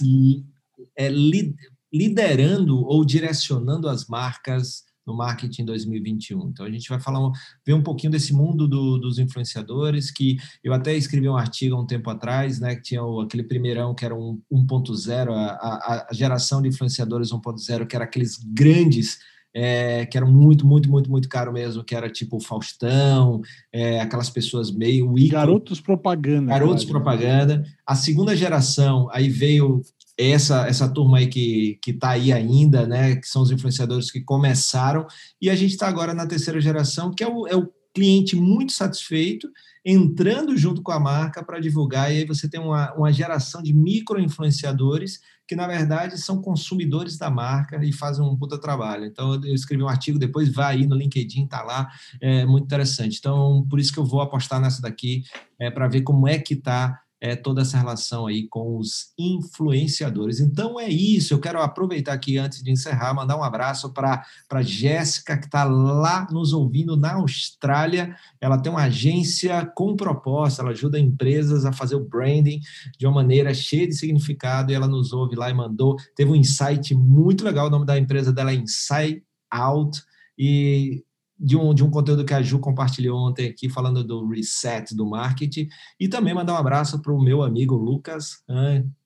é, 0.97 1.09
lead, 1.09 1.57
liderando 1.95 2.85
ou 2.85 3.05
direcionando 3.05 3.89
as 3.89 4.07
marcas 4.07 4.83
no 5.07 5.15
marketing 5.15 5.65
2021. 5.65 6.49
Então 6.49 6.67
a 6.67 6.71
gente 6.71 6.89
vai 6.89 6.99
falar 6.99 7.31
ver 7.65 7.75
um 7.75 7.83
pouquinho 7.83 8.11
desse 8.11 8.33
mundo 8.33 8.67
do, 8.67 8.99
dos 8.99 9.19
influenciadores 9.19 10.11
que 10.11 10.37
eu 10.63 10.73
até 10.73 10.97
escrevi 10.97 11.29
um 11.29 11.37
artigo 11.37 11.77
há 11.77 11.81
um 11.81 11.87
tempo 11.87 12.09
atrás, 12.11 12.59
né, 12.59 12.75
que 12.75 12.83
tinha 12.83 13.03
o, 13.03 13.21
aquele 13.21 13.45
primeirão 13.45 13.95
que 13.95 14.05
era 14.05 14.15
um 14.15 14.41
1.0, 14.51 15.31
a, 15.31 15.51
a, 15.53 16.07
a 16.11 16.15
geração 16.15 16.63
de 16.63 16.69
influenciadores 16.69 17.31
1.0, 17.31 17.87
que 17.87 17.95
era 17.95 18.05
aqueles 18.05 18.39
grandes 18.39 19.19
é, 19.57 20.05
que 20.07 20.17
eram 20.17 20.31
muito, 20.33 20.67
muito, 20.67 20.91
muito, 20.91 21.09
muito 21.09 21.29
caro 21.29 21.53
mesmo, 21.53 21.85
que 21.85 21.95
era 21.95 22.11
tipo 22.11 22.41
Faustão, 22.41 23.41
é, 23.73 24.01
aquelas 24.01 24.29
pessoas 24.29 24.73
meio... 24.73 25.15
Garotos 25.31 25.81
propaganda. 25.81 26.51
Garotos 26.51 26.85
propaganda. 26.85 27.63
A 27.87 27.95
segunda 27.95 28.35
geração, 28.35 29.09
aí 29.13 29.29
veio 29.29 29.81
essa, 30.17 30.67
essa 30.67 30.89
turma 30.89 31.19
aí 31.19 31.27
que 31.27 31.79
está 31.87 32.11
aí 32.11 32.33
ainda, 32.33 32.87
né, 32.87 33.17
que 33.17 33.27
são 33.27 33.43
os 33.43 33.51
influenciadores 33.51 34.11
que 34.11 34.21
começaram, 34.21 35.07
e 35.41 35.51
a 35.51 35.57
gente 35.57 35.73
está 35.73 35.89
agora 35.89 36.15
na 36.15 36.27
terceira 36.27 36.61
geração, 36.61 37.13
que 37.13 37.25
é 37.25 37.29
o, 37.29 37.47
é 37.47 37.57
o 37.57 37.69
cliente 37.95 38.35
muito 38.35 38.73
satisfeito, 38.73 39.49
entrando 39.85 40.57
junto 40.57 40.83
com 40.83 40.93
a 40.93 40.99
marca 40.99 41.45
para 41.45 41.61
divulgar, 41.61 42.13
e 42.13 42.19
aí 42.19 42.25
você 42.25 42.49
tem 42.49 42.61
uma, 42.61 42.93
uma 42.95 43.13
geração 43.13 43.63
de 43.63 43.73
micro-influenciadores 43.73 45.21
que, 45.47 45.55
na 45.55 45.67
verdade, 45.67 46.19
são 46.19 46.41
consumidores 46.41 47.19
da 47.19 47.31
marca 47.31 47.85
e 47.85 47.93
fazem 47.93 48.25
um 48.25 48.37
puta 48.37 48.59
trabalho. 48.59 49.05
Então, 49.05 49.35
eu 49.45 49.55
escrevi 49.55 49.83
um 49.83 49.89
artigo, 49.89 50.19
depois 50.19 50.49
vai 50.51 50.77
aí 50.77 50.87
no 50.87 50.97
LinkedIn, 50.97 51.47
tá 51.47 51.63
lá, 51.63 51.89
é 52.21 52.47
muito 52.47 52.65
interessante. 52.65 53.19
Então, 53.19 53.67
por 53.69 53.79
isso 53.79 53.93
que 53.93 53.99
eu 53.99 54.07
vou 54.07 54.23
apostar 54.23 54.59
nessa 54.59 54.81
daqui, 54.81 55.23
é, 55.59 55.71
para 55.71 55.87
ver 55.87 56.01
como 56.01 56.27
é 56.27 56.39
que 56.39 56.55
está 56.55 57.04
é, 57.25 57.35
toda 57.35 57.63
essa 57.63 57.79
relação 57.79 58.27
aí 58.27 58.47
com 58.49 58.77
os 58.77 59.15
influenciadores. 59.19 60.41
Então 60.41 60.79
é 60.79 60.91
isso, 60.91 61.33
eu 61.33 61.41
quero 61.41 61.59
aproveitar 61.59 62.13
aqui 62.13 62.37
antes 62.37 62.63
de 62.63 62.71
encerrar, 62.71 63.15
mandar 63.15 63.39
um 63.39 63.43
abraço 63.43 63.91
para 63.95 64.61
Jéssica, 64.61 65.39
que 65.39 65.47
está 65.47 65.65
lá 65.65 66.27
nos 66.31 66.53
ouvindo 66.53 66.99
na 66.99 67.15
Austrália. 67.15 68.15
Ela 68.39 68.59
tem 68.59 68.71
uma 68.71 68.83
agência 68.83 69.65
com 69.75 69.97
proposta, 69.97 70.61
ela 70.61 70.73
ajuda 70.73 71.01
empresas 71.01 71.65
a 71.65 71.73
fazer 71.73 71.95
o 71.95 72.07
branding 72.07 72.61
de 72.99 73.07
uma 73.07 73.15
maneira 73.15 73.55
cheia 73.55 73.89
de 73.89 73.95
significado, 73.95 74.71
e 74.71 74.75
ela 74.75 74.87
nos 74.87 75.15
ouve 75.15 75.35
lá 75.35 75.49
e 75.49 75.55
mandou. 75.55 75.97
Teve 76.15 76.31
um 76.31 76.37
insight 76.37 76.95
muito 76.95 77.43
legal, 77.43 77.69
o 77.69 77.71
nome 77.71 77.87
da 77.87 77.99
empresa 77.99 78.35
dela 78.35 78.51
é 78.51 78.57
Insight 78.57 79.25
Out. 79.51 80.03
E 80.39 81.03
de 81.45 81.59
um, 81.59 81.75
de 81.75 81.85
um 81.85 81.91
conteúdo 81.91 82.25
que 82.25 82.33
a 82.33 82.41
Ju 82.41 82.59
compartilhou 82.59 83.19
ontem 83.19 83.49
aqui, 83.49 83.69
falando 83.69 84.03
do 84.03 84.27
reset 84.27 84.95
do 84.95 85.05
marketing, 85.05 85.69
e 86.01 86.09
também 86.09 86.33
mandar 86.33 86.55
um 86.55 86.57
abraço 86.57 87.03
para 87.03 87.13
o 87.13 87.23
meu 87.23 87.43
amigo 87.43 87.77
Lucas, 87.77 88.43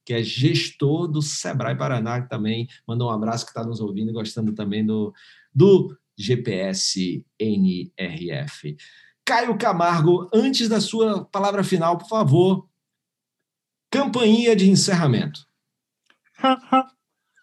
que 0.05 0.15
é 0.15 0.23
gestor 0.23 1.09
do 1.09 1.21
Sebrae 1.21 1.77
Paraná, 1.77 2.23
que 2.23 2.29
também 2.29 2.69
mandou 2.87 3.09
um 3.09 3.13
abraço, 3.13 3.45
que 3.45 3.51
está 3.51 3.65
nos 3.65 3.81
ouvindo 3.81 4.11
e 4.11 4.15
gostando 4.15 4.53
também 4.53 4.87
do, 4.87 5.13
do 5.53 5.99
GPS 6.17 7.27
NRF. 7.41 8.77
Caio 9.25 9.59
Camargo, 9.59 10.31
antes 10.33 10.69
da 10.69 10.81
sua 10.81 11.25
palavra 11.25 11.65
final, 11.65 11.99
por 11.99 12.09
favor, 12.09 12.69
campainha 13.91 14.55
de 14.55 14.71
encerramento. 14.71 15.45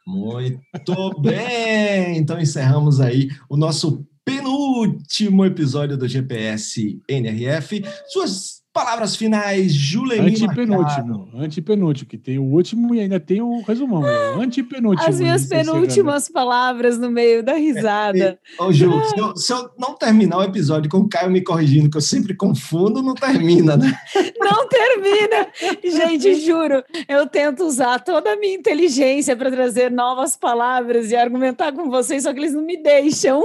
Muito 0.08 1.20
bem! 1.20 2.18
Então 2.18 2.40
encerramos 2.40 3.02
aí 3.02 3.28
o 3.50 3.58
nosso 3.58 4.08
penúltimo 4.26 5.46
episódio 5.46 5.96
do 5.96 6.08
GPS 6.08 7.00
NRF. 7.08 7.84
Suas 8.10 8.65
Palavras 8.76 9.16
finais, 9.16 9.74
Julemir 9.74 10.34
Antepenúltimo, 10.34 11.30
antepenúltimo, 11.34 12.10
que 12.10 12.18
tem 12.18 12.38
o 12.38 12.44
último 12.44 12.94
e 12.94 13.00
ainda 13.00 13.22
tem 13.22 13.42
o 13.42 13.62
resumão. 13.62 14.06
É 14.06 14.34
antepenúltimo. 14.34 15.08
As 15.08 15.18
minhas 15.18 15.46
penúltimas 15.46 16.28
palavras 16.28 17.00
no 17.00 17.10
meio 17.10 17.42
da 17.42 17.54
risada. 17.54 18.38
É, 18.60 18.62
ô, 18.62 18.74
Ju, 18.74 18.92
se 19.06 19.18
eu, 19.18 19.38
se 19.38 19.54
eu, 19.54 19.70
não 19.78 19.96
terminar 19.96 20.40
o 20.40 20.44
episódio 20.44 20.92
com 20.92 20.98
o 20.98 21.08
Caio 21.08 21.32
me 21.32 21.42
corrigindo, 21.42 21.90
que 21.90 21.96
eu 21.96 22.02
sempre 22.02 22.36
confundo, 22.36 23.02
não 23.02 23.16
termina, 23.16 23.78
né? 23.78 23.98
Não 24.38 24.68
termina! 24.68 25.48
Gente, 25.82 26.36
juro, 26.46 26.84
eu 27.08 27.28
tento 27.28 27.64
usar 27.64 28.00
toda 28.00 28.34
a 28.34 28.36
minha 28.36 28.56
inteligência 28.56 29.38
para 29.38 29.50
trazer 29.50 29.90
novas 29.90 30.36
palavras 30.36 31.12
e 31.12 31.16
argumentar 31.16 31.72
com 31.72 31.90
vocês, 31.90 32.24
só 32.24 32.34
que 32.34 32.40
eles 32.42 32.54
não 32.54 32.62
me 32.62 32.76
deixam. 32.76 33.42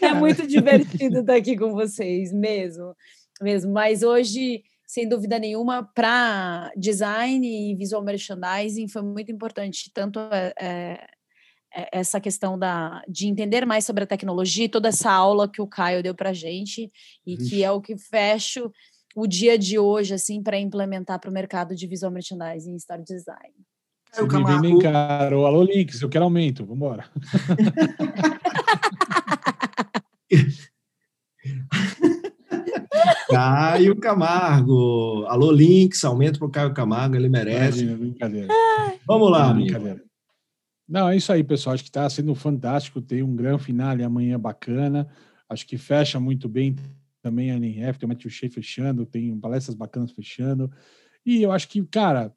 É, 0.00 0.06
é 0.06 0.14
muito 0.14 0.46
divertido 0.46 1.20
estar 1.20 1.34
aqui 1.34 1.54
com 1.54 1.72
vocês, 1.72 2.32
mesmo 2.32 2.94
mesmo. 3.40 3.72
Mas 3.72 4.02
hoje, 4.02 4.62
sem 4.86 5.08
dúvida 5.08 5.38
nenhuma, 5.38 5.82
para 5.94 6.70
design 6.76 7.46
e 7.46 7.74
visual 7.74 8.02
merchandising 8.02 8.88
foi 8.88 9.02
muito 9.02 9.30
importante, 9.32 9.90
tanto 9.92 10.18
é, 10.18 10.54
é, 10.60 11.06
é, 11.74 11.88
essa 11.92 12.20
questão 12.20 12.58
da, 12.58 13.02
de 13.08 13.26
entender 13.26 13.66
mais 13.66 13.84
sobre 13.84 14.04
a 14.04 14.06
tecnologia, 14.06 14.68
toda 14.68 14.88
essa 14.88 15.10
aula 15.10 15.48
que 15.48 15.60
o 15.62 15.66
Caio 15.66 16.02
deu 16.02 16.14
para 16.14 16.30
a 16.30 16.34
gente, 16.34 16.90
e 17.26 17.34
Ixi. 17.34 17.50
que 17.50 17.64
é 17.64 17.70
o 17.70 17.80
que 17.80 17.96
fecho 17.96 18.70
o 19.16 19.26
dia 19.26 19.56
de 19.56 19.78
hoje, 19.78 20.12
assim, 20.14 20.42
para 20.42 20.58
implementar 20.58 21.20
para 21.20 21.30
o 21.30 21.32
mercado 21.32 21.74
de 21.74 21.86
visual 21.86 22.10
merchandising 22.10 22.72
e 22.72 22.76
store 22.76 23.04
design. 23.04 23.54
Caio 24.12 24.28
Camargo... 24.28 24.62
bem 24.62 24.78
caro. 24.78 25.46
Alô, 25.46 25.62
Links, 25.62 26.00
eu 26.00 26.08
quero 26.08 26.24
aumento, 26.24 26.64
vamos 26.64 26.76
embora. 26.76 27.08
Caio 33.34 33.96
Camargo. 33.96 35.24
Alô, 35.26 35.50
Links, 35.50 36.04
aumento 36.04 36.38
para 36.38 36.46
o 36.46 36.50
Caio 36.50 36.72
Camargo, 36.72 37.16
ele 37.16 37.28
merece. 37.28 37.80
Imagina, 37.80 37.98
brincadeira. 37.98 38.48
Vamos 39.04 39.28
lá, 39.28 39.52
brincadeira. 39.52 40.04
Não, 40.88 41.08
é 41.08 41.16
isso 41.16 41.32
aí, 41.32 41.42
pessoal. 41.42 41.74
Acho 41.74 41.82
que 41.82 41.88
está 41.88 42.08
sendo 42.08 42.32
fantástico. 42.36 43.02
Tem 43.02 43.24
um 43.24 43.34
grande 43.34 43.64
finale 43.64 44.04
amanhã 44.04 44.38
bacana. 44.38 45.08
Acho 45.48 45.66
que 45.66 45.76
fecha 45.76 46.20
muito 46.20 46.48
bem 46.48 46.76
também 47.20 47.50
a 47.50 47.56
NF, 47.56 47.98
tem 47.98 48.06
o 48.06 48.08
Matthew 48.08 48.30
Shea 48.30 48.50
fechando, 48.50 49.04
tem 49.04 49.36
palestras 49.40 49.74
bacanas 49.74 50.12
fechando. 50.12 50.70
E 51.26 51.42
eu 51.42 51.50
acho 51.50 51.68
que, 51.68 51.82
cara, 51.86 52.32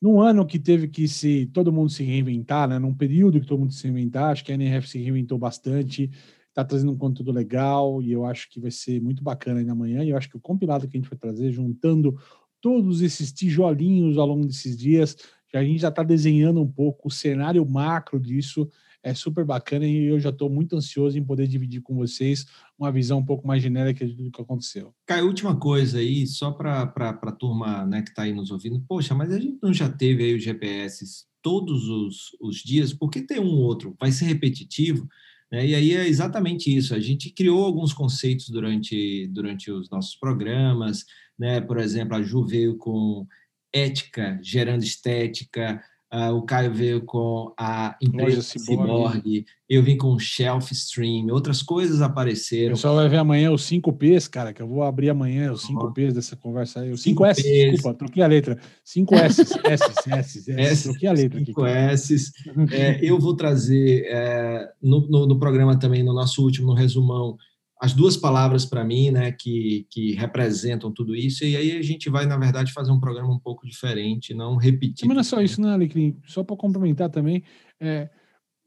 num 0.00 0.20
ano 0.20 0.46
que 0.46 0.58
teve 0.58 0.86
que 0.86 1.08
se 1.08 1.46
todo 1.46 1.72
mundo 1.72 1.90
se 1.90 2.04
reinventar, 2.04 2.68
né? 2.68 2.78
Num 2.78 2.94
período 2.94 3.40
que 3.40 3.46
todo 3.46 3.58
mundo 3.58 3.72
se 3.72 3.84
reinventar, 3.84 4.30
acho 4.30 4.44
que 4.44 4.52
a 4.52 4.54
NF 4.54 4.88
se 4.88 4.98
reinventou 4.98 5.36
bastante 5.36 6.08
está 6.52 6.62
trazendo 6.64 6.92
um 6.92 6.96
conteúdo 6.96 7.32
legal 7.32 8.02
e 8.02 8.12
eu 8.12 8.24
acho 8.26 8.48
que 8.50 8.60
vai 8.60 8.70
ser 8.70 9.00
muito 9.00 9.22
bacana 9.22 9.60
aí 9.60 9.64
na 9.64 9.74
manhã. 9.74 10.04
E 10.04 10.10
eu 10.10 10.16
acho 10.16 10.28
que 10.28 10.36
o 10.36 10.40
compilado 10.40 10.86
que 10.86 10.96
a 10.96 11.00
gente 11.00 11.08
vai 11.08 11.18
trazer, 11.18 11.50
juntando 11.50 12.16
todos 12.60 13.00
esses 13.00 13.32
tijolinhos 13.32 14.18
ao 14.18 14.26
longo 14.26 14.46
desses 14.46 14.76
dias, 14.76 15.16
a 15.52 15.64
gente 15.64 15.80
já 15.80 15.88
está 15.88 16.02
desenhando 16.02 16.60
um 16.60 16.70
pouco 16.70 17.08
o 17.08 17.10
cenário 17.10 17.64
macro 17.66 18.20
disso. 18.20 18.68
É 19.02 19.14
super 19.14 19.44
bacana 19.44 19.84
e 19.84 20.04
eu 20.04 20.20
já 20.20 20.28
estou 20.28 20.48
muito 20.48 20.76
ansioso 20.76 21.18
em 21.18 21.24
poder 21.24 21.48
dividir 21.48 21.82
com 21.82 21.96
vocês 21.96 22.46
uma 22.78 22.92
visão 22.92 23.18
um 23.18 23.24
pouco 23.24 23.46
mais 23.46 23.60
genérica 23.60 24.06
do 24.06 24.30
que 24.30 24.40
aconteceu. 24.40 24.94
Caio, 25.04 25.26
última 25.26 25.56
coisa 25.56 25.98
aí, 25.98 26.24
só 26.26 26.52
para 26.52 26.82
a 26.82 27.32
turma 27.32 27.84
né, 27.84 28.02
que 28.02 28.10
está 28.10 28.22
aí 28.22 28.32
nos 28.32 28.52
ouvindo. 28.52 28.80
Poxa, 28.86 29.12
mas 29.12 29.32
a 29.32 29.40
gente 29.40 29.58
não 29.60 29.74
já 29.74 29.90
teve 29.90 30.22
aí 30.22 30.36
os 30.36 30.42
GPS 30.42 31.26
todos 31.42 31.88
os, 31.88 32.36
os 32.40 32.58
dias, 32.58 32.94
por 32.94 33.10
que 33.10 33.20
ter 33.20 33.40
um 33.40 33.58
outro? 33.58 33.96
Vai 33.98 34.12
ser 34.12 34.26
repetitivo? 34.26 35.08
Né? 35.52 35.66
E 35.66 35.74
aí 35.74 35.94
é 35.94 36.08
exatamente 36.08 36.74
isso. 36.74 36.94
A 36.94 37.00
gente 37.00 37.30
criou 37.30 37.64
alguns 37.64 37.92
conceitos 37.92 38.48
durante, 38.48 39.28
durante 39.28 39.70
os 39.70 39.90
nossos 39.90 40.16
programas, 40.16 41.04
né? 41.38 41.60
por 41.60 41.78
exemplo, 41.78 42.16
a 42.16 42.22
Ju 42.22 42.44
veio 42.44 42.78
com 42.78 43.26
ética 43.72 44.40
gerando 44.42 44.82
estética, 44.82 45.82
Uh, 46.12 46.36
o 46.36 46.42
Caio 46.42 46.74
veio 46.74 47.00
com 47.06 47.54
a 47.58 47.96
empresa 48.02 48.42
Cyborg, 48.42 49.46
eu 49.66 49.82
vim 49.82 49.96
com 49.96 50.12
o 50.12 50.20
Shelf 50.20 50.70
Stream, 50.70 51.28
outras 51.30 51.62
coisas 51.62 52.02
apareceram. 52.02 52.72
O 52.72 52.76
pessoal 52.76 52.96
vai 52.96 53.08
ver 53.08 53.16
amanhã 53.16 53.50
os 53.50 53.62
5 53.64 53.90
Ps, 53.94 54.28
cara, 54.28 54.52
que 54.52 54.60
eu 54.60 54.68
vou 54.68 54.82
abrir 54.82 55.08
amanhã 55.08 55.50
os 55.50 55.62
5 55.62 55.82
uhum. 55.82 55.92
Ps 55.94 56.12
dessa 56.12 56.36
conversa 56.36 56.80
aí. 56.80 56.90
Os 56.90 57.00
5 57.00 57.24
S, 57.24 57.42
desculpa, 57.42 57.96
troquei 57.96 58.22
a 58.22 58.26
letra. 58.26 58.58
5 58.84 59.14
S, 59.14 59.40
S, 59.64 59.84
S, 60.10 60.52
S, 60.52 60.82
troquei 60.90 61.08
a 61.08 61.12
letra. 61.12 61.42
5 61.42 61.64
S. 61.64 62.32
É, 62.72 62.98
eu 63.02 63.18
vou 63.18 63.34
trazer 63.34 64.04
é, 64.06 64.68
no, 64.82 65.00
no, 65.08 65.26
no 65.26 65.38
programa 65.38 65.78
também, 65.78 66.02
no 66.02 66.12
nosso 66.12 66.42
último, 66.42 66.68
no 66.68 66.74
resumão, 66.74 67.38
as 67.82 67.92
duas 67.92 68.16
palavras 68.16 68.64
para 68.64 68.84
mim, 68.84 69.10
né, 69.10 69.32
que, 69.32 69.88
que 69.90 70.12
representam 70.12 70.92
tudo 70.92 71.16
isso, 71.16 71.44
e 71.44 71.56
aí 71.56 71.76
a 71.76 71.82
gente 71.82 72.08
vai, 72.08 72.24
na 72.26 72.36
verdade, 72.36 72.72
fazer 72.72 72.92
um 72.92 73.00
programa 73.00 73.34
um 73.34 73.40
pouco 73.40 73.66
diferente, 73.66 74.32
não 74.32 74.54
repetir. 74.54 75.04
Mas 75.08 75.16
não 75.16 75.20
é 75.20 75.24
só 75.24 75.40
isso, 75.40 75.60
né, 75.60 75.72
Alecrim? 75.72 76.16
Só 76.24 76.44
para 76.44 76.56
complementar 76.56 77.10
também, 77.10 77.42
é, 77.80 78.08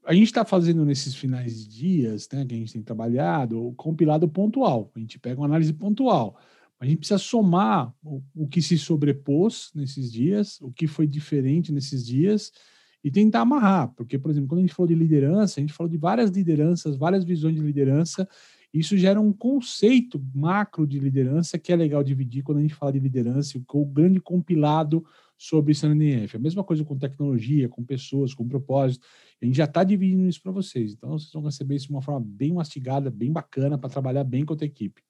a 0.05 0.13
gente 0.13 0.25
está 0.25 0.43
fazendo 0.43 0.83
nesses 0.83 1.15
finais 1.15 1.63
de 1.63 1.69
dias, 1.69 2.27
né, 2.33 2.45
que 2.45 2.55
a 2.55 2.57
gente 2.57 2.73
tem 2.73 2.81
trabalhado, 2.81 3.65
o 3.65 3.73
compilado 3.73 4.27
pontual. 4.27 4.91
A 4.93 4.99
gente 4.99 5.17
pega 5.17 5.39
uma 5.39 5.47
análise 5.47 5.71
pontual. 5.71 6.37
A 6.77 6.85
gente 6.85 6.97
precisa 6.97 7.17
somar 7.17 7.93
o, 8.03 8.21
o 8.35 8.49
que 8.49 8.61
se 8.61 8.77
sobrepôs 8.77 9.71
nesses 9.73 10.11
dias, 10.11 10.59
o 10.59 10.73
que 10.73 10.87
foi 10.87 11.07
diferente 11.07 11.71
nesses 11.71 12.05
dias, 12.05 12.51
e 13.01 13.09
tentar 13.09 13.41
amarrar. 13.41 13.93
Porque, 13.95 14.19
por 14.19 14.29
exemplo, 14.29 14.49
quando 14.49 14.59
a 14.59 14.63
gente 14.63 14.73
falou 14.73 14.89
de 14.89 14.95
liderança, 14.95 15.57
a 15.57 15.61
gente 15.61 15.71
falou 15.71 15.89
de 15.89 15.97
várias 15.97 16.31
lideranças, 16.31 16.97
várias 16.97 17.23
visões 17.23 17.55
de 17.55 17.61
liderança, 17.61 18.27
isso 18.79 18.97
gera 18.97 19.21
um 19.21 19.31
conceito 19.31 20.21
macro 20.33 20.85
de 20.85 20.99
liderança 20.99 21.57
que 21.57 21.71
é 21.71 21.75
legal 21.75 22.03
dividir 22.03 22.43
quando 22.43 22.57
a 22.57 22.61
gente 22.61 22.75
fala 22.75 22.91
de 22.91 22.99
liderança, 22.99 23.57
o 23.57 23.85
grande 23.85 24.19
compilado 24.19 25.05
sobre 25.37 25.73
CNF. 25.73 26.35
A 26.35 26.39
mesma 26.39 26.63
coisa 26.63 26.83
com 26.83 26.97
tecnologia, 26.97 27.69
com 27.69 27.83
pessoas, 27.83 28.33
com 28.33 28.47
propósito. 28.47 29.05
A 29.41 29.45
gente 29.45 29.55
já 29.55 29.65
está 29.65 29.83
dividindo 29.83 30.27
isso 30.27 30.41
para 30.41 30.51
vocês. 30.51 30.93
Então, 30.93 31.11
vocês 31.11 31.31
vão 31.31 31.43
receber 31.43 31.75
isso 31.75 31.87
de 31.87 31.93
uma 31.93 32.01
forma 32.01 32.25
bem 32.25 32.53
mastigada, 32.53 33.09
bem 33.09 33.31
bacana, 33.31 33.77
para 33.77 33.89
trabalhar 33.89 34.23
bem 34.23 34.45
com 34.45 34.53
a 34.53 34.57
tua 34.57 34.65
equipe. 34.65 35.01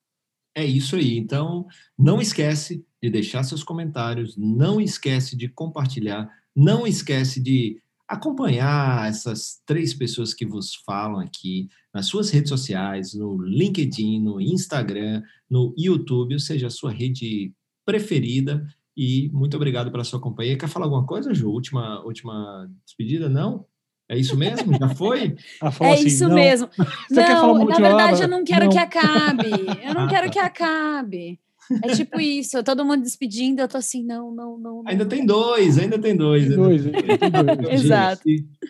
É 0.55 0.63
isso 0.63 0.95
aí. 0.95 1.17
Então, 1.17 1.65
não 1.97 2.21
esquece 2.21 2.85
de 3.01 3.09
deixar 3.09 3.43
seus 3.43 3.63
comentários, 3.63 4.37
não 4.37 4.79
esquece 4.79 5.35
de 5.35 5.49
compartilhar, 5.49 6.29
não 6.55 6.87
esquece 6.87 7.41
de 7.41 7.81
acompanhar 8.07 9.09
essas 9.09 9.61
três 9.65 9.93
pessoas 9.93 10.33
que 10.33 10.45
vos 10.45 10.75
falam 10.85 11.19
aqui 11.19 11.67
nas 11.93 12.05
suas 12.07 12.29
redes 12.29 12.49
sociais, 12.49 13.13
no 13.13 13.41
LinkedIn, 13.41 14.21
no 14.21 14.39
Instagram, 14.39 15.23
no 15.49 15.73
YouTube, 15.77 16.33
ou 16.33 16.39
seja, 16.39 16.67
a 16.67 16.71
sua 16.71 16.91
rede 16.91 17.53
preferida. 17.85 18.65
E 18.97 19.29
muito 19.33 19.55
obrigado 19.55 19.91
pela 19.91 20.03
sua 20.03 20.19
companhia. 20.19 20.57
Quer 20.57 20.69
falar 20.69 20.85
alguma 20.85 21.05
coisa, 21.05 21.33
Ju? 21.33 21.49
Última, 21.49 22.01
última 22.05 22.69
despedida? 22.85 23.27
Não? 23.27 23.65
É 24.07 24.17
isso 24.17 24.37
mesmo? 24.37 24.77
Já 24.77 24.89
foi? 24.89 25.35
é 25.81 25.93
assim, 25.93 26.07
isso 26.07 26.27
não. 26.27 26.35
mesmo. 26.35 26.69
não, 27.09 27.65
na 27.65 27.75
verdade, 27.77 28.21
eu 28.21 28.27
não 28.27 28.43
quero 28.43 28.65
não. 28.65 28.71
que 28.71 28.77
acabe. 28.77 29.49
Eu 29.83 29.93
não 29.93 30.03
ah, 30.03 30.07
quero 30.07 30.27
tá. 30.27 30.29
que 30.31 30.39
acabe. 30.39 31.39
É 31.83 31.95
tipo 31.95 32.19
isso, 32.19 32.63
todo 32.63 32.85
mundo 32.85 33.01
despedindo, 33.01 33.61
eu 33.61 33.67
tô 33.67 33.77
assim, 33.77 34.03
não, 34.03 34.31
não, 34.31 34.57
não. 34.57 34.83
não. 34.83 34.83
Ainda 34.85 35.05
tem 35.05 35.25
dois, 35.25 35.77
ainda 35.77 35.97
tem 35.97 36.15
dois. 36.15 36.47
Tem 36.47 36.55
dois, 36.55 36.85
ainda 36.85 37.17
tem 37.17 37.31
dois. 37.61 37.83
Exato. 37.83 38.21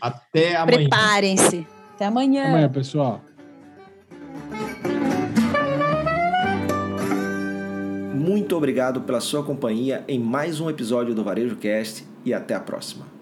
Até 0.01 0.55
amanhã. 0.55 0.77
Preparem-se. 0.77 1.67
Até 1.95 2.05
amanhã. 2.05 2.41
Até 2.41 2.49
amanhã, 2.49 2.69
pessoal. 2.69 3.21
Muito 8.13 8.55
obrigado 8.57 9.01
pela 9.01 9.19
sua 9.19 9.43
companhia 9.43 10.03
em 10.07 10.17
mais 10.19 10.59
um 10.59 10.69
episódio 10.69 11.13
do 11.13 11.23
Varejo 11.23 11.55
Cast 11.57 12.05
e 12.25 12.33
até 12.33 12.55
a 12.55 12.59
próxima. 12.59 13.14